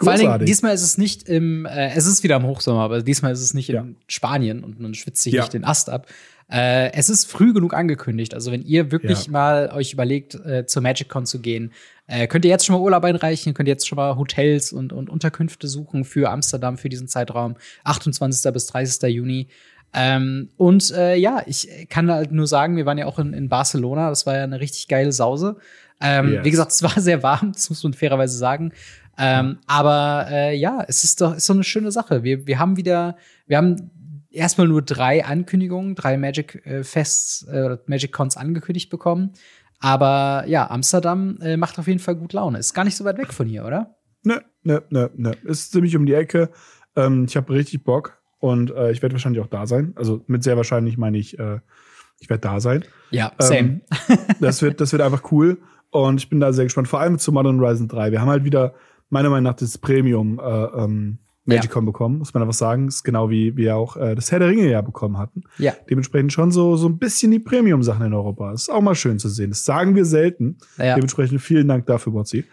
Vor 0.00 0.12
allen 0.12 0.20
Dingen, 0.20 0.44
diesmal 0.44 0.74
ist 0.74 0.82
es 0.82 0.98
nicht 0.98 1.28
im, 1.28 1.66
äh, 1.66 1.94
es 1.94 2.06
ist 2.06 2.22
wieder 2.22 2.36
im 2.36 2.44
Hochsommer, 2.44 2.80
aber 2.80 3.02
diesmal 3.02 3.32
ist 3.32 3.40
es 3.40 3.54
nicht 3.54 3.68
ja. 3.68 3.80
in 3.80 3.96
Spanien 4.08 4.62
und 4.62 4.80
man 4.80 4.94
schwitzt 4.94 5.22
sich 5.22 5.34
ja. 5.34 5.42
nicht 5.42 5.54
den 5.54 5.64
Ast 5.64 5.90
ab. 5.90 6.06
Äh, 6.48 6.92
es 6.92 7.08
ist 7.08 7.28
früh 7.28 7.52
genug 7.52 7.74
angekündigt. 7.74 8.32
Also 8.34 8.52
wenn 8.52 8.62
ihr 8.62 8.92
wirklich 8.92 9.26
ja. 9.26 9.32
mal 9.32 9.72
euch 9.74 9.92
überlegt, 9.92 10.34
äh, 10.34 10.64
zur 10.64 10.82
MagicCon 10.82 11.26
zu 11.26 11.40
gehen, 11.40 11.72
äh, 12.06 12.28
könnt 12.28 12.44
ihr 12.44 12.50
jetzt 12.50 12.64
schon 12.64 12.76
mal 12.76 12.82
Urlaub 12.82 13.02
einreichen, 13.02 13.52
könnt 13.52 13.68
ihr 13.68 13.72
jetzt 13.72 13.88
schon 13.88 13.96
mal 13.96 14.16
Hotels 14.16 14.72
und, 14.72 14.92
und 14.92 15.10
Unterkünfte 15.10 15.66
suchen 15.66 16.04
für 16.04 16.30
Amsterdam 16.30 16.78
für 16.78 16.88
diesen 16.88 17.08
Zeitraum, 17.08 17.56
28. 17.82 18.52
bis 18.52 18.66
30. 18.66 19.10
Juni. 19.12 19.48
Ähm, 19.98 20.50
und 20.58 20.90
äh, 20.90 21.16
ja, 21.16 21.42
ich 21.46 21.86
kann 21.88 22.10
halt 22.10 22.30
nur 22.30 22.46
sagen, 22.46 22.76
wir 22.76 22.84
waren 22.84 22.98
ja 22.98 23.06
auch 23.06 23.18
in, 23.18 23.32
in 23.32 23.48
Barcelona, 23.48 24.10
das 24.10 24.26
war 24.26 24.36
ja 24.36 24.44
eine 24.44 24.60
richtig 24.60 24.88
geile 24.88 25.10
Sause. 25.10 25.56
Ähm, 26.02 26.34
yes. 26.34 26.44
Wie 26.44 26.50
gesagt, 26.50 26.72
es 26.72 26.82
war 26.82 26.90
sehr 27.00 27.22
warm, 27.22 27.52
das 27.52 27.70
muss 27.70 27.82
man 27.82 27.94
fairerweise 27.94 28.36
sagen. 28.36 28.72
Ähm, 29.16 29.58
aber 29.66 30.26
äh, 30.30 30.54
ja, 30.54 30.84
es 30.86 31.02
ist 31.02 31.22
doch 31.22 31.36
ist 31.36 31.46
so 31.46 31.54
eine 31.54 31.64
schöne 31.64 31.90
Sache. 31.90 32.22
Wir, 32.22 32.46
wir 32.46 32.58
haben 32.58 32.76
wieder, 32.76 33.16
wir 33.46 33.56
haben 33.56 33.90
erstmal 34.30 34.68
nur 34.68 34.82
drei 34.82 35.24
Ankündigungen, 35.24 35.94
drei 35.94 36.18
Magic 36.18 36.66
äh, 36.66 36.84
Fests, 36.84 37.44
äh, 37.44 37.78
Magic 37.86 38.12
Cons 38.12 38.36
angekündigt 38.36 38.90
bekommen. 38.90 39.32
Aber 39.78 40.44
ja, 40.46 40.70
Amsterdam 40.70 41.38
äh, 41.40 41.56
macht 41.56 41.78
auf 41.78 41.86
jeden 41.86 42.00
Fall 42.00 42.16
gut 42.16 42.34
Laune. 42.34 42.58
Ist 42.58 42.74
gar 42.74 42.84
nicht 42.84 42.96
so 42.96 43.04
weit 43.06 43.16
weg 43.16 43.32
von 43.32 43.46
hier, 43.46 43.64
oder? 43.64 43.96
Ne, 44.24 44.42
ne, 44.62 44.82
ne, 44.90 45.10
ne. 45.14 45.32
Ist 45.44 45.72
ziemlich 45.72 45.96
um 45.96 46.04
die 46.04 46.14
Ecke. 46.14 46.50
Ähm, 46.96 47.24
ich 47.26 47.36
habe 47.38 47.54
richtig 47.54 47.82
Bock 47.82 48.15
und 48.38 48.70
äh, 48.70 48.92
ich 48.92 49.02
werde 49.02 49.14
wahrscheinlich 49.14 49.42
auch 49.42 49.48
da 49.48 49.66
sein. 49.66 49.92
Also 49.96 50.22
mit 50.26 50.42
sehr 50.42 50.56
wahrscheinlich 50.56 50.98
meine 50.98 51.18
ich, 51.18 51.38
äh, 51.38 51.60
ich 52.20 52.28
werde 52.28 52.42
da 52.42 52.60
sein. 52.60 52.84
Ja, 53.10 53.32
same. 53.38 53.58
Ähm, 53.58 53.80
das, 54.40 54.62
wird, 54.62 54.80
das 54.80 54.92
wird 54.92 55.02
einfach 55.02 55.30
cool. 55.32 55.58
Und 55.90 56.20
ich 56.20 56.28
bin 56.28 56.40
da 56.40 56.52
sehr 56.52 56.64
gespannt. 56.64 56.88
Vor 56.88 57.00
allem 57.00 57.18
zu 57.18 57.32
Modern 57.32 57.60
Horizon 57.60 57.88
3. 57.88 58.12
Wir 58.12 58.20
haben 58.20 58.28
halt 58.28 58.44
wieder, 58.44 58.74
meiner 59.08 59.30
Meinung 59.30 59.44
nach, 59.44 59.54
das 59.54 59.78
Premium 59.78 60.38
äh, 60.38 60.42
ähm, 60.42 61.18
Magicon 61.46 61.84
ja. 61.84 61.86
bekommen, 61.86 62.18
muss 62.18 62.34
man 62.34 62.42
einfach 62.42 62.54
sagen. 62.54 62.88
Ist 62.88 63.04
genau 63.04 63.30
wie 63.30 63.56
wir 63.56 63.76
auch 63.76 63.96
äh, 63.96 64.14
das 64.14 64.32
Herr 64.32 64.40
der 64.40 64.48
Ringe 64.48 64.68
ja 64.68 64.82
bekommen 64.82 65.16
hatten. 65.16 65.44
Ja. 65.58 65.74
Dementsprechend 65.88 66.32
schon 66.32 66.50
so, 66.50 66.76
so 66.76 66.88
ein 66.88 66.98
bisschen 66.98 67.30
die 67.30 67.38
Premium-Sachen 67.38 68.04
in 68.04 68.12
Europa. 68.12 68.52
Ist 68.52 68.68
auch 68.68 68.82
mal 68.82 68.94
schön 68.94 69.18
zu 69.18 69.28
sehen. 69.28 69.50
Das 69.50 69.64
sagen 69.64 69.94
wir 69.94 70.04
selten. 70.04 70.58
Ja. 70.76 70.96
Dementsprechend 70.96 71.40
vielen 71.40 71.68
Dank 71.68 71.86
dafür, 71.86 72.12
Botzi. 72.12 72.44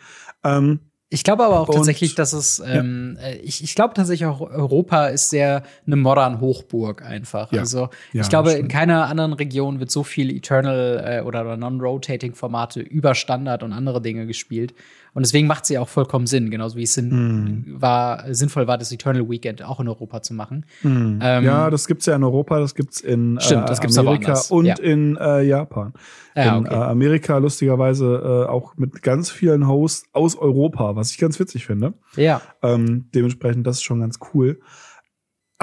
Ähm, 0.43 0.79
ich 1.13 1.23
glaube 1.23 1.45
aber 1.45 1.59
auch 1.59 1.69
und, 1.69 1.75
tatsächlich, 1.75 2.15
dass 2.15 2.33
es, 2.33 2.61
ähm, 2.65 3.17
ja. 3.21 3.27
Äh, 3.27 3.35
ich, 3.37 3.63
ich 3.63 3.75
glaube 3.75 3.93
tatsächlich 3.93 4.27
auch, 4.27 4.41
Europa 4.41 5.07
ist 5.07 5.29
sehr 5.29 5.63
eine 5.85 5.95
modern 5.95 6.41
Hochburg 6.41 7.03
einfach. 7.03 7.51
Ja. 7.51 7.59
Also 7.59 7.89
ich 8.13 8.21
ja, 8.21 8.27
glaube, 8.27 8.53
in 8.53 8.67
keiner 8.67 9.05
anderen 9.07 9.33
Region 9.33 9.79
wird 9.79 9.91
so 9.91 10.03
viel 10.03 10.35
Eternal 10.35 11.03
äh, 11.05 11.21
oder, 11.21 11.41
oder 11.41 11.55
Non-Rotating-Formate 11.55 12.79
über 12.79 13.13
Standard 13.13 13.61
und 13.61 13.73
andere 13.73 14.01
Dinge 14.01 14.25
gespielt. 14.25 14.73
Und 15.13 15.23
deswegen 15.23 15.47
macht 15.47 15.65
sie 15.65 15.77
auch 15.77 15.87
vollkommen 15.87 16.25
Sinn, 16.25 16.49
genauso 16.49 16.75
wie 16.75 16.83
es 16.83 16.93
Sinn 16.95 17.09
mm. 17.09 17.81
war, 17.81 18.33
sinnvoll 18.33 18.67
war, 18.67 18.77
das 18.77 18.91
Eternal 18.91 19.29
Weekend 19.29 19.63
auch 19.63 19.79
in 19.79 19.87
Europa 19.87 20.21
zu 20.23 20.33
machen. 20.33 20.65
Mm. 20.81 21.19
Ähm, 21.21 21.43
ja, 21.43 21.69
das 21.69 21.87
gibt's 21.87 22.07
ja 22.07 22.15
in 22.15 22.23
Europa, 22.23 22.59
das 22.59 22.73
gibt's 22.73 22.99
in 22.99 23.39
stimmt, 23.39 23.69
das 23.69 23.79
gibt's 23.79 23.97
Amerika 23.97 24.41
und 24.49 24.65
ja. 24.65 24.75
in 24.79 25.15
äh, 25.17 25.43
Japan. 25.43 25.93
Ja, 26.35 26.57
in 26.57 26.65
okay. 26.65 26.73
äh, 26.73 26.77
Amerika 26.77 27.37
lustigerweise 27.37 28.45
äh, 28.47 28.49
auch 28.49 28.75
mit 28.75 29.03
ganz 29.03 29.29
vielen 29.29 29.67
Hosts 29.67 30.07
aus 30.13 30.35
Europa, 30.35 30.95
was 30.95 31.11
ich 31.11 31.19
ganz 31.19 31.39
witzig 31.39 31.67
finde. 31.67 31.93
Ja. 32.15 32.41
Ähm, 32.63 33.05
dementsprechend, 33.13 33.67
das 33.67 33.77
ist 33.77 33.83
schon 33.83 33.99
ganz 33.99 34.17
cool. 34.33 34.59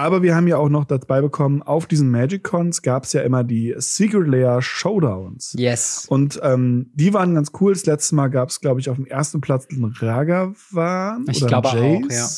Aber 0.01 0.23
wir 0.23 0.35
haben 0.35 0.49
ja 0.49 0.57
auch 0.57 0.71
noch 0.71 0.87
dabei 0.87 1.21
bekommen, 1.21 1.61
auf 1.63 1.85
diesen 1.85 2.11
Magic 2.11 2.43
Cons 2.43 2.81
gab 2.81 3.05
es 3.05 3.13
ja 3.13 3.21
immer 3.21 3.45
die 3.45 3.75
Secret 3.77 4.27
Layer 4.27 4.63
Showdowns. 4.63 5.55
Yes. 5.59 6.07
Und 6.09 6.41
ähm, 6.43 6.91
die 6.95 7.13
waren 7.13 7.35
ganz 7.35 7.53
cool. 7.61 7.75
Das 7.75 7.85
letzte 7.85 8.15
Mal 8.15 8.29
gab 8.29 8.49
es, 8.49 8.63
glaube 8.63 8.81
ich, 8.81 8.89
auf 8.89 8.97
dem 8.97 9.05
ersten 9.05 9.43
Platz 9.43 9.69
einen 9.71 9.85
Ragavan 9.85 11.27
ich 11.29 11.43
oder 11.43 11.49
glaube 11.49 11.69
Jace. 11.69 11.77
Auch, 11.77 12.11
ja. 12.11 12.29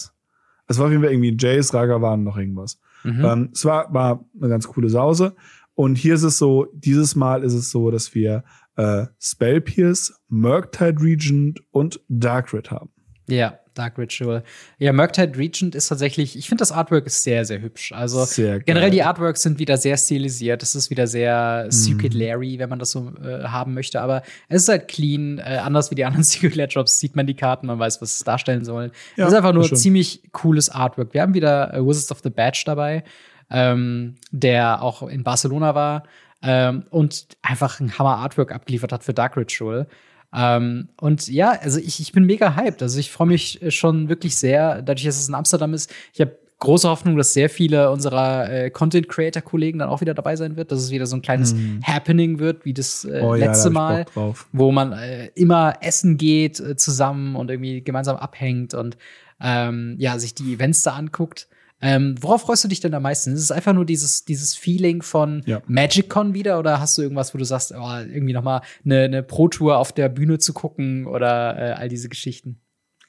Es 0.66 0.78
war 0.78 0.86
auf 0.86 0.90
jeden 0.90 1.04
Fall 1.04 1.12
irgendwie 1.12 1.36
Jace, 1.38 1.72
Ragavan, 1.72 2.24
noch 2.24 2.36
irgendwas. 2.36 2.80
Mhm. 3.04 3.24
Ähm, 3.24 3.50
es 3.52 3.64
war, 3.64 3.94
war 3.94 4.24
eine 4.36 4.48
ganz 4.48 4.66
coole 4.66 4.88
Sause. 4.88 5.36
Und 5.74 5.94
hier 5.94 6.16
ist 6.16 6.24
es 6.24 6.38
so, 6.38 6.66
dieses 6.74 7.14
Mal 7.14 7.44
ist 7.44 7.54
es 7.54 7.70
so, 7.70 7.92
dass 7.92 8.12
wir 8.12 8.42
äh, 8.74 9.06
Spell 9.20 9.60
Pierce, 9.60 10.20
Murktide 10.26 11.00
Regent 11.00 11.62
und 11.70 12.00
Dark 12.08 12.52
Red 12.52 12.72
haben. 12.72 12.90
Ja. 13.28 13.60
Dark 13.74 13.98
Ritual. 13.98 14.42
Ja, 14.78 14.92
Murktide 14.92 15.36
Regent 15.36 15.74
ist 15.74 15.88
tatsächlich, 15.88 16.36
ich 16.36 16.48
finde 16.48 16.62
das 16.62 16.72
Artwork 16.72 17.06
ist 17.06 17.22
sehr, 17.22 17.44
sehr 17.44 17.60
hübsch. 17.60 17.92
Also 17.92 18.26
generell 18.36 18.90
die 18.90 19.02
Artworks 19.02 19.42
sind 19.42 19.58
wieder 19.58 19.76
sehr 19.76 19.96
stilisiert. 19.96 20.62
Es 20.62 20.74
ist 20.74 20.90
wieder 20.90 21.06
sehr 21.06 21.64
mhm. 21.66 21.70
Secret 21.70 22.14
Larry, 22.14 22.58
wenn 22.58 22.68
man 22.68 22.78
das 22.78 22.90
so 22.90 23.12
äh, 23.22 23.44
haben 23.44 23.74
möchte. 23.74 24.00
Aber 24.00 24.22
es 24.48 24.62
ist 24.62 24.68
halt 24.68 24.88
clean, 24.88 25.38
äh, 25.38 25.58
anders 25.62 25.90
wie 25.90 25.94
die 25.94 26.04
anderen 26.04 26.24
Secret 26.24 26.54
Lair 26.54 26.66
Drops 26.66 26.98
sieht 26.98 27.16
man 27.16 27.26
die 27.26 27.34
Karten, 27.34 27.66
man 27.66 27.78
weiß, 27.78 28.02
was 28.02 28.14
es 28.14 28.24
darstellen 28.24 28.64
soll. 28.64 28.92
Ja, 29.16 29.24
es 29.26 29.32
ist 29.32 29.36
einfach 29.36 29.52
nur 29.52 29.72
ziemlich 29.72 30.22
cooles 30.32 30.68
Artwork. 30.68 31.14
Wir 31.14 31.22
haben 31.22 31.34
wieder 31.34 31.72
äh, 31.74 31.84
Wizards 31.84 32.10
of 32.10 32.20
the 32.22 32.30
Badge 32.30 32.62
dabei, 32.66 33.04
ähm, 33.50 34.16
der 34.30 34.82
auch 34.82 35.08
in 35.08 35.22
Barcelona 35.22 35.74
war. 35.74 36.04
Ähm, 36.44 36.84
und 36.90 37.28
einfach 37.40 37.78
ein 37.78 37.98
Hammer 37.98 38.16
Artwork 38.16 38.52
abgeliefert 38.52 38.92
hat 38.92 39.04
für 39.04 39.14
Dark 39.14 39.36
Ritual. 39.36 39.86
Ähm, 40.34 40.88
und 41.00 41.28
ja, 41.28 41.50
also 41.50 41.78
ich, 41.78 42.00
ich 42.00 42.12
bin 42.12 42.24
mega 42.24 42.56
hyped. 42.56 42.82
Also 42.82 42.98
ich 42.98 43.10
freue 43.10 43.28
mich 43.28 43.60
schon 43.68 44.08
wirklich 44.08 44.36
sehr, 44.36 44.82
dadurch, 44.82 45.04
dass 45.04 45.20
es 45.20 45.28
in 45.28 45.34
Amsterdam 45.34 45.74
ist. 45.74 45.92
Ich 46.14 46.20
habe 46.20 46.38
große 46.62 46.88
Hoffnung, 46.88 47.16
dass 47.16 47.34
sehr 47.34 47.50
viele 47.50 47.90
unserer 47.90 48.48
äh, 48.48 48.70
Content 48.70 49.08
Creator 49.08 49.42
Kollegen 49.42 49.80
dann 49.80 49.88
auch 49.88 50.00
wieder 50.00 50.14
dabei 50.14 50.36
sein 50.36 50.56
wird, 50.56 50.70
dass 50.70 50.80
es 50.80 50.92
wieder 50.92 51.06
so 51.06 51.16
ein 51.16 51.22
kleines 51.22 51.54
mm. 51.54 51.80
Happening 51.82 52.38
wird, 52.38 52.64
wie 52.64 52.72
das 52.72 53.04
äh, 53.04 53.20
oh, 53.20 53.34
letzte 53.34 53.68
ja, 53.68 53.74
da 53.74 53.80
Mal, 54.14 54.34
wo 54.52 54.70
man 54.70 54.92
äh, 54.92 55.26
immer 55.34 55.74
essen 55.80 56.18
geht 56.18 56.60
äh, 56.60 56.76
zusammen 56.76 57.34
und 57.34 57.50
irgendwie 57.50 57.82
gemeinsam 57.82 58.16
abhängt 58.16 58.74
und 58.74 58.96
ähm, 59.40 59.96
ja 59.98 60.20
sich 60.20 60.36
die 60.36 60.54
Events 60.54 60.84
da 60.84 60.92
anguckt. 60.92 61.48
Ähm, 61.82 62.14
worauf 62.20 62.42
freust 62.42 62.62
du 62.64 62.68
dich 62.68 62.80
denn 62.80 62.94
am 62.94 63.02
meisten? 63.02 63.32
Ist 63.32 63.42
es 63.42 63.50
einfach 63.50 63.72
nur 63.74 63.84
dieses, 63.84 64.24
dieses 64.24 64.54
Feeling 64.54 65.02
von 65.02 65.42
Ja. 65.46 65.60
MagicCon 65.66 66.32
wieder 66.32 66.58
oder 66.60 66.80
hast 66.80 66.96
du 66.96 67.02
irgendwas, 67.02 67.34
wo 67.34 67.38
du 67.38 67.44
sagst, 67.44 67.72
oh, 67.76 67.96
irgendwie 67.98 68.32
noch 68.32 68.44
mal 68.44 68.62
eine, 68.84 69.00
eine 69.02 69.22
Pro-Tour 69.22 69.76
auf 69.78 69.92
der 69.92 70.08
Bühne 70.08 70.38
zu 70.38 70.52
gucken 70.52 71.06
oder 71.06 71.58
äh, 71.58 71.72
all 71.72 71.88
diese 71.88 72.08
Geschichten? 72.08 72.60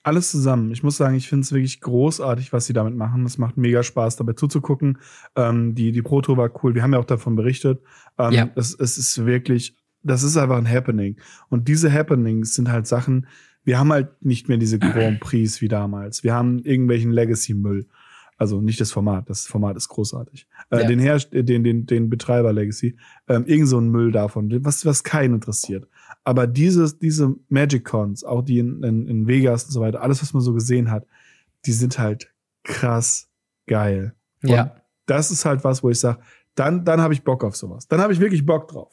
Alles 0.05 0.32
zusammen. 0.32 0.71
Ich 0.71 0.84
muss 0.84 0.97
sagen, 0.97 1.15
ich 1.15 1.30
finde 1.30 1.43
es 1.43 1.53
wirklich 1.53 1.80
großartig, 1.80 2.51
was 2.51 2.65
sie 2.65 2.74
damit 2.74 2.95
machen. 2.95 3.26
Es 3.26 3.38
macht 3.38 3.55
mega 3.55 3.84
Spaß, 3.84 4.17
dabei 4.17 4.34
zuzugucken. 4.34 4.97
Ähm, 5.38 5.76
die, 5.76 5.91
die 5.93 6.01
Pro 6.01 6.21
Tour 6.21 6.36
war 6.36 6.51
cool. 6.63 6.76
Wir 6.76 6.84
haben 6.84 6.91
ja 6.93 6.99
auch 6.99 7.05
davon 7.05 7.36
berichtet. 7.36 7.80
Ähm, 8.17 8.34
Ja. 8.34 8.49
es, 8.55 8.74
es 8.78 8.97
ist 8.97 9.26
wirklich, 9.26 9.78
das 10.01 10.24
ist 10.24 10.36
einfach 10.36 10.57
ein 10.57 10.67
Happening. 10.69 11.15
Und 11.47 11.67
diese 11.69 11.93
Happenings 11.93 12.53
sind 12.53 12.69
halt 12.69 12.86
Sachen, 12.88 13.28
wir 13.63 13.80
haben 13.80 13.93
halt 13.93 14.26
nicht 14.26 14.49
mehr 14.49 14.57
diese 14.57 14.78
Grand 14.78 15.19
Prix 15.21 15.61
wie 15.61 15.69
damals. 15.69 16.24
Wir 16.24 16.34
haben 16.34 16.59
irgendwelchen 16.59 17.11
Legacy-Müll. 17.11 17.86
Also 18.44 18.60
nicht 18.60 18.82
das 18.82 18.91
Format, 18.91 19.30
das 19.30 19.48
Format 19.48 19.78
ist 19.78 19.88
großartig. 19.88 20.48
Äh, 20.70 20.82
Ja. 20.82 20.88
Den, 20.88 21.00
Herst 21.00 21.30
den, 21.32 21.64
den, 21.64 21.86
den 21.86 22.10
Betreiber 22.10 22.52
Legacy, 22.52 22.98
ähm, 23.30 23.46
irgend 23.46 23.70
so 23.70 23.80
ein 23.80 23.88
Müll 23.88 24.12
davon, 24.12 24.52
was, 24.66 24.86
was 24.86 25.06
keinen 25.06 25.36
interessiert. 25.36 25.88
Aber 26.26 26.46
dieses, 26.46 27.00
diese 27.00 27.36
Magic 27.48 27.86
Cons, 27.86 28.26
auch 28.26 28.41
die 28.41 28.60
in, 28.60 28.84
in, 28.84 29.08
in 29.08 29.28
Vegas 29.28 29.64
und 29.64 29.72
so 29.72 29.80
weiter, 29.80 30.02
alles, 30.02 30.22
was 30.22 30.34
man 30.34 30.41
so 30.41 30.52
gesehen 30.54 30.91
hat, 30.91 31.06
die 31.66 31.72
sind 31.72 31.98
halt 32.00 32.34
krass 32.64 33.30
geil. 33.66 34.14
Und 34.44 34.50
Ja. 34.50 34.76
Das 35.06 35.32
ist 35.32 35.46
halt 35.46 35.64
was, 35.64 35.82
wo 35.84 35.89
ich 35.89 36.00
sage, 36.02 36.20
dann, 36.56 36.84
dann 36.84 37.00
habe 37.00 37.14
ich 37.14 37.24
Bock 37.24 37.46
auf 37.46 37.56
sowas. 37.56 37.88
Dann 37.88 38.02
habe 38.02 38.12
ich 38.12 38.20
wirklich 38.20 38.46
Bock 38.46 38.68
drauf. 38.68 38.91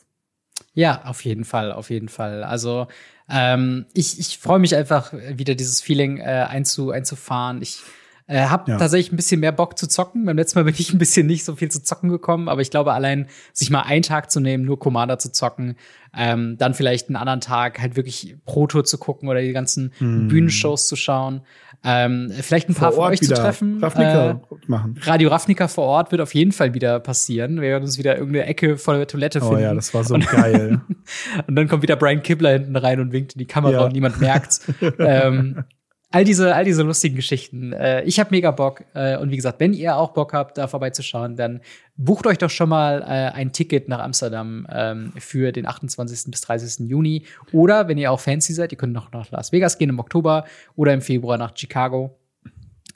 Ja, 0.74 1.04
auf 1.06 1.24
jeden 1.24 1.44
Fall, 1.44 1.72
auf 1.72 1.90
jeden 1.90 2.08
Fall. 2.08 2.44
Also 2.44 2.86
ähm, 3.28 3.86
ich, 3.94 4.20
ich 4.20 4.38
freue 4.38 4.60
mich 4.60 4.76
einfach 4.76 5.12
wieder 5.12 5.56
dieses 5.56 5.80
Feeling 5.80 6.18
äh, 6.18 6.46
einzu, 6.48 6.90
einzufahren. 6.92 7.62
Ich 7.62 7.82
äh, 8.30 8.44
habe 8.46 8.70
Ja. 8.70 8.78
tatsächlich 8.78 9.12
ein 9.12 9.16
bisschen 9.16 9.40
mehr 9.40 9.50
Bock 9.52 9.76
zu 9.76 9.88
zocken. 9.88 10.24
Beim 10.24 10.36
letzten 10.36 10.58
Mal 10.58 10.64
bin 10.64 10.74
ich 10.78 10.92
ein 10.92 10.98
bisschen 10.98 11.26
nicht 11.26 11.44
so 11.44 11.56
viel 11.56 11.70
zu 11.70 11.82
zocken 11.82 12.08
gekommen, 12.10 12.48
aber 12.48 12.60
ich 12.62 12.70
glaube 12.70 12.92
allein 12.92 13.26
sich 13.52 13.70
mal 13.70 13.82
einen 13.82 14.02
Tag 14.02 14.30
zu 14.30 14.38
nehmen, 14.38 14.64
nur 14.64 14.78
Commander 14.78 15.18
zu 15.18 15.32
zocken, 15.32 15.76
ähm, 16.16 16.56
dann 16.58 16.74
vielleicht 16.74 17.08
einen 17.08 17.16
anderen 17.16 17.40
Tag 17.40 17.80
halt 17.80 17.96
wirklich 17.96 18.36
Pro 18.44 18.66
Tour 18.68 18.84
zu 18.84 18.98
gucken 18.98 19.28
oder 19.28 19.40
die 19.40 19.52
ganzen 19.52 19.92
Hm. 19.98 20.28
Bühnenshows 20.28 20.86
zu 20.86 20.94
schauen, 20.96 21.42
ähm, 21.82 22.30
vielleicht 22.40 22.68
ein 22.68 22.74
paar 22.74 22.92
von 22.92 23.04
euch 23.04 23.20
zu 23.20 23.34
treffen. 23.34 23.82
Ravnica 23.82 24.30
Äh, 24.30 24.36
machen. 24.66 24.98
Radio 25.02 25.30
Ravnica 25.30 25.66
vor 25.66 25.84
Ort 25.86 26.12
wird 26.12 26.20
auf 26.20 26.34
jeden 26.34 26.52
Fall 26.52 26.72
wieder 26.74 27.00
passieren. 27.00 27.56
Wir 27.60 27.70
werden 27.70 27.84
uns 27.84 27.98
wieder 27.98 28.16
irgendeine 28.16 28.46
Ecke 28.46 28.76
vor 28.76 28.94
der 28.94 29.06
Toilette 29.08 29.40
Oh 29.42 29.48
finden. 29.48 29.62
ja, 29.64 29.74
das 29.74 29.92
war 29.94 30.04
so 30.04 30.16
geil. 30.18 30.80
Und 31.48 31.56
dann 31.56 31.66
kommt 31.68 31.82
wieder 31.82 31.96
Brian 31.96 32.22
Kibler 32.22 32.50
hinten 32.52 32.76
rein 32.76 33.00
und 33.00 33.12
winkt 33.12 33.32
in 33.34 33.38
die 33.38 33.46
Kamera 33.46 33.72
Ja. 33.72 33.84
und 33.86 33.92
niemand 33.92 34.20
merkt's. 34.20 34.60
ähm, 34.98 35.64
all 36.12 36.24
diese, 36.24 36.54
all 36.54 36.64
diese 36.64 36.82
lustigen 36.82 37.14
Geschichten. 37.16 37.72
Äh, 37.72 38.02
ich 38.02 38.18
habe 38.18 38.30
mega 38.32 38.50
Bock. 38.50 38.84
Äh, 38.94 39.16
und 39.18 39.30
wie 39.30 39.36
gesagt, 39.36 39.60
wenn 39.60 39.72
ihr 39.72 39.96
auch 39.96 40.10
Bock 40.12 40.32
habt, 40.32 40.58
da 40.58 40.66
vorbeizuschauen, 40.66 41.36
dann 41.36 41.60
bucht 41.96 42.26
euch 42.26 42.38
doch 42.38 42.50
schon 42.50 42.68
mal 42.68 43.02
äh, 43.02 43.06
ein 43.36 43.52
Ticket 43.52 43.88
nach 43.88 44.00
Amsterdam 44.00 44.66
ähm, 44.70 45.12
für 45.18 45.52
den 45.52 45.66
28. 45.66 46.30
bis 46.30 46.40
30. 46.40 46.88
Juni. 46.88 47.26
Oder 47.52 47.86
wenn 47.88 47.96
ihr 47.98 48.10
auch 48.10 48.20
fancy 48.20 48.52
seid, 48.52 48.72
ihr 48.72 48.78
könnt 48.78 48.92
noch 48.92 49.12
nach 49.12 49.30
Las 49.30 49.52
Vegas 49.52 49.78
gehen 49.78 49.90
im 49.90 49.98
Oktober 50.00 50.44
oder 50.76 50.92
im 50.92 51.00
Februar 51.00 51.38
nach 51.38 51.56
Chicago. 51.56 52.16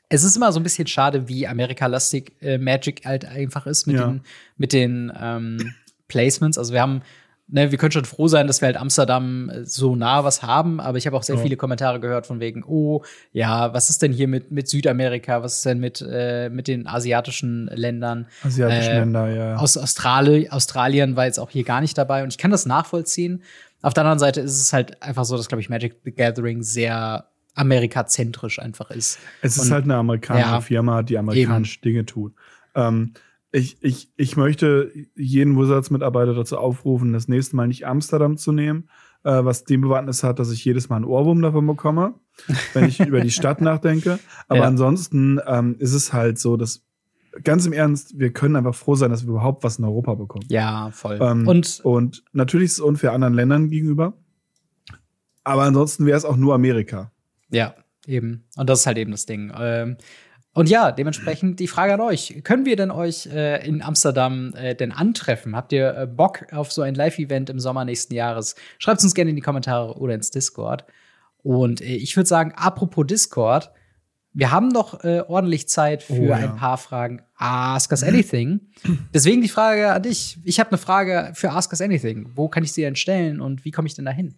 Es 0.09 0.23
ist 0.25 0.37
immer 0.37 0.53
so 0.53 0.61
ein 0.61 0.63
bisschen 0.65 0.87
schade, 0.87 1.29
wie 1.29 1.47
Amerika-lastig 1.47 2.33
äh, 2.43 2.59
Magic 2.59 3.05
halt 3.05 3.25
einfach 3.25 3.67
ist 3.67 3.87
mit 3.87 3.97
Ja. 3.97 4.07
den, 4.07 4.21
mit 4.57 4.73
den 4.73 5.13
ähm, 5.21 5.75
Placements. 6.09 6.59
Also 6.59 6.73
wir 6.73 6.81
haben, 6.83 7.03
ne, 7.49 7.71
wir 7.71 7.79
können 7.79 7.93
schon 7.93 8.05
froh 8.05 8.27
sein, 8.29 8.47
dass 8.47 8.61
wir 8.61 8.67
halt 8.67 8.77
Amsterdam 8.77 9.51
äh, 9.51 9.65
so 9.65 9.97
nah 9.97 10.25
was 10.25 10.43
haben, 10.43 10.81
aber 10.81 10.99
ich 10.99 11.07
habe 11.07 11.17
auch 11.17 11.23
sehr 11.23 11.37
Ja. 11.37 11.43
viele 11.43 11.57
Kommentare 11.57 12.01
gehört 12.01 12.27
von 12.27 12.41
wegen, 12.41 12.65
oh, 12.65 13.03
ja, 13.33 13.73
was 13.75 13.91
ist 13.91 14.03
denn 14.03 14.13
hier 14.13 14.29
mit, 14.29 14.51
mit 14.51 14.69
Südamerika, 14.69 15.43
was 15.43 15.57
ist 15.59 15.67
denn 15.67 15.79
mit, 15.79 16.05
äh, 16.09 16.49
mit 16.51 16.69
den 16.69 16.87
asiatischen 16.87 17.67
Ländern? 17.75 18.27
Asiatischen 18.43 18.93
Äh, 18.93 18.99
Länder, 19.01 19.29
ja. 19.29 19.57
Aus 19.57 19.77
Australi 19.77 20.49
Australien 20.51 21.17
war 21.17 21.27
jetzt 21.27 21.39
auch 21.39 21.51
hier 21.51 21.65
gar 21.65 21.81
nicht 21.81 21.97
dabei 21.99 22.23
und 22.23 22.29
ich 22.31 22.39
kann 22.39 22.51
das 22.51 22.67
nachvollziehen. 22.67 23.43
Auf 23.83 23.93
der 23.93 24.03
anderen 24.05 24.19
Seite 24.19 24.41
ist 24.41 24.59
es 24.61 24.73
halt 24.73 25.03
einfach 25.03 25.25
so, 25.27 25.37
dass, 25.37 25.49
glaube 25.49 25.61
ich, 25.61 25.69
Magic 25.69 25.97
the 26.05 26.13
Gathering 26.13 26.63
sehr 26.63 27.27
amerikazentrisch 27.55 28.59
einfach 28.59 28.91
ist. 28.91 29.19
Es 29.43 29.57
ist 29.57 29.67
Und- 29.67 29.73
halt 29.73 29.85
eine 29.85 29.97
amerikanische 29.97 30.49
Ja. 30.49 30.61
Firma, 30.61 31.03
die 31.03 31.19
amerikanische 31.19 31.81
Dinge 31.81 32.07
tut. 32.07 32.33
Ähm, 32.75 33.13
ich, 33.55 33.77
ich, 33.83 34.11
ich 34.17 34.37
möchte 34.37 34.93
jeden 35.15 35.57
Wizards-Mitarbeiter 35.57 36.35
dazu 36.35 36.59
aufrufen, 36.59 37.13
das 37.13 37.29
nächste 37.29 37.55
Mal 37.55 37.69
nicht 37.69 37.87
Amsterdam 37.87 38.37
zu 38.37 38.51
nehmen, 38.51 38.89
äh, 39.23 39.45
was 39.45 39.63
die 39.65 39.77
Bewandtnis 39.77 40.25
hat, 40.25 40.41
dass 40.41 40.51
ich 40.51 40.65
jedes 40.65 40.89
Mal 40.89 40.97
einen 40.97 41.05
Ohrwurm 41.05 41.41
davon 41.41 41.65
bekomme, 41.65 42.15
wenn 42.73 42.89
ich 42.89 42.99
über 42.99 43.21
die 43.21 43.31
Stadt 43.31 43.61
nachdenke. 43.61 44.19
Aber 44.49 44.61
Ja. 44.61 44.67
ansonsten 44.67 45.39
ähm, 45.47 45.77
ist 45.79 45.93
es 45.93 46.13
halt 46.13 46.41
so, 46.41 46.57
dass 46.57 46.83
ganz 47.45 47.65
im 47.65 47.73
Ernst, 47.73 48.19
wir 48.19 48.33
können 48.33 48.57
einfach 48.57 48.75
froh 48.75 48.97
sein, 48.97 49.11
dass 49.13 49.23
wir 49.25 49.31
überhaupt 49.31 49.63
was 49.63 49.79
in 49.79 49.85
Europa 49.85 50.15
bekommen. 50.15 50.47
Ja, 50.49 50.91
voll. 50.91 51.21
Ähm, 51.23 51.47
und 51.47 51.81
und 51.85 52.25
natürlich 52.33 52.67
ist 52.67 52.73
es 52.75 52.81
unfair 52.81 53.13
anderen 53.13 53.35
Ländern 53.35 53.69
gegenüber. 53.71 54.15
Aber 55.45 55.63
ansonsten 55.63 56.07
wäre 56.07 56.19
es 56.19 56.25
auch 56.25 56.37
nur 56.37 56.55
Amerika. 56.55 57.13
Ja, 57.51 57.75
eben. 58.09 58.45
Und 58.57 58.69
das 58.69 58.81
ist 58.81 58.87
halt 58.87 58.99
eben 58.99 59.13
das 59.13 59.27
Ding. 59.27 59.53
Ähm, 59.57 59.97
und 60.55 60.69
ja, 60.69 60.93
dementsprechend 60.93 61.61
die 61.61 61.67
Frage 61.69 61.95
an 61.95 62.01
euch. 62.01 62.41
Können 62.45 62.65
wir 62.65 62.77
denn 62.77 62.91
euch 62.91 63.27
äh, 63.27 63.67
in 63.67 63.83
Amsterdam 63.83 64.55
äh, 64.55 64.75
denn 64.75 64.93
antreffen? 64.93 65.55
Habt 65.57 65.73
ihr 65.73 65.97
äh, 65.97 66.07
Bock 66.07 66.47
auf 66.53 66.73
so 66.73 66.83
ein 66.83 66.95
Live-Event 66.95 67.51
im 67.51 67.59
Sommer 67.61 67.85
nächsten 67.85 68.15
Jahres? 68.15 68.55
Schreibt 68.79 69.03
uns 69.03 69.15
gerne 69.15 69.31
in 69.31 69.37
die 69.37 69.43
Kommentare 69.43 69.99
oder 69.99 70.15
ins 70.15 70.31
Discord. 70.31 70.85
Und 71.43 71.81
äh, 71.81 71.97
ich 71.97 72.17
würde 72.17 72.29
sagen, 72.29 72.53
apropos 72.57 73.07
Discord, 73.07 73.71
wir 74.33 74.51
haben 74.51 74.69
noch 74.69 75.05
äh, 75.05 75.21
ordentlich 75.27 75.69
Zeit 75.69 76.03
für 76.03 76.13
Oh, 76.15 76.25
ja. 76.27 76.37
ein 76.37 76.57
paar 76.57 76.79
Fragen. 76.79 77.23
Ask 77.37 77.91
Us 77.93 78.03
Anything. 78.03 78.61
Deswegen 79.13 79.43
die 79.43 79.49
Frage 79.49 79.93
an 79.93 80.03
dich. 80.03 80.39
Ich 80.45 80.59
habe 80.59 80.71
eine 80.71 80.79
Frage 80.79 81.31
für 81.35 81.51
Ask 81.51 81.71
Us 81.73 81.81
Anything. 81.81 82.31
Wo 82.35 82.49
kann 82.49 82.65
ich 82.65 82.73
sie 82.73 82.83
denn 82.83 82.97
stellen 82.97 83.41
und 83.41 83.65
wie 83.65 83.71
komme 83.71 83.87
ich 83.87 83.95
denn 83.95 84.05
da 84.05 84.11
hin? 84.11 84.35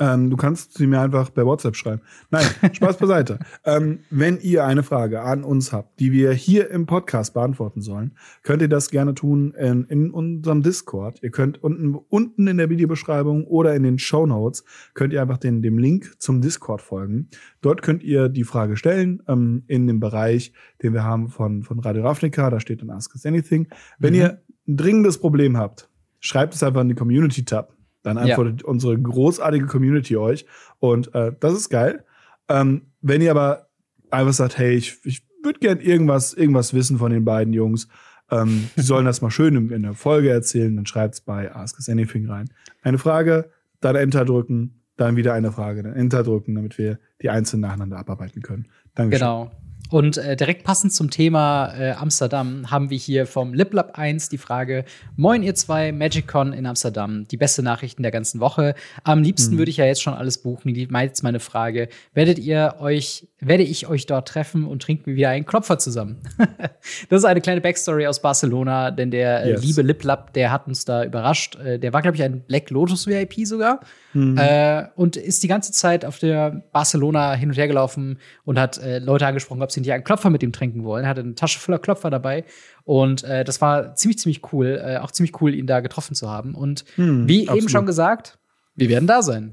Ähm, 0.00 0.30
du 0.30 0.36
kannst 0.36 0.74
sie 0.78 0.86
mir 0.86 1.00
einfach 1.00 1.32
per 1.34 1.44
WhatsApp 1.44 1.74
schreiben. 1.76 2.02
Nein, 2.30 2.46
Spaß 2.72 2.96
beiseite. 2.98 3.38
ähm, 3.64 4.00
wenn 4.10 4.38
ihr 4.40 4.64
eine 4.64 4.82
Frage 4.82 5.22
an 5.22 5.42
uns 5.44 5.72
habt, 5.72 5.98
die 5.98 6.12
wir 6.12 6.32
hier 6.32 6.70
im 6.70 6.86
Podcast 6.86 7.34
beantworten 7.34 7.80
sollen, 7.80 8.16
könnt 8.42 8.62
ihr 8.62 8.68
das 8.68 8.90
gerne 8.90 9.14
tun 9.14 9.52
in, 9.58 9.84
in 9.84 10.10
unserem 10.10 10.62
Discord. 10.62 11.22
Ihr 11.22 11.30
könnt 11.30 11.62
unten, 11.62 11.94
unten 11.94 12.46
in 12.46 12.58
der 12.58 12.70
Videobeschreibung 12.70 13.44
oder 13.44 13.74
in 13.74 13.82
den 13.82 13.98
Show 13.98 14.24
Notes 14.26 14.64
könnt 14.94 15.12
ihr 15.12 15.20
einfach 15.20 15.38
den, 15.38 15.62
dem 15.62 15.78
Link 15.78 16.14
zum 16.20 16.40
Discord 16.40 16.80
folgen. 16.80 17.28
Dort 17.60 17.82
könnt 17.82 18.02
ihr 18.04 18.28
die 18.28 18.44
Frage 18.44 18.76
stellen 18.76 19.22
ähm, 19.26 19.64
in 19.66 19.86
dem 19.86 20.00
Bereich, 20.00 20.52
den 20.82 20.92
wir 20.92 21.02
haben 21.04 21.28
von, 21.28 21.62
von 21.64 21.80
Radio 21.80 22.02
Ravnica. 22.04 22.50
Da 22.50 22.60
steht 22.60 22.82
dann 22.82 22.90
Ask 22.90 23.14
Us 23.14 23.26
Anything. 23.26 23.66
Wenn 23.98 24.14
Mhm. 24.14 24.18
ihr 24.20 24.42
ein 24.68 24.76
dringendes 24.76 25.18
Problem 25.18 25.56
habt, 25.56 25.88
schreibt 26.20 26.54
es 26.54 26.62
einfach 26.62 26.82
in 26.82 26.88
die 26.90 26.94
Community-Tab. 26.94 27.74
Dann 28.02 28.16
Ja. 28.16 28.22
antwortet 28.24 28.62
unsere 28.62 28.98
großartige 28.98 29.66
Community 29.66 30.16
euch. 30.16 30.46
Und 30.78 31.14
äh, 31.14 31.32
das 31.40 31.54
ist 31.54 31.68
geil. 31.68 32.04
Ähm, 32.48 32.82
wenn 33.00 33.20
ihr 33.20 33.30
aber 33.30 33.68
einfach 34.10 34.32
sagt, 34.32 34.58
hey, 34.58 34.74
ich, 34.74 34.98
ich 35.04 35.22
würde 35.42 35.60
gern 35.60 35.80
irgendwas, 35.80 36.34
irgendwas 36.34 36.74
wissen 36.74 36.98
von 36.98 37.12
den 37.12 37.24
beiden 37.24 37.52
Jungs, 37.52 37.88
ähm, 38.30 38.68
die 38.76 38.82
sollen 38.82 39.06
das 39.06 39.20
mal 39.22 39.30
schön 39.30 39.56
in, 39.56 39.70
in 39.70 39.82
der 39.82 39.94
Folge 39.94 40.30
erzählen, 40.30 40.74
dann 40.76 40.86
schreibt's 40.86 41.20
bei 41.20 41.54
Ask 41.54 41.76
Us 41.76 41.88
Anything 41.88 42.28
rein. 42.28 42.50
Eine 42.82 42.98
Frage, 42.98 43.50
dann 43.80 43.96
Enter 43.96 44.24
drücken, 44.24 44.82
dann 44.96 45.16
wieder 45.16 45.34
eine 45.34 45.52
Frage, 45.52 45.82
dann 45.82 45.94
Enter 45.94 46.22
drücken, 46.22 46.54
damit 46.54 46.76
wir 46.78 46.98
die 47.22 47.30
einzelnen 47.30 47.62
nacheinander 47.62 47.98
abarbeiten 47.98 48.42
können. 48.42 48.66
Dankeschön. 48.94 49.20
Genau. 49.26 49.50
Und 49.90 50.18
äh, 50.18 50.36
direkt 50.36 50.64
passend 50.64 50.92
zum 50.92 51.08
Thema 51.10 51.72
äh, 51.78 51.92
Amsterdam 51.92 52.70
haben 52.70 52.90
wir 52.90 52.98
hier 52.98 53.26
vom 53.26 53.54
LipLab 53.54 53.98
1 53.98 54.28
die 54.28 54.36
Frage: 54.38 54.84
Moin, 55.16 55.42
ihr 55.42 55.54
zwei, 55.54 55.92
MagicCon 55.92 56.52
in 56.52 56.66
Amsterdam, 56.66 57.26
die 57.28 57.38
beste 57.38 57.62
Nachrichten 57.62 58.02
der 58.02 58.12
ganzen 58.12 58.38
Woche. 58.40 58.74
Am 59.04 59.22
liebsten 59.22 59.54
Mhm. 59.54 59.58
würde 59.58 59.70
ich 59.70 59.78
ja 59.78 59.86
jetzt 59.86 60.02
schon 60.02 60.12
alles 60.14 60.38
buchen. 60.38 60.74
Jetzt 60.74 61.22
meine 61.22 61.40
Frage: 61.40 61.88
Werdet 62.12 62.38
ihr 62.38 62.74
euch, 62.80 63.28
werde 63.40 63.62
ich 63.62 63.86
euch 63.88 64.04
dort 64.04 64.28
treffen 64.28 64.66
und 64.66 64.82
trinken 64.82 65.06
wir 65.06 65.16
wieder 65.16 65.30
einen 65.30 65.46
Klopfer 65.46 65.78
zusammen? 65.78 66.18
das 67.08 67.20
ist 67.20 67.24
eine 67.24 67.40
kleine 67.40 67.60
Backstory 67.62 68.06
aus 68.06 68.20
Barcelona, 68.20 68.90
denn 68.90 69.10
der 69.10 69.42
äh, 69.44 69.50
Yes. 69.52 69.64
liebe 69.64 69.82
LipLab, 69.82 70.34
der 70.34 70.52
hat 70.52 70.66
uns 70.66 70.84
da 70.84 71.02
überrascht. 71.04 71.56
Äh, 71.56 71.78
der 71.78 71.92
war, 71.94 72.02
glaube 72.02 72.16
ich, 72.16 72.22
ein 72.22 72.42
Black 72.42 72.68
Lotus 72.70 73.06
VIP 73.06 73.46
sogar. 73.46 73.80
Mhm. 74.12 74.36
Äh, 74.38 74.84
und 74.96 75.16
ist 75.16 75.42
die 75.42 75.48
ganze 75.48 75.72
Zeit 75.72 76.04
auf 76.04 76.18
der 76.18 76.62
Barcelona 76.72 77.34
hin 77.34 77.50
und 77.50 77.56
her 77.56 77.68
gelaufen 77.68 78.18
und 78.44 78.58
hat 78.58 78.78
äh, 78.78 78.98
Leute 78.98 79.26
angesprochen, 79.26 79.62
ob 79.62 79.70
sie 79.70 79.77
nicht 79.80 79.92
einen 79.92 80.04
Klopfer 80.04 80.30
mit 80.30 80.42
ihm 80.42 80.52
trinken 80.52 80.84
wollen. 80.84 81.04
Er 81.04 81.10
hatte 81.10 81.20
eine 81.22 81.34
Tasche 81.34 81.58
voller 81.58 81.78
Klopfer 81.78 82.10
dabei. 82.10 82.44
Und 82.84 83.24
äh, 83.24 83.44
das 83.44 83.60
war 83.60 83.94
ziemlich, 83.94 84.18
ziemlich 84.18 84.52
cool. 84.52 84.80
Äh, 84.84 84.98
auch 84.98 85.10
ziemlich 85.10 85.40
cool, 85.40 85.54
ihn 85.54 85.66
da 85.66 85.80
getroffen 85.80 86.14
zu 86.14 86.28
haben. 86.30 86.54
Und 86.54 86.84
Hm, 86.96 87.28
wie 87.28 87.40
eben 87.42 87.48
absolut. 87.50 87.70
schon 87.70 87.86
gesagt, 87.86 88.38
wir 88.74 88.88
werden 88.88 89.06
da 89.06 89.22
sein. 89.22 89.52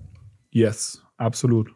Yes, 0.51 1.01
absolut. 1.17 1.71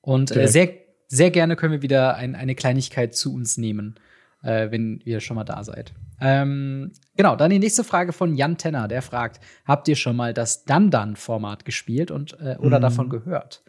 Und 0.00 0.34
äh, 0.34 0.48
sehr, 0.48 0.70
sehr 1.08 1.30
gerne 1.30 1.56
können 1.56 1.72
wir 1.72 1.82
wieder 1.82 2.16
ein, 2.16 2.34
eine 2.34 2.54
Kleinigkeit 2.54 3.14
zu 3.14 3.34
uns 3.34 3.56
nehmen, 3.58 3.96
äh, 4.42 4.70
wenn 4.70 5.00
ihr 5.04 5.20
schon 5.20 5.36
mal 5.36 5.44
da 5.44 5.62
seid. 5.64 5.92
Ähm, 6.22 6.92
genau, 7.16 7.34
dann 7.36 7.50
die 7.50 7.58
nächste 7.58 7.82
Frage 7.82 8.12
von 8.12 8.34
Jan 8.34 8.58
Tenner, 8.58 8.88
der 8.88 9.00
fragt: 9.02 9.40
Habt 9.64 9.88
ihr 9.88 9.96
schon 9.96 10.16
mal 10.16 10.34
das 10.34 10.64
Dandan-Format 10.64 11.64
gespielt 11.64 12.10
und 12.10 12.34
äh, 12.40 12.56
oder 12.58 12.78
Mhm. 12.78 12.82
davon 12.82 13.08
gehört? 13.08 13.62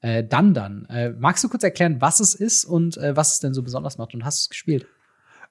Äh, 0.00 0.24
Dandan. 0.24 0.86
Äh, 0.86 1.10
magst 1.10 1.42
du 1.42 1.48
kurz 1.48 1.64
erklären, 1.64 2.00
was 2.00 2.20
es 2.20 2.34
ist 2.34 2.64
und 2.64 2.96
äh, 2.98 3.16
was 3.16 3.34
es 3.34 3.40
denn 3.40 3.54
so 3.54 3.62
besonders 3.62 3.98
macht? 3.98 4.14
Und 4.14 4.24
hast 4.24 4.38
du 4.38 4.42
es 4.44 4.48
gespielt? 4.50 4.86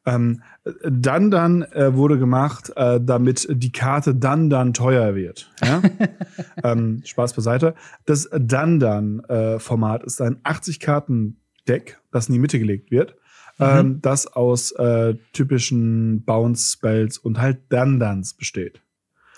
Ähm, 0.06 0.42
dann 0.90 1.32
dann 1.32 1.64
äh, 1.64 1.94
wurde 1.94 2.18
gemacht, 2.18 2.72
äh, 2.78 3.02
damit 3.02 3.46
die 3.50 3.74
Karte 3.74 4.16
dann 4.16 4.50
dann 4.50 4.74
teuer 4.74 5.16
wird. 5.16 5.52
Ja? 5.62 5.82
ähm, 6.64 7.02
Spaß 7.04 7.34
beiseite. 7.34 7.76
Das 8.06 8.30
dann 8.32 8.80
dann 8.80 9.20
äh, 9.26 9.60
Format 9.60 10.04
ist 10.04 10.22
ein 10.22 10.40
80 10.44 10.80
Karten 10.80 11.42
Deck, 11.68 12.00
das 12.12 12.30
in 12.30 12.34
die 12.34 12.40
Mitte 12.40 12.58
gelegt 12.58 12.90
wird. 12.90 13.16
Mhm. 13.58 13.66
Ähm, 13.66 14.02
das 14.02 14.28
aus 14.28 14.72
äh, 14.72 15.16
typischen 15.34 16.24
Bounce 16.24 16.72
Spells 16.72 17.18
und 17.18 17.42
halt 17.42 17.60
dann 17.70 18.00
dans 18.00 18.34
besteht. 18.34 18.82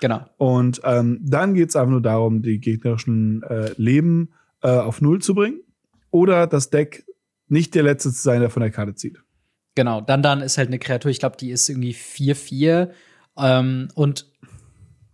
Genau. 0.01 0.25
Und 0.37 0.81
ähm, 0.83 1.19
dann 1.23 1.55
geht 1.55 1.69
es 1.69 1.75
einfach 1.75 1.91
nur 1.91 2.01
darum, 2.01 2.41
die 2.43 2.59
gegnerischen 2.59 3.41
äh, 3.43 3.71
Leben 3.77 4.29
äh, 4.61 4.69
auf 4.69 5.01
Null 5.01 5.21
zu 5.21 5.35
bringen 5.35 5.61
oder 6.11 6.47
das 6.47 6.69
Deck 6.69 7.05
nicht 7.47 7.75
der 7.75 7.83
letzte 7.83 8.11
zu 8.11 8.21
sein, 8.21 8.41
der 8.41 8.49
von 8.49 8.61
der 8.61 8.71
Karte 8.71 8.95
zieht. 8.95 9.21
Genau, 9.75 10.01
dann 10.01 10.21
dann 10.21 10.41
ist 10.41 10.57
halt 10.57 10.67
eine 10.67 10.79
Kreatur, 10.79 11.11
ich 11.11 11.19
glaube, 11.19 11.37
die 11.37 11.51
ist 11.51 11.69
irgendwie 11.69 11.93
4-4 11.93 12.89
ähm, 13.37 13.87
und 13.95 14.27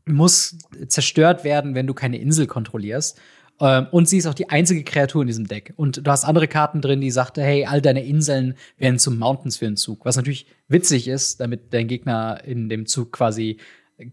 muss 0.06 0.58
zerstört 0.88 1.44
werden, 1.44 1.76
wenn 1.76 1.88
du 1.88 1.94
keine 1.94 2.18
Insel 2.18 2.48
kontrollierst. 2.48 3.20
Ähm, 3.60 3.88
und 3.92 4.10
sie 4.10 4.18
ist 4.18 4.28
auch 4.28 4.34
die 4.34 4.50
einzige 4.50 4.84
Kreatur 4.84 5.22
in 5.22 5.28
diesem 5.28 5.48
Deck. 5.48 5.74
Und 5.78 6.06
du 6.06 6.12
hast 6.12 6.26
andere 6.26 6.48
Karten 6.48 6.82
drin, 6.82 7.02
die 7.02 7.12
sagte, 7.12 7.42
hey, 7.42 7.66
all 7.66 7.82
deine 7.82 8.06
Inseln 8.06 8.56
werden 8.78 9.00
zum 9.00 9.18
Mountains 9.18 9.58
für 9.58 9.66
den 9.66 9.78
Zug. 9.78 10.06
Was 10.06 10.18
natürlich 10.18 10.48
witzig 10.68 11.08
ist, 11.08 11.40
damit 11.40 11.74
dein 11.74 11.88
Gegner 11.88 12.44
in 12.44 12.70
dem 12.70 12.86
Zug 12.86 13.14
quasi 13.14 13.60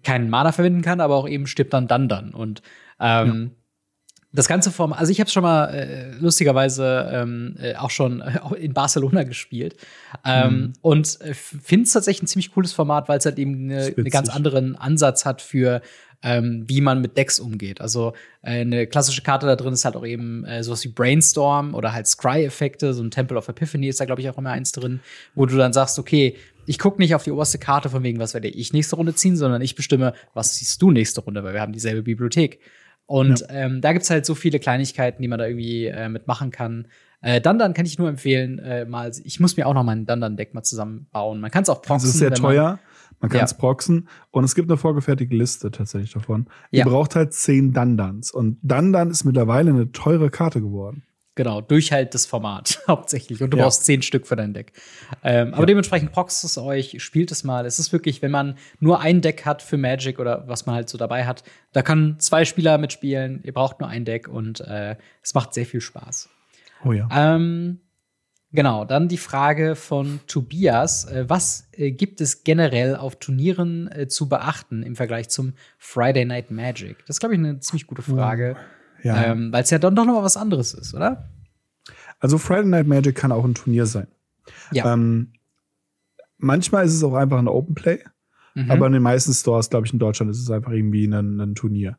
keinen 0.05 0.30
Mana 0.30 0.53
verwenden 0.53 0.83
kann, 0.83 1.01
aber 1.01 1.16
auch 1.16 1.28
eben 1.28 1.47
stirbt 1.47 1.72
dann 1.72 1.89
dann 1.89 2.09
dann. 2.09 2.35
Und 2.35 2.62
ähm, 3.01 3.51
ja 3.55 3.61
das 4.33 4.49
ganze 4.49 4.70
Format, 4.70 4.99
also 4.99 5.12
ich 5.12 5.20
habe 5.20 5.28
schon 5.28 5.43
mal 5.43 5.66
äh, 5.66 6.12
lustigerweise 6.18 7.11
ähm, 7.12 7.55
äh, 7.61 7.74
auch 7.74 7.91
schon 7.91 8.20
äh, 8.20 8.39
in 8.59 8.72
Barcelona 8.72 9.22
gespielt 9.24 9.76
ähm, 10.24 10.51
mhm. 10.51 10.72
und 10.80 11.20
äh, 11.20 11.35
finde 11.35 11.85
es 11.85 11.93
tatsächlich 11.93 12.22
ein 12.22 12.26
ziemlich 12.28 12.53
cooles 12.53 12.72
Format, 12.72 13.09
weil 13.09 13.18
es 13.18 13.26
halt 13.26 13.39
eben 13.39 13.70
eine 13.70 13.93
ne 13.95 14.11
ganz 14.11 14.28
anderen 14.28 14.76
Ansatz 14.76 15.24
hat 15.24 15.43
für 15.43 15.83
ähm, 16.22 16.64
wie 16.68 16.80
man 16.80 17.01
mit 17.01 17.16
Decks 17.16 17.41
umgeht. 17.41 17.80
Also 17.80 18.12
äh, 18.43 18.61
eine 18.61 18.87
klassische 18.87 19.22
Karte 19.22 19.47
da 19.47 19.57
drin 19.57 19.72
ist 19.72 19.85
halt 19.85 19.97
auch 19.97 20.07
eben 20.07 20.45
äh, 20.45 20.62
sowas 20.62 20.85
wie 20.85 20.89
Brainstorm 20.89 21.74
oder 21.74 21.93
halt 21.93 22.07
Scry-Effekte, 22.07 22.95
so 22.95 23.03
ein 23.03 23.11
Temple 23.11 23.37
of 23.37 23.49
Epiphany 23.49 23.89
ist 23.89 24.01
da 24.01 24.05
glaube 24.05 24.20
ich 24.20 24.30
auch 24.30 24.39
immer 24.39 24.51
eins 24.51 24.72
drin, 24.72 25.01
wo 25.35 25.47
du 25.47 25.57
dann 25.57 25.72
sagst, 25.72 25.99
okay, 25.99 26.37
ich 26.64 26.78
gucke 26.78 27.01
nicht 27.01 27.14
auf 27.14 27.24
die 27.24 27.33
oberste 27.33 27.59
Karte 27.59 27.91
von 27.91 28.03
wegen, 28.05 28.20
was 28.20 28.35
werde 28.35 28.49
ich 28.49 28.72
nächste 28.72 28.97
Runde 28.97 29.14
ziehen, 29.14 29.37
sondern 29.37 29.62
ich 29.62 29.74
bestimme, 29.74 30.14
was 30.33 30.55
ziehst 30.55 30.80
du 30.80 30.93
nächste 30.93 31.20
Runde, 31.20 31.43
weil 31.43 31.55
wir 31.55 31.61
haben 31.61 31.72
dieselbe 31.72 32.03
Bibliothek. 32.03 32.61
Und 33.12 33.40
ja. 33.40 33.46
ähm, 33.50 33.82
da 33.82 33.92
gibt's 33.92 34.08
halt 34.08 34.24
so 34.24 34.34
viele 34.34 34.58
Kleinigkeiten, 34.58 35.20
die 35.20 35.28
man 35.28 35.38
da 35.38 35.46
irgendwie 35.46 35.84
äh, 35.84 36.08
mitmachen 36.08 36.50
kann. 36.50 36.88
Äh, 37.20 37.42
Dandan 37.42 37.74
kann 37.74 37.84
ich 37.84 37.98
nur 37.98 38.08
empfehlen, 38.08 38.58
äh, 38.58 38.86
mal, 38.86 39.12
ich 39.22 39.38
muss 39.38 39.58
mir 39.58 39.66
auch 39.66 39.74
noch 39.74 39.84
mal 39.84 39.92
ein 39.92 40.06
Dandan-Deck 40.06 40.54
mal 40.54 40.62
zusammenbauen. 40.62 41.38
Man 41.38 41.50
kann 41.50 41.62
es 41.62 41.68
auch 41.68 41.82
proxen. 41.82 42.06
Das 42.06 42.14
ist 42.14 42.20
sehr 42.20 42.32
teuer. 42.32 42.78
Man 43.20 43.30
kann 43.30 43.44
es 43.44 43.50
ja. 43.50 43.58
proxen 43.58 44.08
und 44.30 44.44
es 44.44 44.54
gibt 44.54 44.70
eine 44.70 44.78
vorgefertigte 44.78 45.36
Liste 45.36 45.70
tatsächlich 45.70 46.14
davon. 46.14 46.46
Ihr 46.70 46.78
ja. 46.78 46.84
braucht 46.86 47.14
halt 47.14 47.34
zehn 47.34 47.74
Dandans 47.74 48.30
und 48.30 48.56
Dandan 48.62 49.10
ist 49.10 49.24
mittlerweile 49.24 49.72
eine 49.72 49.92
teure 49.92 50.30
Karte 50.30 50.62
geworden. 50.62 51.02
Genau, 51.35 51.62
durch 51.62 51.93
halt 51.93 52.14
das 52.14 52.26
Format 52.26 52.83
hauptsächlich. 52.89 53.43
Und 53.43 53.51
du 53.51 53.57
ja. 53.57 53.64
brauchst 53.64 53.85
zehn 53.85 54.03
Stück 54.03 54.26
für 54.26 54.37
dein 54.37 54.53
Deck. 54.53 54.72
Ähm, 55.22 55.55
aber 55.55 55.62
ja. 55.62 55.66
dementsprechend 55.66 56.12
proxt 56.12 56.45
es 56.45 56.59
euch, 56.59 57.03
spielt 57.03 57.30
es 57.30 57.43
mal. 57.43 57.64
Es 57.64 57.78
ist 57.78 57.93
wirklich, 57.93 58.20
wenn 58.20 58.30
man 58.30 58.59
nur 58.80 59.01
ein 59.01 59.22
Deck 59.22 59.47
hat 59.47 59.62
für 59.62 59.78
Magic 59.78 60.18
oder 60.18 60.47
was 60.47 60.66
man 60.66 60.74
halt 60.74 60.91
so 60.91 60.99
dabei 60.99 61.24
hat, 61.24 61.43
da 61.72 61.80
kann 61.80 62.16
zwei 62.18 62.45
Spieler 62.45 62.76
mitspielen. 62.76 63.41
Ihr 63.45 63.55
braucht 63.55 63.80
nur 63.80 63.89
ein 63.89 64.05
Deck 64.05 64.28
und 64.28 64.61
äh, 64.61 64.97
es 65.22 65.33
macht 65.33 65.55
sehr 65.55 65.64
viel 65.64 65.80
Spaß. 65.80 66.28
Oh 66.85 66.93
ja. 66.93 67.09
Ähm, 67.11 67.80
genau, 68.51 68.85
dann 68.85 69.09
die 69.09 69.16
Frage 69.16 69.74
von 69.74 70.20
Tobias. 70.26 71.07
Äh, 71.07 71.30
was 71.30 71.70
äh, 71.72 71.93
gibt 71.93 72.20
es 72.20 72.45
generell 72.45 72.95
auf 72.95 73.16
Turnieren 73.16 73.91
äh, 73.91 74.07
zu 74.07 74.28
beachten 74.28 74.83
im 74.83 74.97
Vergleich 74.97 75.30
zum 75.30 75.55
Friday 75.78 76.26
Night 76.26 76.51
Magic? 76.51 76.99
Das 77.07 77.16
ist, 77.16 77.20
glaube 77.20 77.37
ich, 77.37 77.39
eine 77.39 77.59
ziemlich 77.61 77.87
gute 77.87 78.03
Frage. 78.03 78.57
Oh. 78.59 78.82
Ja. 79.03 79.24
Ähm, 79.24 79.53
Weil 79.53 79.62
es 79.62 79.70
ja 79.70 79.78
dann 79.78 79.94
doch 79.94 80.05
noch 80.05 80.14
mal 80.14 80.24
was 80.24 80.36
anderes 80.36 80.74
ist, 80.74 80.94
oder? 80.94 81.28
Also 82.20 82.38
Friday 82.38 82.66
Night 82.66 82.86
Magic 82.86 83.16
kann 83.16 83.32
auch 83.32 83.44
ein 83.44 83.55
Turnier 83.55 83.86
sein. 83.86 84.07
Ja. 84.70 84.92
Ähm, 84.92 85.32
manchmal 86.38 86.84
ist 86.84 86.94
es 86.94 87.03
auch 87.03 87.14
einfach 87.14 87.38
ein 87.38 87.48
Open 87.48 87.74
Play, 87.74 88.00
mhm. 88.55 88.70
aber 88.70 88.86
in 88.86 88.92
den 88.92 89.03
meisten 89.03 89.32
Stores, 89.32 89.70
glaube 89.70 89.86
ich, 89.86 89.92
in 89.92 89.98
Deutschland 89.98 90.30
ist 90.30 90.40
es 90.40 90.50
einfach 90.50 90.72
irgendwie 90.72 91.07
ein, 91.07 91.40
ein 91.40 91.55
Turnier. 91.55 91.98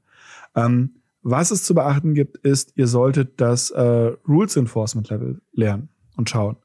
Ähm, 0.56 1.02
was 1.22 1.52
es 1.52 1.64
zu 1.64 1.74
beachten 1.74 2.14
gibt, 2.14 2.38
ist, 2.38 2.74
ihr 2.76 2.88
solltet 2.88 3.40
das 3.40 3.72
äh, 3.72 4.12
Rules 4.28 4.58
Enforcement 4.58 5.10
Level 5.10 5.42
lernen 5.54 5.90
und 6.18 6.30
schauen. 6.30 6.58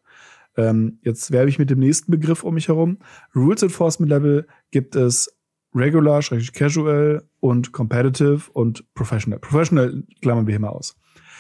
Ähm, 0.57 0.99
jetzt 1.03 1.31
werbe 1.31 1.49
ich 1.49 1.61
mit 1.61 1.71
dem 1.71 1.79
nächsten 1.79 2.11
Begriff 2.11 2.43
um 2.43 2.55
mich 2.55 2.67
herum. 2.67 2.99
Rules 3.35 3.63
Enforcement 3.63 4.11
Level 4.11 4.47
gibt 4.73 4.97
es 4.97 5.38
Regular, 5.75 6.23
Casual 6.53 7.23
und 7.41 7.73
Competitive 7.73 8.51
und 8.53 8.85
Professional. 8.95 9.39
Professional 9.39 10.03
klammern 10.21 10.47
wir 10.47 10.53
hier 10.53 10.61
mal 10.61 10.69
aus. 10.69 10.97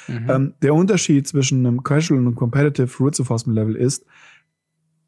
Mhm. 0.07 0.31
Ähm, 0.31 0.55
der 0.63 0.75
Unterschied 0.75 1.27
zwischen 1.27 1.67
einem 1.67 1.83
Casual 1.83 2.21
und 2.21 2.27
einem 2.27 2.35
Competitive 2.35 2.91
Rules 2.99 3.19
Enforcement 3.19 3.59
Level 3.59 3.77
ist, 3.77 4.05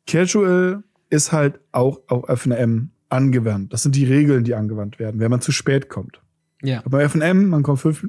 Casual 0.06 0.82
ist 1.10 1.32
halt 1.32 1.60
auch 1.72 2.00
auf 2.08 2.28
FNM 2.28 2.90
angewandt. 3.08 3.72
Das 3.72 3.82
sind 3.82 3.96
die 3.96 4.04
Regeln, 4.04 4.44
die 4.44 4.54
angewandt 4.54 4.98
werden, 4.98 5.20
wenn 5.20 5.30
man 5.30 5.40
zu 5.40 5.52
spät 5.52 5.88
kommt. 5.88 6.22
Ja. 6.62 6.80
Aber 6.80 6.98
bei 6.98 7.08
FNM, 7.08 7.48
man 7.48 7.62
kommt 7.62 7.80
fünf, 7.80 8.06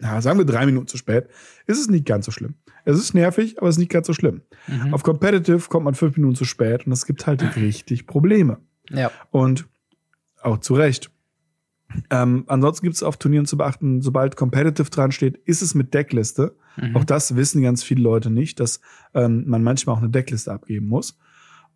ja, 0.00 0.20
sagen 0.20 0.38
wir 0.38 0.44
drei 0.44 0.66
Minuten 0.66 0.86
zu 0.86 0.96
spät, 0.96 1.28
ist 1.66 1.80
es 1.80 1.88
nicht 1.88 2.06
ganz 2.06 2.26
so 2.26 2.32
schlimm. 2.32 2.54
Es 2.84 2.98
ist 2.98 3.14
nervig, 3.14 3.58
aber 3.58 3.68
es 3.68 3.76
ist 3.76 3.80
nicht 3.80 3.90
ganz 3.90 4.06
so 4.06 4.12
schlimm. 4.12 4.42
Mhm. 4.68 4.92
Auf 4.92 5.02
Competitive 5.02 5.68
kommt 5.68 5.84
man 5.84 5.94
fünf 5.94 6.16
Minuten 6.16 6.36
zu 6.36 6.44
spät 6.44 6.86
und 6.86 6.92
es 6.92 7.06
gibt 7.06 7.26
halt 7.26 7.42
richtig 7.56 8.06
Probleme. 8.06 8.58
Ja. 8.90 9.10
Und 9.30 9.66
auch 10.44 10.58
zu 10.58 10.74
Recht. 10.74 11.10
Ähm, 12.10 12.44
ansonsten 12.48 12.84
gibt 12.84 12.96
es 12.96 13.02
auf 13.02 13.16
Turnieren 13.16 13.46
zu 13.46 13.56
beachten, 13.56 14.00
sobald 14.00 14.36
Competitive 14.36 14.90
dran 14.90 15.12
steht, 15.12 15.36
ist 15.44 15.62
es 15.62 15.74
mit 15.74 15.94
Deckliste. 15.94 16.56
Mhm. 16.76 16.96
Auch 16.96 17.04
das 17.04 17.36
wissen 17.36 17.62
ganz 17.62 17.82
viele 17.82 18.02
Leute 18.02 18.30
nicht, 18.30 18.58
dass 18.58 18.80
ähm, 19.14 19.44
man 19.46 19.62
manchmal 19.62 19.96
auch 19.96 20.00
eine 20.00 20.10
Deckliste 20.10 20.52
abgeben 20.52 20.88
muss. 20.88 21.18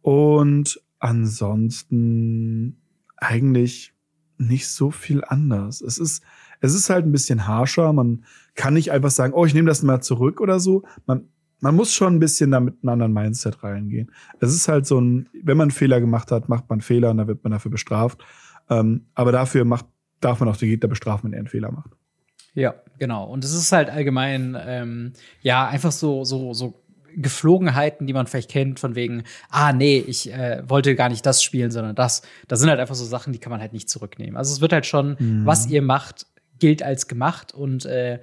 Und 0.00 0.80
ansonsten 0.98 2.80
eigentlich 3.16 3.94
nicht 4.38 4.68
so 4.68 4.90
viel 4.90 5.22
anders. 5.24 5.80
Es 5.80 5.98
ist, 5.98 6.22
es 6.60 6.74
ist 6.74 6.90
halt 6.90 7.04
ein 7.04 7.12
bisschen 7.12 7.46
harscher. 7.46 7.92
Man 7.92 8.24
kann 8.54 8.74
nicht 8.74 8.92
einfach 8.92 9.10
sagen, 9.10 9.34
oh, 9.34 9.44
ich 9.44 9.54
nehme 9.54 9.68
das 9.68 9.82
mal 9.82 10.00
zurück 10.00 10.40
oder 10.40 10.60
so. 10.60 10.84
Man, 11.06 11.28
man 11.60 11.74
muss 11.74 11.92
schon 11.92 12.14
ein 12.14 12.20
bisschen 12.20 12.52
da 12.52 12.60
mit 12.60 12.76
einem 12.82 12.90
anderen 12.90 13.12
Mindset 13.12 13.62
reingehen. 13.62 14.12
Es 14.40 14.54
ist 14.54 14.68
halt 14.68 14.86
so 14.86 15.00
ein, 15.00 15.28
wenn 15.42 15.56
man 15.56 15.66
einen 15.66 15.70
Fehler 15.72 16.00
gemacht 16.00 16.30
hat, 16.30 16.48
macht 16.48 16.68
man 16.70 16.80
Fehler 16.80 17.10
und 17.10 17.18
dann 17.18 17.26
wird 17.26 17.42
man 17.42 17.52
dafür 17.52 17.70
bestraft. 17.70 18.24
Ähm, 18.70 19.06
aber 19.14 19.32
dafür 19.32 19.64
macht, 19.64 19.86
darf 20.20 20.40
man 20.40 20.48
auch 20.48 20.56
den 20.56 20.68
Gegner 20.68 20.88
bestrafen, 20.88 21.24
wenn 21.24 21.32
er 21.32 21.40
einen 21.40 21.48
Fehler 21.48 21.70
macht. 21.70 21.90
Ja, 22.54 22.74
genau. 22.98 23.24
Und 23.24 23.44
es 23.44 23.52
ist 23.52 23.72
halt 23.72 23.90
allgemein, 23.90 24.56
ähm, 24.60 25.12
ja, 25.42 25.68
einfach 25.68 25.92
so, 25.92 26.24
so, 26.24 26.54
so 26.54 26.82
Geflogenheiten, 27.16 28.06
die 28.06 28.12
man 28.12 28.26
vielleicht 28.26 28.50
kennt, 28.50 28.80
von 28.80 28.94
wegen, 28.94 29.24
ah, 29.50 29.72
nee, 29.72 29.98
ich 29.98 30.32
äh, 30.32 30.62
wollte 30.68 30.94
gar 30.94 31.08
nicht 31.08 31.24
das 31.24 31.42
spielen, 31.42 31.70
sondern 31.70 31.94
das. 31.94 32.22
Das 32.46 32.60
sind 32.60 32.68
halt 32.68 32.80
einfach 32.80 32.94
so 32.94 33.04
Sachen, 33.04 33.32
die 33.32 33.38
kann 33.38 33.50
man 33.50 33.60
halt 33.60 33.72
nicht 33.72 33.88
zurücknehmen. 33.88 34.36
Also 34.36 34.52
es 34.52 34.60
wird 34.60 34.72
halt 34.72 34.86
schon, 34.86 35.16
mhm. 35.18 35.46
was 35.46 35.66
ihr 35.66 35.82
macht, 35.82 36.26
gilt 36.58 36.82
als 36.82 37.06
gemacht 37.08 37.54
und 37.54 37.86
äh, 37.86 38.20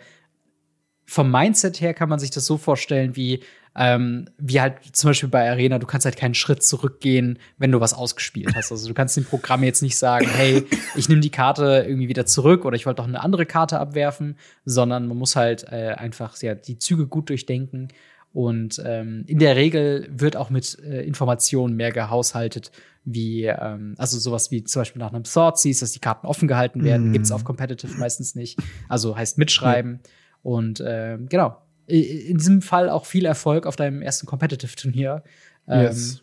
vom 1.06 1.32
Mindset 1.32 1.80
her 1.82 1.94
kann 1.94 2.10
man 2.10 2.20
sich 2.20 2.32
das 2.32 2.46
so 2.46 2.58
vorstellen, 2.58 3.16
wie, 3.16 3.42
ähm, 3.78 4.30
wie 4.38 4.62
halt 4.62 4.78
zum 4.94 5.10
Beispiel 5.10 5.30
bei 5.30 5.50
Arena, 5.50 5.80
du 5.80 5.86
kannst 5.86 6.06
halt 6.06 6.16
keinen 6.16 6.34
Schritt 6.34 6.64
zurückgehen, 6.64 7.40
wenn 7.58 7.72
du 7.72 7.82
was 7.82 7.94
ausgespielt 7.94 8.56
hast. 8.56 8.72
Also 8.72 8.88
du 8.88 8.94
kannst 8.94 9.18
dem 9.18 9.26
Programm 9.26 9.64
jetzt 9.64 9.82
nicht 9.82 9.98
sagen, 9.98 10.28
hey, 10.30 10.66
ich 10.96 11.10
nehme 11.10 11.22
die 11.22 11.30
Karte 11.30 11.86
irgendwie 11.88 12.08
wieder 12.08 12.26
zurück 12.26 12.64
oder 12.64 12.76
ich 12.76 12.86
wollte 12.86 12.98
doch 12.98 13.08
eine 13.08 13.22
andere 13.22 13.46
Karte 13.46 13.80
abwerfen, 13.80 14.38
sondern 14.64 15.08
man 15.08 15.18
muss 15.18 15.36
halt 15.36 15.66
äh, 15.72 15.94
einfach 15.98 16.42
ja, 16.42 16.56
die 16.56 16.80
Züge 16.80 17.08
gut 17.08 17.30
durchdenken. 17.30 17.90
Und 18.32 18.82
ähm, 18.86 19.24
in 19.28 19.40
der 19.40 19.56
Regel 19.56 20.10
wird 20.10 20.36
auch 20.36 20.50
mit 20.50 20.78
äh, 20.80 21.04
Informationen 21.04 21.76
mehr 21.76 21.92
gehaushaltet, 21.92 22.72
wie, 23.06 23.46
ähm, 23.46 23.96
also 23.98 24.20
sowas 24.20 24.52
wie 24.52 24.64
zum 24.64 24.82
Beispiel 24.82 25.00
nach 25.00 25.14
einem 25.14 25.26
Sword 25.26 25.60
Seas, 25.60 25.80
dass 25.80 25.92
die 25.92 26.00
Karten 26.00 26.28
offen 26.28 26.48
gehalten 26.48 26.84
werden, 26.84 27.12
mm. 27.12 27.14
gibt's 27.14 27.32
auf 27.32 27.46
Competitive 27.46 27.98
meistens 27.98 28.36
nicht. 28.36 28.60
Also 28.90 29.16
heißt 29.16 29.38
mitschreiben. 29.38 30.00
Ja. 30.04 30.10
Und 30.44 30.80
äh, 30.80 31.18
genau, 31.30 31.58
in 31.88 32.38
diesem 32.38 32.62
Fall 32.62 32.90
auch 32.90 33.06
viel 33.06 33.26
Erfolg 33.26 33.66
auf 33.66 33.76
deinem 33.76 34.02
ersten 34.02 34.26
Competitive-Turnier. 34.26 35.24
Ähm, 35.68 35.82
yes. 35.82 36.22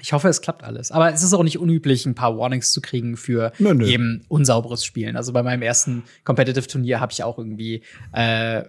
Ich 0.00 0.12
hoffe, 0.12 0.28
es 0.28 0.40
klappt 0.40 0.64
alles. 0.64 0.90
Aber 0.90 1.12
es 1.12 1.22
ist 1.22 1.32
auch 1.32 1.42
nicht 1.42 1.58
unüblich, 1.58 2.06
ein 2.06 2.14
paar 2.14 2.36
Warnings 2.36 2.72
zu 2.72 2.80
kriegen 2.80 3.16
für 3.16 3.52
nö, 3.58 3.74
nö. 3.74 3.86
eben 3.86 4.24
unsauberes 4.28 4.84
Spielen. 4.84 5.16
Also 5.16 5.32
bei 5.32 5.42
meinem 5.42 5.62
ersten 5.62 6.04
Competitive-Turnier 6.24 7.00
habe 7.00 7.12
ich 7.12 7.22
auch 7.22 7.38
irgendwie 7.38 7.82
äh, 8.12 8.64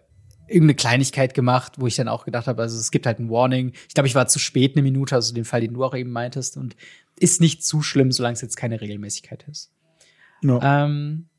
irgendeine 0.48 0.76
Kleinigkeit 0.76 1.34
gemacht, 1.34 1.74
wo 1.78 1.88
ich 1.88 1.96
dann 1.96 2.08
auch 2.08 2.26
gedacht 2.26 2.48
habe, 2.48 2.62
also 2.62 2.78
es 2.78 2.92
gibt 2.92 3.06
halt 3.06 3.20
ein 3.20 3.30
Warning. 3.30 3.72
Ich 3.88 3.94
glaube, 3.94 4.08
ich 4.08 4.16
war 4.16 4.28
zu 4.28 4.40
spät 4.40 4.76
eine 4.76 4.84
Minute, 4.84 5.16
also 5.16 5.34
den 5.34 5.46
Fall, 5.46 5.62
den 5.62 5.74
du 5.74 5.84
auch 5.84 5.96
eben 5.96 6.12
meintest. 6.12 6.58
Und 6.58 6.76
ist 7.20 7.42
nicht 7.42 7.64
zu 7.64 7.82
schlimm, 7.82 8.12
solange 8.12 8.34
es 8.34 8.42
jetzt 8.42 8.58
keine 8.58 8.82
Regelmäßigkeit 8.82 9.46
ist. 9.48 9.72
No. 10.42 10.60
Ähm, 10.62 11.30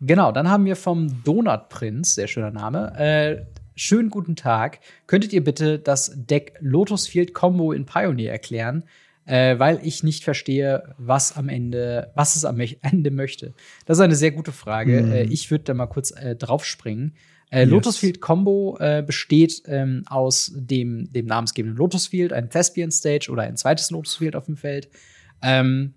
Genau, 0.00 0.32
dann 0.32 0.48
haben 0.48 0.64
wir 0.64 0.76
vom 0.76 1.22
Donut 1.24 1.68
Prinz, 1.68 2.14
sehr 2.14 2.26
schöner 2.26 2.50
Name. 2.50 2.94
Äh, 2.98 3.44
schönen 3.80 4.10
guten 4.10 4.36
Tag. 4.36 4.80
Könntet 5.06 5.32
ihr 5.32 5.42
bitte 5.42 5.78
das 5.78 6.12
Deck 6.14 6.54
Lotus 6.60 7.06
Field 7.06 7.34
Combo 7.34 7.72
in 7.72 7.86
Pioneer 7.86 8.32
erklären? 8.32 8.84
äh, 9.30 9.58
weil 9.58 9.80
ich 9.84 10.02
nicht 10.02 10.24
verstehe, 10.24 10.94
was 10.98 11.36
am 11.36 11.48
Ende, 11.48 12.10
was 12.14 12.36
es 12.36 12.44
am 12.44 12.58
Ende 12.82 13.10
möchte. 13.10 13.54
Das 13.86 13.98
ist 13.98 14.02
eine 14.02 14.16
sehr 14.16 14.32
gute 14.32 14.52
Frage. 14.52 15.02
Mhm. 15.02 15.12
Äh, 15.12 15.22
ich 15.24 15.50
würde 15.50 15.64
da 15.64 15.74
mal 15.74 15.86
kurz 15.86 16.10
äh, 16.10 16.34
draufspringen. 16.34 17.14
Äh, 17.50 17.60
yes. 17.60 17.70
Lotus 17.70 17.96
Field 17.96 18.20
Combo 18.20 18.76
äh, 18.80 19.02
besteht 19.06 19.62
ähm, 19.66 20.02
aus 20.06 20.52
dem, 20.54 21.12
dem 21.12 21.26
namensgebenden 21.26 21.76
Lotus 21.76 22.08
Field, 22.08 22.32
ein 22.32 22.50
Thespian 22.50 22.90
Stage 22.90 23.30
oder 23.30 23.42
ein 23.42 23.56
zweites 23.56 23.90
Lotus 23.90 24.16
Field 24.16 24.34
auf 24.34 24.46
dem 24.46 24.56
Feld. 24.56 24.88
Ähm, 25.42 25.94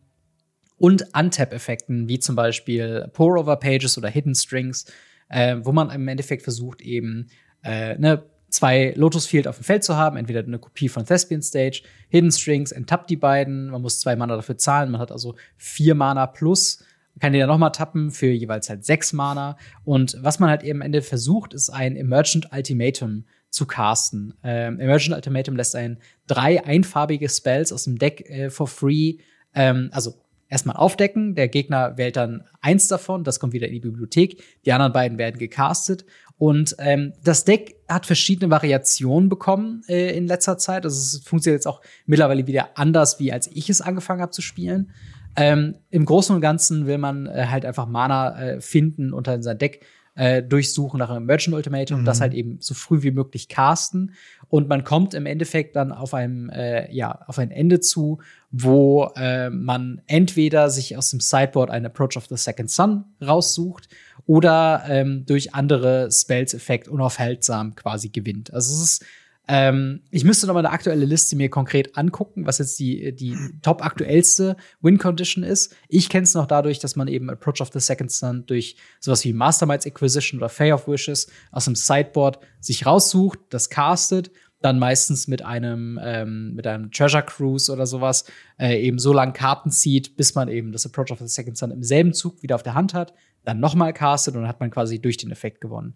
und 0.78 1.08
Untap-Effekten, 1.16 2.10
wie 2.10 2.20
zum 2.20 2.36
Beispiel 2.36 3.10
Pour-Over-Pages 3.14 3.98
oder 3.98 4.10
Hidden 4.10 4.36
Strings, 4.36 4.86
äh, 5.30 5.58
wo 5.62 5.72
man 5.72 5.90
im 5.90 6.08
Endeffekt 6.08 6.44
versucht, 6.44 6.82
eben 6.82 7.28
äh, 7.64 7.98
ne, 7.98 8.24
zwei 8.50 8.94
Lotus 8.96 9.26
Field 9.26 9.48
auf 9.48 9.58
dem 9.58 9.64
Feld 9.64 9.84
zu 9.84 9.96
haben, 9.98 10.16
entweder 10.16 10.42
eine 10.42 10.60
Kopie 10.60 10.90
von 10.90 11.06
Thespian 11.06 11.42
Stage, 11.42 11.82
Hidden 12.10 12.32
Strings, 12.32 12.72
enttappt 12.72 13.10
die 13.10 13.16
beiden, 13.16 13.70
man 13.70 13.82
muss 13.82 14.00
zwei 14.00 14.16
Mana 14.16 14.36
dafür 14.36 14.58
zahlen, 14.58 14.92
man 14.92 15.02
hat 15.02 15.12
also 15.12 15.36
vier 15.58 15.96
Mana 15.96 16.28
plus, 16.28 16.84
man 17.16 17.20
kann 17.20 17.34
die 17.34 17.40
dann 17.40 17.50
nochmal 17.50 17.72
tappen 17.72 18.12
für 18.12 18.28
jeweils 18.28 18.70
halt 18.70 18.86
sechs 18.86 19.14
Mana. 19.14 19.58
Und 19.84 20.18
was 20.22 20.40
man 20.40 20.50
halt 20.50 20.64
eben 20.64 20.80
am 20.80 20.86
Ende 20.86 21.02
versucht, 21.02 21.54
ist 21.54 21.70
ein 21.70 21.96
Emergent 21.96 22.50
Ultimatum 22.52 23.26
zu 23.50 23.68
casten. 23.68 24.34
Ähm, 24.44 24.80
Emergent 24.80 25.16
Ultimatum 25.16 25.56
lässt 25.56 25.76
ein 25.76 26.00
drei 26.28 26.64
einfarbige 26.66 27.30
Spells 27.30 27.72
aus 27.72 27.84
dem 27.84 27.98
Deck 28.00 28.28
äh, 28.30 28.50
for 28.50 28.68
free, 28.68 29.18
ähm, 29.54 29.90
also 29.92 30.16
erstmal 30.50 30.76
aufdecken. 30.76 31.36
Der 31.36 31.48
Gegner 31.50 31.98
wählt 31.98 32.16
dann 32.16 32.44
eins 32.62 32.88
davon, 32.88 33.24
das 33.24 33.40
kommt 33.40 33.54
wieder 33.54 33.68
in 33.68 33.74
die 33.74 33.80
Bibliothek. 33.80 34.42
Die 34.66 34.72
anderen 34.72 34.94
beiden 34.94 35.18
werden 35.18 35.38
gecastet. 35.38 36.06
Und 36.38 36.76
ähm, 36.80 37.14
das 37.24 37.46
Deck 37.46 37.76
hat 37.88 38.06
verschiedene 38.06 38.50
Variationen 38.52 39.30
bekommen 39.30 39.84
äh, 39.88 40.16
in 40.18 40.28
letzter 40.28 40.58
Zeit. 40.58 40.84
Also 40.84 40.98
es 40.98 41.24
funktioniert 41.26 41.60
jetzt 41.60 41.68
auch 41.68 41.82
mittlerweile 42.06 42.48
wieder 42.48 42.78
anders, 42.78 43.20
wie 43.20 43.32
als 43.32 43.48
ich 43.48 43.70
es 43.70 43.82
angefangen 43.82 44.22
habe 44.22 44.32
zu 44.32 44.42
spielen. 44.42 44.92
Ähm, 45.36 45.76
Im 45.90 46.06
Großen 46.06 46.36
und 46.36 46.42
Ganzen 46.42 46.86
will 46.86 46.98
man 46.98 47.28
äh, 47.28 47.48
halt 47.50 47.66
einfach 47.66 47.88
Mana 47.88 48.40
äh, 48.40 48.62
finden 48.62 49.14
unter 49.14 49.42
sein 49.42 49.58
Deck 49.58 49.86
äh, 50.16 50.44
durchsuchen 50.44 51.00
nach 51.00 51.10
einem 51.10 51.26
Merchant 51.26 51.56
Ultimatum 51.56 51.98
mhm. 51.98 52.02
und 52.02 52.06
das 52.06 52.22
halt 52.22 52.34
eben 52.34 52.58
so 52.60 52.74
früh 52.74 53.02
wie 53.02 53.12
möglich 53.12 53.48
casten. 53.48 54.14
Und 54.48 54.68
man 54.70 54.84
kommt 54.84 55.14
im 55.14 55.26
Endeffekt 55.26 55.76
dann 55.76 55.92
auf 55.92 56.14
einem, 56.14 56.50
äh, 56.50 56.92
ja, 56.94 57.24
auf 57.28 57.40
ein 57.40 57.50
Ende 57.50 57.80
zu, 57.80 58.20
wo 58.52 59.12
äh, 59.16 59.50
man 59.50 60.02
entweder 60.06 60.70
sich 60.70 60.96
aus 60.96 61.10
dem 61.10 61.20
Sideboard 61.20 61.72
einen 61.72 61.88
Approach 61.88 62.18
of 62.18 62.28
the 62.28 62.38
Second 62.38 62.70
Sun 62.70 63.06
raussucht 63.22 63.90
oder 64.28 64.84
ähm, 64.88 65.26
durch 65.26 65.56
andere 65.56 66.12
Spells-Effekt 66.12 66.88
unaufhaltsam 66.88 67.76
quasi 67.76 68.10
gewinnt. 68.10 68.54
Also 68.54 68.74
es 68.76 68.82
ist 68.82 69.06
ähm, 69.48 70.02
ich 70.10 70.24
müsste 70.24 70.48
noch 70.48 70.54
mal 70.54 70.60
eine 70.66 70.72
aktuelle 70.72 71.06
Liste 71.06 71.36
mir 71.36 71.50
konkret 71.50 71.98
angucken, 71.98 72.46
was 72.46 72.60
jetzt 72.60 72.80
die, 72.80 73.14
die 73.14 73.36
top 73.62 73.84
aktuellste 73.84 74.56
Win-Condition 74.82 75.44
ist. 75.44 75.76
Ich 75.90 76.08
kenne 76.08 76.24
es 76.24 76.34
noch 76.34 76.48
dadurch, 76.48 76.80
dass 76.80 76.96
man 76.96 77.10
eben 77.10 77.30
Approach 77.30 77.60
of 77.60 77.70
the 77.74 77.80
Second 77.80 78.12
Sun 78.12 78.46
durch 78.46 78.78
sowas 79.02 79.26
wie 79.26 79.34
Masterminds 79.34 79.86
Acquisition 79.86 80.40
oder 80.40 80.48
Fay 80.48 80.72
of 80.72 80.88
Wishes 80.88 81.28
aus 81.52 81.66
dem 81.66 81.76
Sideboard 81.76 82.40
sich 82.62 82.86
raussucht, 82.86 83.40
das 83.50 83.70
castet, 83.70 84.32
dann 84.62 84.80
meistens 84.80 85.28
mit 85.28 85.44
einem 85.44 86.00
ähm, 86.02 86.54
mit 86.56 86.66
einem 86.66 86.90
Treasure 86.90 87.24
Cruise 87.24 87.70
oder 87.70 87.86
sowas 87.86 88.24
äh, 88.58 88.82
eben 88.82 88.98
so 88.98 89.12
lang 89.12 89.34
Karten 89.34 89.72
zieht, 89.72 90.16
bis 90.16 90.36
man 90.36 90.48
eben 90.48 90.72
das 90.72 90.86
Approach 90.86 91.12
of 91.12 91.20
the 91.20 91.28
Second 91.28 91.58
Sun 91.58 91.72
im 91.72 91.84
selben 91.84 92.14
Zug 92.14 92.42
wieder 92.42 92.56
auf 92.56 92.64
der 92.64 92.76
Hand 92.76 92.94
hat, 92.94 93.14
dann 93.44 93.60
nochmal 93.60 93.92
castet 93.92 94.36
und 94.36 94.44
dann 94.44 94.50
hat 94.50 94.62
man 94.62 94.72
quasi 94.72 95.00
durch 95.00 95.18
den 95.18 95.32
Effekt 95.32 95.60
gewonnen. 95.60 95.96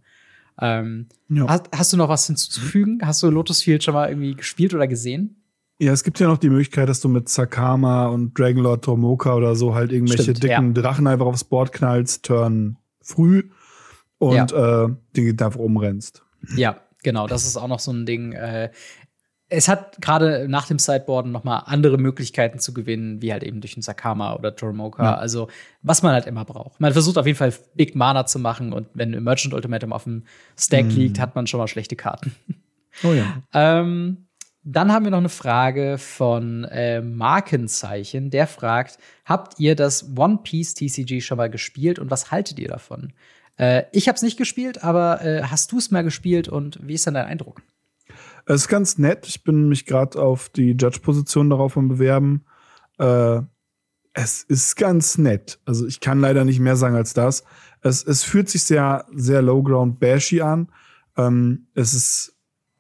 Ähm, 0.60 1.08
ja. 1.30 1.47
hast, 1.47 1.66
hast, 1.72 1.93
du 1.93 1.97
noch 1.97 2.10
was 2.10 2.28
hinzuzufügen? 2.28 2.99
Hast 3.03 3.22
du 3.22 3.30
Lotus 3.30 3.62
Field 3.62 3.84
schon 3.84 3.93
mal 3.93 4.10
irgendwie 4.10 4.36
gespielt 4.36 4.74
oder 4.74 4.88
gesehen? 4.88 5.41
Ja, 5.80 5.91
es 5.91 6.03
gibt 6.03 6.20
ja 6.20 6.28
noch 6.28 6.39
die 6.39 6.49
Möglichkeit, 6.49 6.89
dass 6.89 7.01
du 7.01 7.10
mit 7.10 7.30
Sakama 7.30 8.08
und 8.08 8.38
Dragonlord 8.38 8.84
Tomoka 8.84 9.36
oder 9.36 9.55
so 9.55 9.76
halt 9.76 9.91
irgendwelche 9.91 10.24
Stimmt, 10.24 10.43
dicken 10.43 10.76
ja. 10.76 10.82
Drachen 10.82 11.05
einfach 11.05 11.28
aufs 11.28 11.43
Board 11.43 11.72
knallst, 11.72 12.26
turn 12.26 12.78
früh 13.01 13.43
und 14.18 14.51
ja. 14.51 14.86
äh, 14.86 14.89
den 15.16 15.39
einfach 15.39 15.60
umrennst. 15.60 16.24
Ja, 16.55 16.82
genau, 17.03 17.28
das 17.28 17.45
ist 17.45 17.58
auch 17.58 17.68
noch 17.68 17.80
so 17.80 17.91
ein 17.91 18.08
Ding. 18.08 18.34
Äh, 18.34 18.72
es 19.50 19.68
hat 19.68 20.02
gerade 20.02 20.48
nach 20.50 20.68
dem 20.68 20.78
Sideboarden 20.78 21.32
noch 21.32 21.43
mal 21.43 21.60
andere 21.60 21.98
Möglichkeiten 21.98 22.60
zu 22.60 22.74
gewinnen, 22.74 23.22
wie 23.22 23.32
halt 23.32 23.43
eben 23.43 23.62
durch 23.62 23.76
einen 23.76 23.82
Sakama 23.82 24.36
oder 24.36 24.56
Toromoka. 24.56 25.04
Ja. 25.04 25.16
Also, 25.16 25.48
was 25.82 26.04
man 26.04 26.14
halt 26.14 26.26
immer 26.26 26.43
braucht. 26.43 26.80
Man 26.82 26.91
versucht 26.91 27.18
auf 27.18 27.26
jeden 27.26 27.38
Fall 27.38 27.54
Big 27.76 27.95
Mana 27.95 28.26
zu 28.26 28.39
machen 28.39 28.74
und 28.74 28.88
wenn 28.93 29.12
Merchant 29.24 29.54
Ultimatum 29.54 29.93
auf 29.93 30.04
dem 30.04 30.24
Stack 30.58 30.86
mm. 30.86 30.89
liegt, 30.89 31.20
hat 31.20 31.36
man 31.36 31.48
schon 31.48 31.60
mal 31.60 31.68
schlechte 31.68 31.95
Karten. 31.95 32.36
Oh 33.04 33.14
ja. 33.14 33.43
ähm, 33.54 34.26
dann 34.64 34.91
haben 34.91 35.06
wir 35.06 35.12
noch 35.12 35.20
eine 35.20 35.30
Frage 35.30 36.00
von 36.00 36.64
äh, 36.64 37.00
Markenzeichen. 37.00 38.32
Der 38.32 38.48
fragt: 38.48 38.98
Habt 39.24 39.60
ihr 39.60 39.76
das 39.76 40.18
One 40.18 40.39
Piece 40.41 40.74
TCG 40.74 41.22
schon 41.22 41.38
mal 41.38 41.52
gespielt 41.52 42.00
und 42.00 42.10
was 42.10 42.32
haltet 42.32 42.58
ihr 42.58 42.70
davon? 42.70 43.14
Äh, 43.58 43.84
ich 43.91 44.08
habe 44.08 44.16
es 44.16 44.24
nicht 44.24 44.36
gespielt, 44.36 44.84
aber 44.84 45.24
äh, 45.24 45.43
hast 45.43 45.72
du 45.72 45.78
es 45.78 45.91
mal 45.91 46.04
gespielt 46.04 46.50
und 46.50 46.80
wie 46.82 46.95
ist 46.95 47.06
denn 47.06 47.14
dein 47.14 47.28
Eindruck? 47.28 47.62
Es 48.48 48.62
ist 48.62 48.68
ganz 48.70 48.98
nett. 48.98 49.28
Ich 49.28 49.43
bin 49.43 49.68
mich 49.68 49.86
gerade 49.86 50.20
auf 50.22 50.48
die 50.50 50.72
Judge-Position 50.72 51.50
darauf 51.50 51.78
am 51.78 51.89
Bewerben. 51.89 52.45
Äh, 52.98 53.41
es 54.14 54.41
ist 54.43 54.78
ganz 54.78 55.18
nett. 55.18 55.60
Also 55.66 55.86
ich 55.86 56.00
kann 56.00 56.22
leider 56.22 56.45
nicht 56.45 56.60
mehr 56.60 56.78
sagen 56.78 56.95
als 56.95 57.14
das. 57.14 57.43
Es, 57.82 58.04
es 58.04 58.24
fühlt 58.24 58.50
sich 58.50 58.64
sehr, 58.64 59.06
sehr 59.14 59.41
low-ground 59.41 60.00
bashy 60.00 60.41
an. 60.41 60.70
Ähm, 61.18 61.68
es 61.74 61.93
ist 61.93 62.36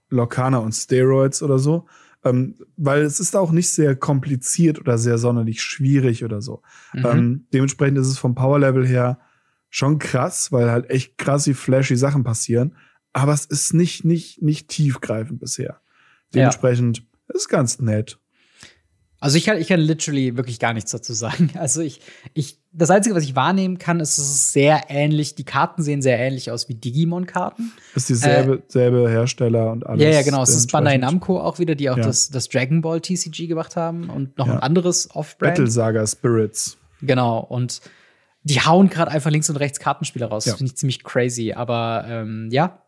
Lokana 0.09 0.59
und 0.59 0.71
Steroids 0.71 1.43
oder 1.43 1.59
so. 1.59 1.85
Ähm, 2.23 2.55
weil 2.77 3.01
es 3.01 3.19
ist 3.19 3.35
auch 3.35 3.51
nicht 3.51 3.69
sehr 3.69 3.95
kompliziert 3.95 4.79
oder 4.79 4.97
sehr 4.97 5.17
sonderlich 5.17 5.61
schwierig 5.61 6.23
oder 6.23 6.41
so. 6.41 6.61
Mhm. 6.93 7.05
Ähm, 7.05 7.47
dementsprechend 7.53 7.97
ist 7.97 8.07
es 8.07 8.17
vom 8.17 8.35
Power-Level 8.35 8.87
her 8.87 9.19
schon 9.69 9.99
krass, 9.99 10.53
weil 10.53 10.71
halt 10.71 10.89
echt 10.89 11.17
krasse, 11.17 11.53
flashy 11.53 11.97
Sachen 11.97 12.23
passieren 12.23 12.73
aber 13.17 13.33
es 13.33 13.45
ist 13.45 13.73
nicht, 13.73 14.05
nicht, 14.05 14.41
nicht 14.41 14.67
tiefgreifend 14.67 15.39
bisher. 15.39 15.81
Dementsprechend 16.33 16.99
ja. 16.99 17.35
ist 17.35 17.49
ganz 17.49 17.79
nett. 17.79 18.19
Also 19.19 19.37
ich 19.37 19.45
kann, 19.45 19.57
ich 19.57 19.67
kann 19.67 19.79
literally 19.79 20.37
wirklich 20.37 20.59
gar 20.59 20.73
nichts 20.73 20.91
dazu 20.91 21.13
sagen. 21.13 21.49
Also 21.57 21.81
ich, 21.81 22.01
ich, 22.35 22.59
das 22.71 22.91
Einzige, 22.91 23.15
was 23.15 23.23
ich 23.23 23.35
wahrnehmen 23.35 23.79
kann, 23.79 23.99
ist, 23.99 24.19
es 24.19 24.25
ist 24.29 24.53
sehr 24.53 24.83
ähnlich. 24.89 25.33
Die 25.33 25.43
Karten 25.43 25.81
sehen 25.81 26.03
sehr 26.03 26.19
ähnlich 26.19 26.51
aus 26.51 26.69
wie 26.69 26.75
Digimon-Karten. 26.75 27.71
Ist 27.95 28.09
dieselbe 28.09 28.57
äh, 28.57 28.61
selbe 28.67 29.09
Hersteller 29.09 29.71
und 29.71 29.87
alles. 29.87 30.03
Ja, 30.03 30.09
ja, 30.09 30.21
genau. 30.21 30.43
Es 30.43 30.55
ist 30.55 30.71
Bandai 30.71 30.97
Namco 30.97 31.41
auch 31.41 31.57
wieder, 31.57 31.73
die 31.73 31.89
auch 31.89 31.97
ja. 31.97 32.03
das, 32.03 32.29
das 32.29 32.47
Dragon 32.49 32.81
Ball 32.81 33.01
TCG 33.01 33.47
gemacht 33.47 33.75
haben 33.75 34.11
und 34.11 34.37
noch 34.37 34.45
ja. 34.45 34.53
ein 34.53 34.59
anderes 34.59 35.09
Off-Brand. 35.15 35.55
Battle 35.55 35.71
Saga 35.71 36.05
Spirits. 36.05 36.77
Genau. 37.01 37.39
Und 37.39 37.81
die 38.43 38.61
hauen 38.61 38.89
gerade 38.89 39.09
einfach 39.09 39.31
links 39.31 39.49
und 39.49 39.55
rechts 39.55 39.79
Kartenspiele 39.79 40.25
raus. 40.25 40.45
Das 40.45 40.57
finde 40.57 40.71
ich 40.71 40.77
ziemlich 40.77 41.03
crazy. 41.03 41.53
Aber 41.53 42.05
ähm, 42.07 42.49
ja, 42.51 42.83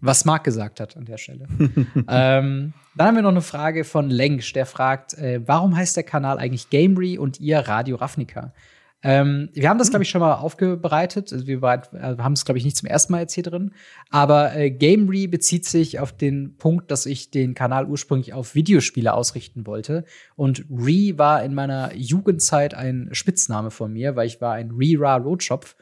was 0.00 0.24
Marc 0.24 0.44
gesagt 0.44 0.80
hat 0.80 0.96
an 0.96 1.04
der 1.04 1.18
Stelle. 1.18 1.46
ähm, 2.08 2.72
dann 2.96 3.06
haben 3.06 3.14
wir 3.14 3.22
noch 3.22 3.30
eine 3.30 3.42
Frage 3.42 3.84
von 3.84 4.10
Lensch, 4.10 4.52
der 4.52 4.66
fragt, 4.66 5.14
äh, 5.14 5.40
warum 5.46 5.76
heißt 5.76 5.96
der 5.96 6.04
Kanal 6.04 6.38
eigentlich 6.38 6.70
Gamery 6.70 7.18
und 7.18 7.40
ihr 7.40 7.58
Radio 7.60 7.96
Ravnica? 7.96 8.52
Ähm, 9.00 9.48
wir 9.52 9.68
haben 9.68 9.78
das, 9.78 9.90
glaube 9.90 10.02
ich, 10.02 10.10
schon 10.10 10.20
mal 10.20 10.34
aufbereitet. 10.34 11.32
Also 11.32 11.46
wir 11.46 11.62
äh, 11.62 12.16
haben 12.18 12.32
es, 12.32 12.44
glaube 12.44 12.58
ich, 12.58 12.64
nicht 12.64 12.76
zum 12.76 12.88
ersten 12.88 13.12
Mal 13.12 13.20
jetzt 13.20 13.34
hier 13.34 13.44
drin. 13.44 13.72
Aber 14.10 14.56
äh, 14.56 14.70
Gamery 14.70 15.28
bezieht 15.28 15.64
sich 15.66 16.00
auf 16.00 16.12
den 16.12 16.56
Punkt, 16.56 16.90
dass 16.90 17.06
ich 17.06 17.30
den 17.30 17.54
Kanal 17.54 17.86
ursprünglich 17.86 18.32
auf 18.32 18.56
Videospiele 18.56 19.14
ausrichten 19.14 19.66
wollte. 19.66 20.04
Und 20.34 20.64
Re 20.70 21.16
war 21.16 21.44
in 21.44 21.54
meiner 21.54 21.94
Jugendzeit 21.94 22.74
ein 22.74 23.08
Spitzname 23.12 23.70
von 23.70 23.92
mir, 23.92 24.16
weil 24.16 24.26
ich 24.26 24.40
war 24.40 24.54
ein 24.54 24.72
Re-Ra 24.72 25.16
Roadshop. 25.16 25.76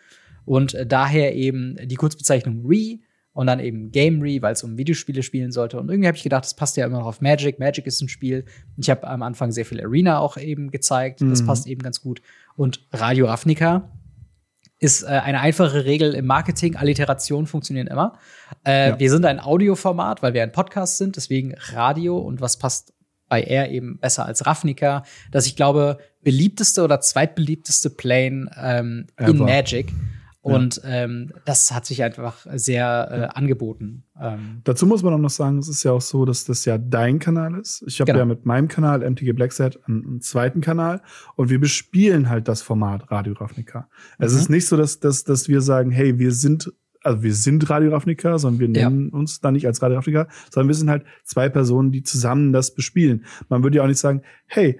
Und 0.44 0.74
äh, 0.74 0.86
daher 0.86 1.34
eben 1.34 1.76
die 1.84 1.96
Kurzbezeichnung 1.96 2.66
Re 2.66 2.98
und 3.36 3.46
dann 3.46 3.60
eben 3.60 3.92
Gamery, 3.92 4.40
weil 4.40 4.54
es 4.54 4.62
um 4.62 4.78
Videospiele 4.78 5.22
spielen 5.22 5.52
sollte. 5.52 5.78
Und 5.78 5.90
irgendwie 5.90 6.06
habe 6.06 6.16
ich 6.16 6.22
gedacht, 6.22 6.44
das 6.44 6.56
passt 6.56 6.78
ja 6.78 6.86
immer 6.86 7.00
noch 7.00 7.06
auf 7.06 7.20
Magic. 7.20 7.58
Magic 7.58 7.86
ist 7.86 8.00
ein 8.00 8.08
Spiel. 8.08 8.46
Ich 8.78 8.88
habe 8.88 9.06
am 9.06 9.22
Anfang 9.22 9.52
sehr 9.52 9.66
viel 9.66 9.78
Arena 9.78 10.20
auch 10.20 10.38
eben 10.38 10.70
gezeigt. 10.70 11.20
Das 11.20 11.42
mhm. 11.42 11.46
passt 11.46 11.66
eben 11.66 11.82
ganz 11.82 12.00
gut. 12.00 12.22
Und 12.56 12.86
Radio 12.94 13.26
Ravnica 13.26 13.92
ist 14.78 15.02
äh, 15.02 15.08
eine 15.08 15.40
einfache 15.40 15.84
Regel 15.84 16.14
im 16.14 16.24
Marketing. 16.24 16.76
Alliterationen 16.76 17.46
funktionieren 17.46 17.88
immer. 17.88 18.18
Äh, 18.64 18.88
ja. 18.88 18.98
Wir 18.98 19.10
sind 19.10 19.26
ein 19.26 19.38
Audioformat, 19.38 20.22
weil 20.22 20.32
wir 20.32 20.42
ein 20.42 20.52
Podcast 20.52 20.96
sind, 20.96 21.16
deswegen 21.16 21.54
Radio. 21.74 22.16
Und 22.16 22.40
was 22.40 22.58
passt 22.58 22.94
bei 23.28 23.42
R 23.42 23.68
eben 23.68 23.98
besser 23.98 24.24
als 24.24 24.46
Ravnica? 24.46 25.02
Das 25.30 25.46
ich 25.46 25.56
glaube, 25.56 25.98
beliebteste 26.22 26.82
oder 26.82 27.02
zweitbeliebteste 27.02 27.90
Plane 27.90 28.50
ähm, 28.58 29.08
in 29.18 29.36
Magic. 29.36 29.92
Und 30.46 30.76
ja. 30.76 31.04
ähm, 31.04 31.32
das 31.44 31.72
hat 31.72 31.86
sich 31.86 32.04
einfach 32.04 32.46
sehr 32.54 33.30
äh, 33.32 33.36
angeboten. 33.36 34.04
Ähm, 34.20 34.60
Dazu 34.62 34.86
muss 34.86 35.02
man 35.02 35.12
auch 35.14 35.18
noch 35.18 35.30
sagen, 35.30 35.58
es 35.58 35.68
ist 35.68 35.82
ja 35.82 35.90
auch 35.90 36.00
so, 36.00 36.24
dass 36.24 36.44
das 36.44 36.64
ja 36.64 36.78
dein 36.78 37.18
Kanal 37.18 37.58
ist. 37.58 37.82
Ich 37.86 38.00
habe 38.00 38.12
genau. 38.12 38.20
ja 38.20 38.24
mit 38.26 38.46
meinem 38.46 38.68
Kanal 38.68 39.00
MTG 39.00 39.32
Blackset 39.32 39.80
einen, 39.86 40.06
einen, 40.06 40.20
zweiten 40.20 40.60
Kanal 40.60 41.02
und 41.34 41.50
wir 41.50 41.58
bespielen 41.58 42.28
halt 42.28 42.46
das 42.46 42.62
Format 42.62 43.10
Radio 43.10 43.34
Ravnica. 43.34 43.88
Mhm. 44.18 44.24
Es 44.24 44.34
ist 44.34 44.48
nicht 44.48 44.68
so, 44.68 44.76
dass, 44.76 45.00
dass, 45.00 45.24
dass 45.24 45.48
wir 45.48 45.60
sagen, 45.60 45.90
hey, 45.90 46.18
wir 46.20 46.30
sind 46.30 46.72
also 47.02 47.22
wir 47.22 47.34
sind 47.34 47.68
Radio 47.70 47.90
Ravnica, 47.90 48.38
sondern 48.38 48.60
wir 48.60 48.68
nennen 48.68 49.10
ja. 49.12 49.18
uns 49.18 49.40
dann 49.40 49.54
nicht 49.54 49.66
als 49.66 49.82
Radio 49.82 49.96
Ravnica, 49.96 50.28
sondern 50.50 50.68
wir 50.68 50.74
sind 50.74 50.90
halt 50.90 51.04
zwei 51.24 51.48
Personen, 51.48 51.92
die 51.92 52.02
zusammen 52.02 52.52
das 52.52 52.74
bespielen. 52.74 53.24
Man 53.48 53.62
würde 53.62 53.78
ja 53.78 53.84
auch 53.84 53.88
nicht 53.88 54.00
sagen, 54.00 54.22
hey, 54.46 54.78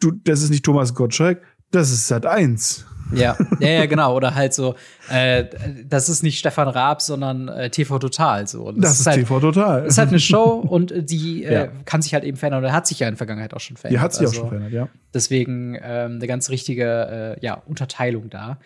du, 0.00 0.10
das 0.10 0.42
ist 0.42 0.50
nicht 0.50 0.64
Thomas 0.64 0.94
Gottschalk, 0.94 1.42
das 1.70 1.90
ist 1.90 2.06
Sat 2.06 2.24
1. 2.24 2.86
Ja, 3.12 3.36
ja, 3.60 3.68
ja, 3.68 3.86
genau. 3.86 4.14
Oder 4.14 4.34
halt 4.34 4.54
so, 4.54 4.74
äh, 5.10 5.44
das 5.88 6.08
ist 6.08 6.22
nicht 6.22 6.38
Stefan 6.38 6.68
Raab, 6.68 7.02
sondern 7.02 7.48
äh, 7.48 7.70
TV 7.70 7.98
Total. 7.98 8.46
So. 8.46 8.72
Das, 8.72 8.80
das 8.80 8.92
ist, 8.92 9.00
ist 9.00 9.06
halt, 9.06 9.16
TV 9.20 9.40
Total. 9.40 9.82
Das 9.82 9.92
ist 9.92 9.98
halt 9.98 10.08
eine 10.08 10.20
Show 10.20 10.64
und 10.66 10.92
die 10.96 11.44
äh, 11.44 11.52
ja. 11.52 11.68
kann 11.84 12.02
sich 12.02 12.14
halt 12.14 12.24
eben 12.24 12.36
verändern 12.36 12.64
oder 12.64 12.72
hat 12.72 12.86
sich 12.86 13.00
ja 13.00 13.08
in 13.08 13.12
der 13.12 13.18
Vergangenheit 13.18 13.54
auch 13.54 13.60
schon 13.60 13.76
verändert. 13.76 14.00
Die 14.00 14.04
hat 14.04 14.12
sich 14.12 14.26
also, 14.26 14.32
auch 14.32 14.40
schon 14.40 14.48
verändert, 14.48 14.72
ja. 14.72 14.88
Deswegen 15.12 15.78
ähm, 15.82 16.16
eine 16.16 16.26
ganz 16.26 16.50
richtige 16.50 17.36
äh, 17.40 17.44
ja, 17.44 17.62
Unterteilung 17.66 18.30
da. 18.30 18.58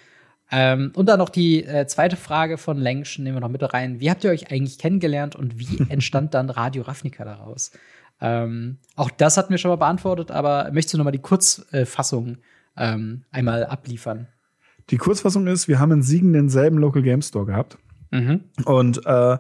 Ähm, 0.50 0.92
und 0.94 1.06
dann 1.06 1.18
noch 1.18 1.28
die 1.28 1.64
äh, 1.64 1.86
zweite 1.86 2.16
Frage 2.16 2.56
von 2.56 2.78
Lengschen, 2.78 3.24
nehmen 3.24 3.36
wir 3.36 3.40
noch 3.40 3.50
mit 3.50 3.62
rein. 3.74 4.00
Wie 4.00 4.10
habt 4.10 4.24
ihr 4.24 4.30
euch 4.30 4.50
eigentlich 4.50 4.78
kennengelernt 4.78 5.36
und 5.36 5.58
wie 5.58 5.84
entstand 5.90 6.34
dann 6.34 6.48
Radio 6.48 6.82
Ravnica 6.84 7.24
daraus? 7.24 7.70
Ähm, 8.20 8.78
auch 8.96 9.10
das 9.10 9.36
hatten 9.36 9.50
wir 9.50 9.58
schon 9.58 9.70
mal 9.70 9.76
beantwortet, 9.76 10.30
aber 10.30 10.70
möchtest 10.72 10.94
du 10.94 10.98
noch 10.98 11.04
mal 11.04 11.12
die 11.12 11.18
Kurzfassung 11.18 12.38
ähm, 12.78 13.24
einmal 13.30 13.64
abliefern? 13.64 14.28
Die 14.90 14.96
Kurzfassung 14.96 15.46
ist, 15.46 15.68
wir 15.68 15.78
haben 15.78 15.92
in 15.92 16.02
Siegen 16.02 16.32
denselben 16.32 16.78
Local 16.78 17.02
Game 17.02 17.22
Store 17.22 17.44
gehabt. 17.44 17.78
Mhm. 18.10 18.44
Und 18.64 19.04
äh, 19.04 19.38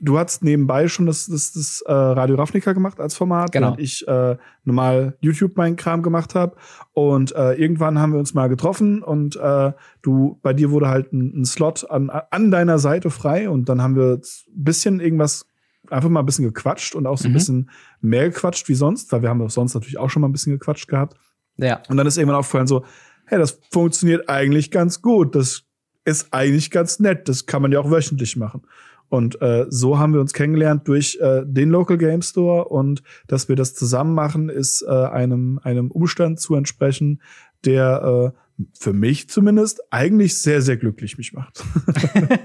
du 0.00 0.18
hast 0.18 0.42
nebenbei 0.42 0.88
schon 0.88 1.06
das, 1.06 1.26
das, 1.26 1.52
das 1.52 1.82
äh, 1.86 1.92
Radio 1.92 2.36
Ravnica 2.36 2.72
gemacht 2.72 3.00
als 3.00 3.14
Format, 3.14 3.52
genau. 3.52 3.68
während 3.68 3.80
ich 3.80 4.06
äh, 4.08 4.36
normal 4.64 5.16
YouTube 5.20 5.56
meinen 5.56 5.76
Kram 5.76 6.02
gemacht 6.02 6.34
habe. 6.34 6.56
Und 6.92 7.34
äh, 7.34 7.52
irgendwann 7.54 7.98
haben 7.98 8.12
wir 8.12 8.18
uns 8.18 8.34
mal 8.34 8.48
getroffen 8.48 9.02
und 9.02 9.36
äh, 9.36 9.72
du, 10.02 10.38
bei 10.42 10.52
dir 10.52 10.70
wurde 10.70 10.88
halt 10.88 11.12
ein, 11.12 11.40
ein 11.40 11.44
Slot 11.44 11.88
an, 11.90 12.10
an 12.10 12.50
deiner 12.50 12.78
Seite 12.78 13.10
frei 13.10 13.48
und 13.50 13.68
dann 13.68 13.82
haben 13.82 13.96
wir 13.96 14.14
ein 14.14 14.22
bisschen 14.54 15.00
irgendwas 15.00 15.46
einfach 15.90 16.08
mal 16.08 16.20
ein 16.20 16.26
bisschen 16.26 16.44
gequatscht 16.44 16.94
und 16.94 17.06
auch 17.06 17.18
so 17.18 17.26
ein 17.28 17.32
mhm. 17.32 17.34
bisschen 17.34 17.70
mehr 18.00 18.28
gequatscht 18.28 18.68
wie 18.68 18.74
sonst, 18.74 19.10
weil 19.12 19.22
wir 19.22 19.28
haben 19.28 19.42
auch 19.42 19.50
sonst 19.50 19.74
natürlich 19.74 19.98
auch 19.98 20.08
schon 20.08 20.22
mal 20.22 20.28
ein 20.28 20.32
bisschen 20.32 20.52
gequatscht 20.52 20.88
gehabt. 20.88 21.16
Ja. 21.56 21.82
Und 21.88 21.96
dann 21.96 22.06
ist 22.06 22.16
irgendwann 22.16 22.38
aufgefallen 22.38 22.66
so, 22.66 22.84
hey, 23.26 23.38
das 23.38 23.60
funktioniert 23.70 24.28
eigentlich 24.28 24.70
ganz 24.70 25.02
gut. 25.02 25.34
Das 25.34 25.62
ist 26.04 26.32
eigentlich 26.32 26.70
ganz 26.70 26.98
nett. 27.00 27.28
Das 27.28 27.46
kann 27.46 27.62
man 27.62 27.72
ja 27.72 27.80
auch 27.80 27.90
wöchentlich 27.90 28.36
machen. 28.36 28.62
Und 29.08 29.42
äh, 29.42 29.66
so 29.68 29.98
haben 29.98 30.14
wir 30.14 30.20
uns 30.20 30.32
kennengelernt 30.32 30.86
durch 30.86 31.18
äh, 31.20 31.42
den 31.44 31.70
Local 31.70 31.98
Game 31.98 32.22
Store 32.22 32.66
und 32.66 33.02
dass 33.26 33.48
wir 33.48 33.56
das 33.56 33.74
zusammen 33.74 34.14
machen, 34.14 34.48
ist 34.48 34.82
äh, 34.82 34.88
einem, 34.88 35.58
einem 35.64 35.90
Umstand 35.90 36.38
zu 36.38 36.54
entsprechen, 36.54 37.20
der 37.64 38.32
äh, 38.34 38.40
für 38.78 38.92
mich 38.92 39.28
zumindest 39.28 39.80
eigentlich 39.90 40.40
sehr, 40.40 40.62
sehr 40.62 40.76
glücklich 40.76 41.18
mich 41.18 41.32
macht. 41.32 41.62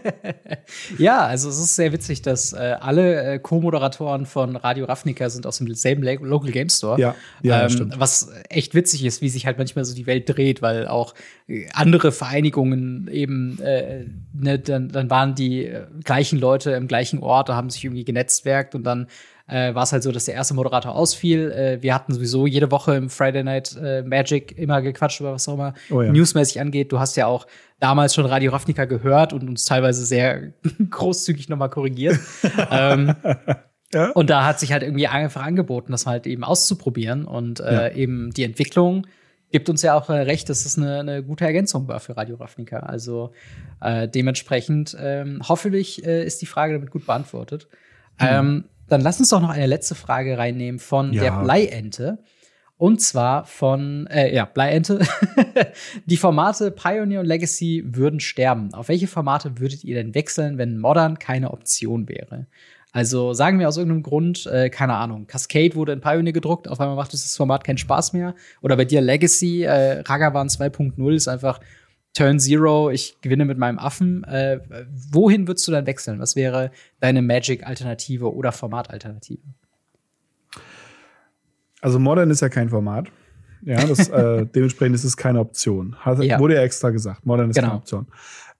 ja, 0.97 1.25
also 1.25 1.49
es 1.49 1.57
ist 1.57 1.75
sehr 1.75 1.91
witzig, 1.91 2.21
dass 2.21 2.53
äh, 2.53 2.75
alle 2.79 3.33
äh, 3.33 3.39
Co-Moderatoren 3.39 4.25
von 4.25 4.55
Radio 4.55 4.85
Ravnica 4.85 5.29
sind 5.29 5.45
aus 5.45 5.57
dem 5.57 5.73
selben 5.73 6.03
Local 6.03 6.51
Game 6.51 6.69
Store. 6.69 6.99
Ja, 6.99 7.15
ja 7.41 7.63
ähm, 7.63 7.69
stimmt. 7.69 7.99
Was 7.99 8.31
echt 8.49 8.75
witzig 8.75 9.03
ist, 9.05 9.21
wie 9.21 9.29
sich 9.29 9.45
halt 9.45 9.57
manchmal 9.57 9.85
so 9.85 9.95
die 9.95 10.07
Welt 10.07 10.29
dreht, 10.29 10.61
weil 10.61 10.87
auch 10.87 11.13
äh, 11.47 11.67
andere 11.73 12.11
Vereinigungen 12.11 13.07
eben, 13.07 13.59
äh, 13.61 14.05
ne, 14.33 14.59
dann, 14.59 14.89
dann 14.89 15.09
waren 15.09 15.35
die 15.35 15.65
äh, 15.65 15.85
gleichen 16.03 16.39
Leute 16.39 16.71
im 16.71 16.87
gleichen 16.87 17.19
Ort, 17.19 17.49
haben 17.49 17.69
sich 17.69 17.83
irgendwie 17.83 18.05
genetzwerkt 18.05 18.75
und 18.75 18.83
dann 18.83 19.07
äh, 19.47 19.75
war 19.75 19.83
es 19.83 19.91
halt 19.91 20.03
so, 20.03 20.11
dass 20.11 20.25
der 20.25 20.33
erste 20.33 20.53
Moderator 20.53 20.95
ausfiel. 20.95 21.51
Äh, 21.51 21.81
wir 21.81 21.93
hatten 21.93 22.13
sowieso 22.13 22.47
jede 22.47 22.71
Woche 22.71 22.95
im 22.95 23.09
Friday 23.09 23.43
Night 23.43 23.75
äh, 23.81 24.01
Magic 24.01 24.57
immer 24.57 24.81
gequatscht 24.81 25.19
über 25.19 25.33
was 25.33 25.47
auch 25.47 25.53
immer 25.53 25.73
oh 25.91 26.01
ja. 26.01 26.11
newsmäßig 26.11 26.59
angeht. 26.59 26.91
Du 26.91 26.99
hast 26.99 27.15
ja 27.15 27.27
auch 27.27 27.45
damals 27.79 28.15
schon 28.15 28.25
Radio 28.25 28.51
Ravnica 28.51 28.85
gehört 28.85 29.33
und 29.33 29.47
uns 29.47 29.65
teilweise 29.65 30.05
sehr 30.05 30.53
großzügig 30.89 31.49
nochmal 31.49 31.69
korrigiert. 31.69 32.19
ähm, 32.71 33.15
ja? 33.93 34.11
Und 34.11 34.29
da 34.29 34.45
hat 34.45 34.59
sich 34.59 34.71
halt 34.71 34.83
irgendwie 34.83 35.07
einfach 35.07 35.43
angeboten, 35.43 35.91
das 35.91 36.05
halt 36.05 36.25
eben 36.25 36.43
auszuprobieren 36.43 37.25
und 37.25 37.59
äh, 37.59 37.73
ja. 37.73 37.89
eben 37.95 38.31
die 38.31 38.43
Entwicklung 38.43 39.05
gibt 39.51 39.69
uns 39.69 39.83
ja 39.83 39.93
auch 39.93 40.09
äh, 40.09 40.13
recht, 40.13 40.49
dass 40.49 40.65
es 40.65 40.77
eine, 40.77 40.99
eine 40.99 41.23
gute 41.23 41.45
Ergänzung 41.45 41.87
war 41.87 42.01
für 42.01 42.17
Radio 42.17 42.35
Ravnica. 42.35 42.79
Also 42.79 43.31
äh, 43.79 44.07
dementsprechend 44.07 44.97
ähm, 44.99 45.41
hoffentlich 45.47 46.05
äh, 46.05 46.25
ist 46.25 46.41
die 46.41 46.45
Frage 46.45 46.73
damit 46.73 46.91
gut 46.91 47.05
beantwortet. 47.05 47.69
Mhm. 48.19 48.27
Ähm, 48.27 48.63
dann 48.87 49.01
lass 49.01 49.19
uns 49.19 49.29
doch 49.29 49.41
noch 49.41 49.49
eine 49.49 49.67
letzte 49.67 49.95
Frage 49.95 50.37
reinnehmen 50.37 50.79
von 50.79 51.13
ja. 51.13 51.23
der 51.23 51.43
Bleiente. 51.43 52.19
Und 52.77 52.99
zwar 53.01 53.45
von, 53.45 54.05
äh, 54.07 54.35
ja, 54.35 54.43
Bleiente. 54.45 54.99
die 56.05 56.17
Formate 56.17 56.71
Pioneer 56.71 57.21
und 57.21 57.25
Legacy 57.25 57.83
würden 57.85 58.19
sterben. 58.19 58.73
Auf 58.73 58.89
welche 58.89 59.07
Formate 59.07 59.59
würdet 59.59 59.85
ihr 59.85 59.95
denn 59.95 60.13
wechseln, 60.13 60.57
wenn 60.57 60.77
Modern 60.77 61.17
keine 61.17 61.51
Option 61.51 62.09
wäre? 62.09 62.47
Also 62.91 63.33
sagen 63.33 63.59
wir 63.59 63.67
aus 63.67 63.77
irgendeinem 63.77 64.03
Grund, 64.03 64.45
äh, 64.45 64.69
keine 64.69 64.95
Ahnung, 64.95 65.27
Cascade 65.27 65.75
wurde 65.75 65.91
in 65.91 65.99
Pioneer 65.99 66.31
gedruckt, 66.31 66.69
auf 66.69 66.79
einmal 66.79 66.95
macht 66.95 67.11
das 67.11 67.35
Format 67.35 67.65
keinen 67.65 67.77
Spaß 67.77 68.13
mehr. 68.13 68.35
Oder 68.61 68.77
bei 68.77 68.85
dir 68.85 69.01
Legacy, 69.01 69.63
äh, 69.63 69.99
Ragavan 69.99 70.47
2.0 70.47 71.13
ist 71.13 71.27
einfach 71.27 71.59
Turn 72.15 72.39
Zero, 72.39 72.89
ich 72.89 73.17
gewinne 73.21 73.45
mit 73.45 73.57
meinem 73.57 73.77
Affen. 73.77 74.23
Äh, 74.23 74.61
wohin 75.11 75.47
würdest 75.47 75.67
du 75.67 75.71
dann 75.71 75.85
wechseln? 75.85 76.19
Was 76.19 76.35
wäre 76.35 76.71
deine 76.99 77.21
Magic-Alternative 77.21 78.33
oder 78.33 78.51
Format-Alternative? 78.51 79.43
Also 81.81 81.99
Modern 81.99 82.31
ist 82.31 82.41
ja 82.41 82.49
kein 82.49 82.69
Format. 82.69 83.11
Ja, 83.63 83.85
das, 83.85 84.07
äh, 84.09 84.45
dementsprechend 84.55 84.95
ist 84.95 85.03
es 85.03 85.17
keine 85.17 85.39
Option. 85.41 85.95
Hat, 85.99 86.23
ja. 86.23 86.39
Wurde 86.39 86.55
ja 86.55 86.61
extra 86.61 86.89
gesagt. 86.89 87.25
Modern 87.25 87.49
ist 87.49 87.55
genau. 87.55 87.67
keine 87.67 87.79
Option. 87.79 88.07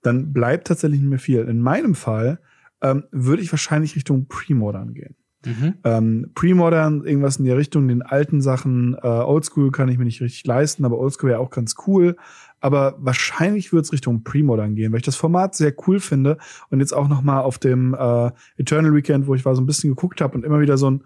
Dann 0.02 0.32
bleibt 0.32 0.68
tatsächlich 0.68 1.00
nicht 1.00 1.08
mehr 1.08 1.18
viel. 1.18 1.40
In 1.48 1.60
meinem 1.60 1.94
Fall 1.94 2.38
ähm, 2.82 3.04
würde 3.10 3.42
ich 3.42 3.50
wahrscheinlich 3.52 3.96
Richtung 3.96 4.26
Pre-Modern 4.26 4.92
gehen. 4.92 5.16
Mhm. 5.46 5.74
Ähm, 5.84 6.30
Pre-Modern, 6.34 7.04
irgendwas 7.04 7.36
in 7.36 7.44
der 7.44 7.56
Richtung, 7.56 7.86
den 7.86 8.02
alten 8.02 8.40
Sachen, 8.40 8.96
äh, 9.00 9.06
Oldschool 9.06 9.70
kann 9.70 9.88
ich 9.88 9.96
mir 9.96 10.04
nicht 10.04 10.20
richtig 10.20 10.44
leisten, 10.44 10.84
aber 10.84 10.98
Oldschool 10.98 11.30
wäre 11.30 11.40
auch 11.40 11.50
ganz 11.50 11.76
cool. 11.86 12.16
Aber 12.60 12.96
wahrscheinlich 12.98 13.72
wird 13.72 13.84
es 13.84 13.92
Richtung 13.92 14.24
Pre-Modern 14.24 14.74
gehen, 14.74 14.92
weil 14.92 14.98
ich 14.98 15.06
das 15.06 15.16
Format 15.16 15.54
sehr 15.54 15.72
cool 15.86 16.00
finde 16.00 16.36
und 16.70 16.80
jetzt 16.80 16.92
auch 16.92 17.08
noch 17.08 17.22
mal 17.22 17.40
auf 17.40 17.58
dem 17.58 17.94
äh, 17.94 18.30
Eternal 18.56 18.94
Weekend, 18.94 19.26
wo 19.28 19.34
ich 19.34 19.44
war, 19.44 19.54
so 19.54 19.62
ein 19.62 19.66
bisschen 19.66 19.90
geguckt 19.90 20.20
habe 20.20 20.34
und 20.34 20.44
immer 20.44 20.60
wieder 20.60 20.76
so 20.76 20.90
ein, 20.90 21.04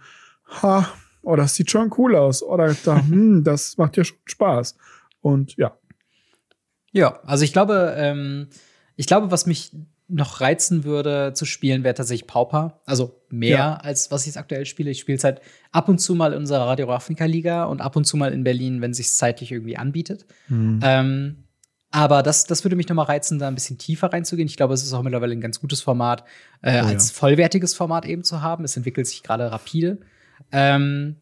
ha, 0.62 0.88
oh, 1.22 1.36
das 1.36 1.54
sieht 1.54 1.70
schon 1.70 1.92
cool 1.98 2.16
aus. 2.16 2.42
Oder 2.42 2.74
da, 2.84 3.02
hm, 3.08 3.44
das 3.44 3.76
macht 3.76 3.96
ja 3.96 4.04
schon 4.04 4.16
Spaß. 4.24 4.76
Und 5.20 5.56
ja. 5.56 5.76
Ja, 6.92 7.20
also 7.24 7.44
ich 7.44 7.52
glaube, 7.52 7.94
ähm, 7.96 8.48
ich 8.96 9.06
glaube, 9.06 9.30
was 9.30 9.46
mich 9.46 9.72
noch 10.10 10.40
reizen 10.40 10.84
würde 10.84 11.32
zu 11.34 11.44
spielen, 11.44 11.84
wäre 11.84 11.94
tatsächlich 11.94 12.26
Pauper. 12.26 12.80
Also 12.84 13.20
mehr 13.28 13.50
ja. 13.50 13.76
als 13.76 14.10
was 14.10 14.22
ich 14.22 14.28
jetzt 14.28 14.36
aktuell 14.36 14.66
spiele. 14.66 14.90
Ich 14.90 15.00
spiele 15.00 15.16
es 15.16 15.24
halt 15.24 15.40
ab 15.72 15.88
und 15.88 15.98
zu 15.98 16.14
mal 16.14 16.32
in 16.32 16.38
unserer 16.38 16.66
Radio 16.66 16.92
Afrika 16.92 17.24
Liga 17.24 17.64
und 17.64 17.80
ab 17.80 17.96
und 17.96 18.04
zu 18.04 18.16
mal 18.16 18.32
in 18.32 18.44
Berlin, 18.44 18.80
wenn 18.80 18.94
sich 18.94 19.12
zeitlich 19.12 19.52
irgendwie 19.52 19.76
anbietet. 19.76 20.26
Mhm. 20.48 20.80
Ähm, 20.82 21.44
aber 21.92 22.22
das, 22.22 22.44
das 22.44 22.64
würde 22.64 22.76
mich 22.76 22.88
noch 22.88 22.96
mal 22.96 23.02
reizen, 23.02 23.38
da 23.38 23.48
ein 23.48 23.54
bisschen 23.54 23.78
tiefer 23.78 24.12
reinzugehen. 24.12 24.48
Ich 24.48 24.56
glaube, 24.56 24.74
es 24.74 24.82
ist 24.82 24.92
auch 24.92 25.02
mittlerweile 25.02 25.32
ein 25.32 25.40
ganz 25.40 25.60
gutes 25.60 25.80
Format, 25.80 26.24
äh, 26.62 26.82
oh, 26.82 26.86
als 26.86 27.08
ja. 27.08 27.14
vollwertiges 27.14 27.74
Format 27.74 28.06
eben 28.06 28.22
zu 28.22 28.42
haben. 28.42 28.64
Es 28.64 28.76
entwickelt 28.76 29.08
sich 29.08 29.22
gerade 29.22 29.50
rapide. 29.50 29.98
Ähm, 30.52 31.16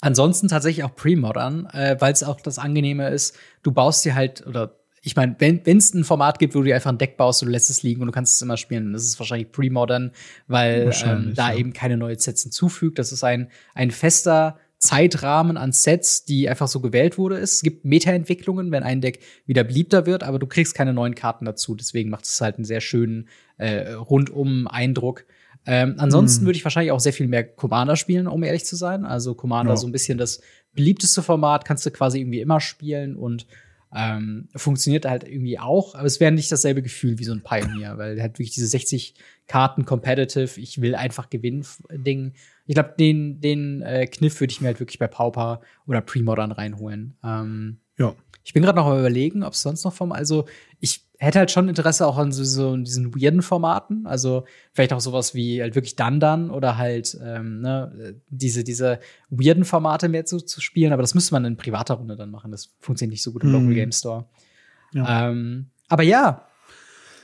ansonsten 0.00 0.46
tatsächlich 0.48 0.84
auch 0.84 0.94
Pre-Modern, 0.94 1.66
äh, 1.66 1.96
weil 1.98 2.12
es 2.12 2.22
auch 2.22 2.40
das 2.40 2.58
Angenehme 2.58 3.08
ist, 3.08 3.36
du 3.62 3.72
baust 3.72 4.04
dir 4.04 4.14
halt, 4.14 4.46
oder 4.46 4.79
ich 5.02 5.16
meine, 5.16 5.34
wenn 5.38 5.62
es 5.64 5.94
ein 5.94 6.04
Format 6.04 6.38
gibt, 6.38 6.54
wo 6.54 6.58
du 6.58 6.66
dir 6.66 6.74
einfach 6.74 6.90
ein 6.90 6.98
Deck 6.98 7.16
baust 7.16 7.42
und 7.42 7.46
du 7.46 7.52
lässt 7.52 7.70
es 7.70 7.82
liegen 7.82 8.02
und 8.02 8.08
du 8.08 8.12
kannst 8.12 8.34
es 8.34 8.42
immer 8.42 8.56
spielen, 8.56 8.86
dann 8.86 8.94
ist 8.94 9.06
es 9.06 9.18
wahrscheinlich 9.18 9.50
Pre-Modern, 9.50 10.12
weil 10.46 10.92
ähm, 11.04 11.32
da 11.34 11.52
ja. 11.52 11.58
eben 11.58 11.72
keine 11.72 11.96
neuen 11.96 12.18
Sets 12.18 12.42
hinzufügt. 12.42 12.98
Das 12.98 13.10
ist 13.10 13.24
ein, 13.24 13.48
ein 13.74 13.90
fester 13.90 14.58
Zeitrahmen 14.76 15.56
an 15.56 15.72
Sets, 15.72 16.24
die 16.24 16.48
einfach 16.48 16.68
so 16.68 16.80
gewählt 16.80 17.16
wurde. 17.16 17.38
Es 17.38 17.62
gibt 17.62 17.84
Meta-Entwicklungen, 17.84 18.72
wenn 18.72 18.82
ein 18.82 19.00
Deck 19.00 19.20
wieder 19.46 19.64
beliebter 19.64 20.04
wird, 20.06 20.22
aber 20.22 20.38
du 20.38 20.46
kriegst 20.46 20.74
keine 20.74 20.92
neuen 20.92 21.14
Karten 21.14 21.44
dazu. 21.44 21.74
Deswegen 21.74 22.10
macht 22.10 22.24
es 22.24 22.40
halt 22.40 22.56
einen 22.56 22.64
sehr 22.64 22.80
schönen 22.80 23.28
äh, 23.56 23.92
rundum 23.92 24.68
Eindruck. 24.68 25.24
Ähm, 25.66 25.96
ansonsten 25.98 26.40
hm. 26.40 26.46
würde 26.46 26.56
ich 26.56 26.64
wahrscheinlich 26.64 26.92
auch 26.92 27.00
sehr 27.00 27.12
viel 27.12 27.28
mehr 27.28 27.44
Commander 27.44 27.96
spielen, 27.96 28.26
um 28.26 28.42
ehrlich 28.42 28.64
zu 28.64 28.76
sein. 28.76 29.04
Also 29.04 29.34
Commander 29.34 29.72
ja. 29.72 29.76
so 29.76 29.86
ein 29.86 29.92
bisschen 29.92 30.18
das 30.18 30.40
beliebteste 30.74 31.22
Format, 31.22 31.64
kannst 31.64 31.84
du 31.84 31.90
quasi 31.90 32.20
irgendwie 32.20 32.40
immer 32.40 32.60
spielen 32.60 33.16
und 33.16 33.46
ähm, 33.94 34.48
funktioniert 34.54 35.04
halt 35.04 35.24
irgendwie 35.24 35.58
auch, 35.58 35.94
aber 35.94 36.06
es 36.06 36.20
wäre 36.20 36.32
nicht 36.32 36.52
dasselbe 36.52 36.82
Gefühl 36.82 37.18
wie 37.18 37.24
so 37.24 37.32
ein 37.32 37.42
Pioneer, 37.42 37.98
weil 37.98 38.18
er 38.18 38.24
hat 38.24 38.34
wirklich 38.34 38.52
diese 38.52 38.66
60 38.66 39.14
Karten 39.46 39.84
competitive, 39.84 40.60
ich 40.60 40.80
will 40.80 40.94
einfach 40.94 41.28
gewinnen 41.28 41.66
Ding. 41.90 42.34
Ich 42.66 42.74
glaube, 42.74 42.94
den, 42.98 43.40
den 43.40 43.82
äh, 43.82 44.06
Kniff 44.06 44.40
würde 44.40 44.52
ich 44.52 44.60
mir 44.60 44.68
halt 44.68 44.80
wirklich 44.80 45.00
bei 45.00 45.08
Pauper 45.08 45.60
oder 45.86 46.00
Premodern 46.00 46.52
reinholen. 46.52 47.16
Ähm, 47.24 47.78
ja. 47.98 48.14
Ich 48.50 48.54
bin 48.54 48.64
gerade 48.64 48.74
noch 48.74 48.86
mal 48.86 48.98
überlegen, 48.98 49.44
ob 49.44 49.52
es 49.52 49.62
sonst 49.62 49.84
noch 49.84 49.92
vom, 49.92 50.10
also 50.10 50.44
ich 50.80 51.06
hätte 51.18 51.38
halt 51.38 51.52
schon 51.52 51.68
Interesse 51.68 52.04
auch 52.04 52.18
an 52.18 52.32
so, 52.32 52.42
so 52.42 52.76
diesen 52.76 53.14
weirden 53.14 53.42
Formaten. 53.42 54.08
Also 54.08 54.44
vielleicht 54.72 54.92
auch 54.92 54.98
sowas 54.98 55.36
wie 55.36 55.62
halt 55.62 55.76
wirklich 55.76 55.94
Dandan 55.94 56.50
oder 56.50 56.76
halt 56.76 57.16
ähm, 57.22 57.60
ne, 57.60 58.16
diese, 58.28 58.64
diese 58.64 58.98
weirden 59.28 59.64
Formate 59.64 60.08
mehr 60.08 60.24
zu, 60.24 60.40
zu 60.40 60.60
spielen. 60.60 60.92
Aber 60.92 61.00
das 61.00 61.14
müsste 61.14 61.32
man 61.32 61.44
in 61.44 61.56
privater 61.56 61.94
Runde 61.94 62.16
dann 62.16 62.32
machen. 62.32 62.50
Das 62.50 62.74
funktioniert 62.80 63.12
nicht 63.12 63.22
so 63.22 63.30
gut 63.30 63.44
im 63.44 63.50
mhm. 63.50 63.54
Local 63.54 63.74
Game 63.74 63.92
Store. 63.92 64.24
Ja. 64.94 65.28
Ähm, 65.28 65.70
aber 65.88 66.02
ja, 66.02 66.48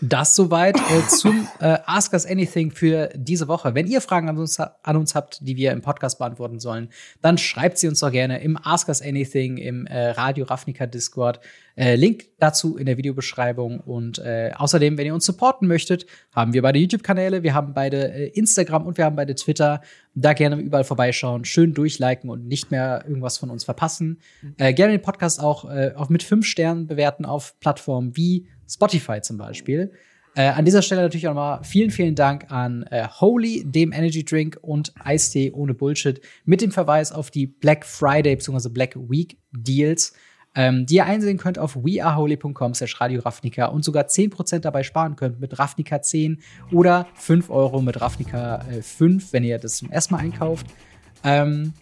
Das 0.01 0.35
soweit 0.35 0.77
äh, 0.77 1.07
zum 1.09 1.49
äh, 1.59 1.79
Ask 1.87 2.13
Us 2.13 2.27
Anything 2.27 2.71
für 2.71 3.09
diese 3.15 3.49
Woche. 3.49 3.75
Wenn 3.75 3.87
ihr 3.87 4.03
Fragen 4.03 4.29
an 4.29 4.37
uns, 4.37 4.61
an 4.61 4.97
uns 4.97 5.15
habt, 5.15 5.39
die 5.41 5.57
wir 5.57 5.73
im 5.73 5.81
Podcast 5.81 6.19
beantworten 6.19 6.61
sollen, 6.61 6.91
dann 7.23 7.39
schreibt 7.39 7.79
sie 7.79 7.89
uns 7.89 8.01
doch 8.01 8.11
gerne 8.11 8.41
im 8.43 8.59
Ask 8.63 8.89
Us 8.89 9.01
Anything 9.01 9.57
im 9.57 9.87
äh, 9.87 10.11
Radio 10.11 10.45
Ravnica 10.45 10.87
Discord. 10.87 11.41
Äh, 11.77 11.95
Link 11.97 12.25
dazu 12.39 12.79
in 12.79 12.87
der 12.87 12.97
Videobeschreibung. 12.97 13.81
Und 13.81 14.19
äh, 14.19 14.51
außerdem, 14.57 14.97
wenn 14.97 15.07
ihr 15.07 15.15
uns 15.15 15.27
supporten 15.27 15.69
möchtet, 15.69 16.07
haben 16.33 16.55
wir 16.55 16.63
beide 16.63 16.79
YouTube-Kanäle, 16.79 17.43
wir 17.43 17.55
haben 17.55 17.75
beide 17.75 18.13
äh, 18.13 18.29
Instagram 18.29 18.87
und 18.87 18.97
wir 18.97 19.05
haben 19.05 19.17
beide 19.17 19.35
Twitter. 19.35 19.83
Da 20.15 20.33
gerne 20.33 20.57
überall 20.57 20.85
vorbeischauen, 20.85 21.45
schön 21.45 21.75
durchliken 21.75 22.31
und 22.31 22.47
nicht 22.47 22.71
mehr 22.71 23.05
irgendwas 23.07 23.37
von 23.37 23.51
uns 23.51 23.65
verpassen. 23.65 24.21
Äh, 24.57 24.73
gerne 24.73 24.93
den 24.93 25.03
Podcast 25.03 25.39
auch, 25.39 25.71
äh, 25.71 25.93
auch 25.95 26.09
mit 26.09 26.23
fünf 26.23 26.47
Sternen 26.47 26.87
bewerten 26.87 27.27
auf 27.27 27.61
Plattformen 27.61 28.17
wie 28.17 28.47
Spotify 28.67 29.21
zum 29.21 29.37
Beispiel. 29.37 29.93
Äh, 30.37 30.49
an 30.49 30.67
dieser 30.67 30.83
Stelle 30.83 31.01
natürlich 31.01 31.29
auch 31.29 31.35
nochmal 31.35 31.65
vielen, 31.65 31.91
vielen 31.91 32.15
Dank 32.15 32.51
an 32.51 32.83
äh, 32.91 33.09
Holy, 33.09 33.65
dem 33.65 33.93
Energy 33.93 34.23
Drink 34.23 34.59
und 34.61 34.93
Eistee 35.03 35.51
ohne 35.51 35.73
Bullshit 35.73 36.21
mit 36.45 36.61
dem 36.61 36.73
Verweis 36.73 37.11
auf 37.11 37.31
die 37.31 37.47
Black 37.47 37.87
Friday 37.87 38.37
bzw. 38.37 38.69
Black 38.69 38.97
Week 38.97 39.39
Deals, 39.53 40.13
ähm, 40.57 40.87
die 40.87 40.97
ihr 40.97 41.07
einsehen 41.07 41.39
könnt 41.39 41.59
auf 41.59 41.77
weareholy.com 41.77 42.75
slash 42.75 43.01
Radio 43.01 43.21
Ravnica 43.21 43.67
und 43.67 43.85
sogar 43.85 44.05
10% 44.05 44.61
dabei 44.61 44.83
sparen 44.83 45.15
könnt 45.15 45.39
mit 45.39 45.59
Ravnica 45.59 46.03
10 46.03 46.41
oder 46.73 47.07
5 47.15 47.51
Euro 47.51 47.83
mit 47.83 48.01
Ravnica 48.01 48.65
äh, 48.71 48.83
5, 48.83 49.33
wenn 49.33 49.45
ihr 49.45 49.59
das 49.59 49.77
zum 49.77 49.91
ersten 49.91 50.15
Mal 50.15 50.21
einkauft. 50.21 50.67
Ähm, 51.23 51.75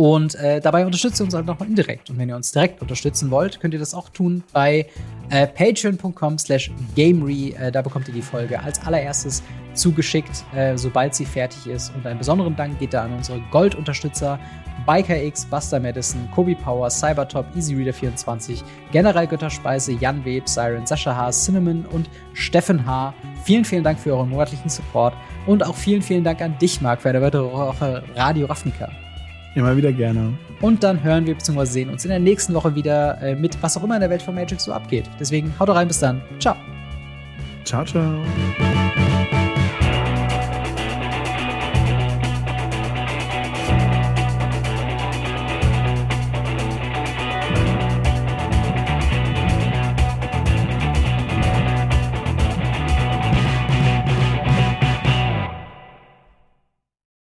und 0.00 0.34
äh, 0.36 0.60
dabei 0.60 0.86
unterstützt 0.86 1.20
ihr 1.20 1.24
uns 1.24 1.34
halt 1.34 1.44
nochmal 1.44 1.68
indirekt. 1.68 2.08
Und 2.08 2.16
wenn 2.16 2.30
ihr 2.30 2.36
uns 2.36 2.52
direkt 2.52 2.80
unterstützen 2.80 3.30
wollt, 3.30 3.60
könnt 3.60 3.74
ihr 3.74 3.80
das 3.80 3.92
auch 3.92 4.08
tun 4.08 4.42
bei 4.50 4.86
äh, 5.28 5.46
patreon.com 5.46 6.38
slash 6.38 6.70
gamery. 6.96 7.54
Äh, 7.58 7.70
da 7.70 7.82
bekommt 7.82 8.08
ihr 8.08 8.14
die 8.14 8.22
Folge 8.22 8.58
als 8.58 8.80
allererstes 8.86 9.42
zugeschickt, 9.74 10.42
äh, 10.54 10.78
sobald 10.78 11.14
sie 11.14 11.26
fertig 11.26 11.66
ist. 11.66 11.94
Und 11.94 12.06
einen 12.06 12.18
besonderen 12.18 12.56
Dank 12.56 12.78
geht 12.78 12.94
da 12.94 13.04
an 13.04 13.12
unsere 13.12 13.42
Gold-Unterstützer 13.50 14.40
BikerX, 14.86 15.44
Buster 15.46 15.80
Madison, 15.80 16.28
Kobe 16.34 16.54
Power, 16.54 16.90
Cybertop, 16.90 17.46
EasyReader24, 17.56 18.62
General 18.92 19.26
Götterspeise, 19.26 19.92
Jan 19.92 20.24
Web, 20.24 20.48
Siren, 20.48 20.86
Sascha 20.86 21.14
H., 21.14 21.30
Cinnamon 21.30 21.84
und 21.86 22.08
Steffen 22.34 22.84
H. 22.86 23.14
Vielen, 23.44 23.64
vielen 23.64 23.84
Dank 23.84 23.98
für 23.98 24.12
euren 24.12 24.30
monatlichen 24.30 24.68
Support 24.68 25.14
und 25.46 25.64
auch 25.64 25.76
vielen, 25.76 26.02
vielen 26.02 26.24
Dank 26.24 26.40
an 26.40 26.56
dich, 26.58 26.80
Marc, 26.80 27.02
für 27.02 27.10
eine 27.10 27.22
weitere 27.22 27.44
Woche 27.44 28.02
Radio 28.14 28.46
Ravnica. 28.46 28.88
Immer 29.54 29.76
wieder 29.76 29.92
gerne. 29.92 30.32
Und 30.60 30.84
dann 30.84 31.02
hören 31.02 31.26
wir 31.26 31.34
bzw. 31.34 31.64
sehen 31.64 31.90
uns 31.90 32.04
in 32.04 32.10
der 32.10 32.20
nächsten 32.20 32.54
Woche 32.54 32.74
wieder 32.74 33.20
äh, 33.20 33.34
mit 33.34 33.60
was 33.62 33.76
auch 33.76 33.82
immer 33.82 33.96
in 33.96 34.00
der 34.00 34.10
Welt 34.10 34.22
von 34.22 34.34
Magic 34.34 34.60
so 34.60 34.72
abgeht. 34.72 35.10
Deswegen 35.18 35.52
haut 35.58 35.68
rein, 35.70 35.88
bis 35.88 35.98
dann. 35.98 36.20
Ciao. 36.38 36.56
Ciao, 37.64 37.84
ciao. 37.84 38.22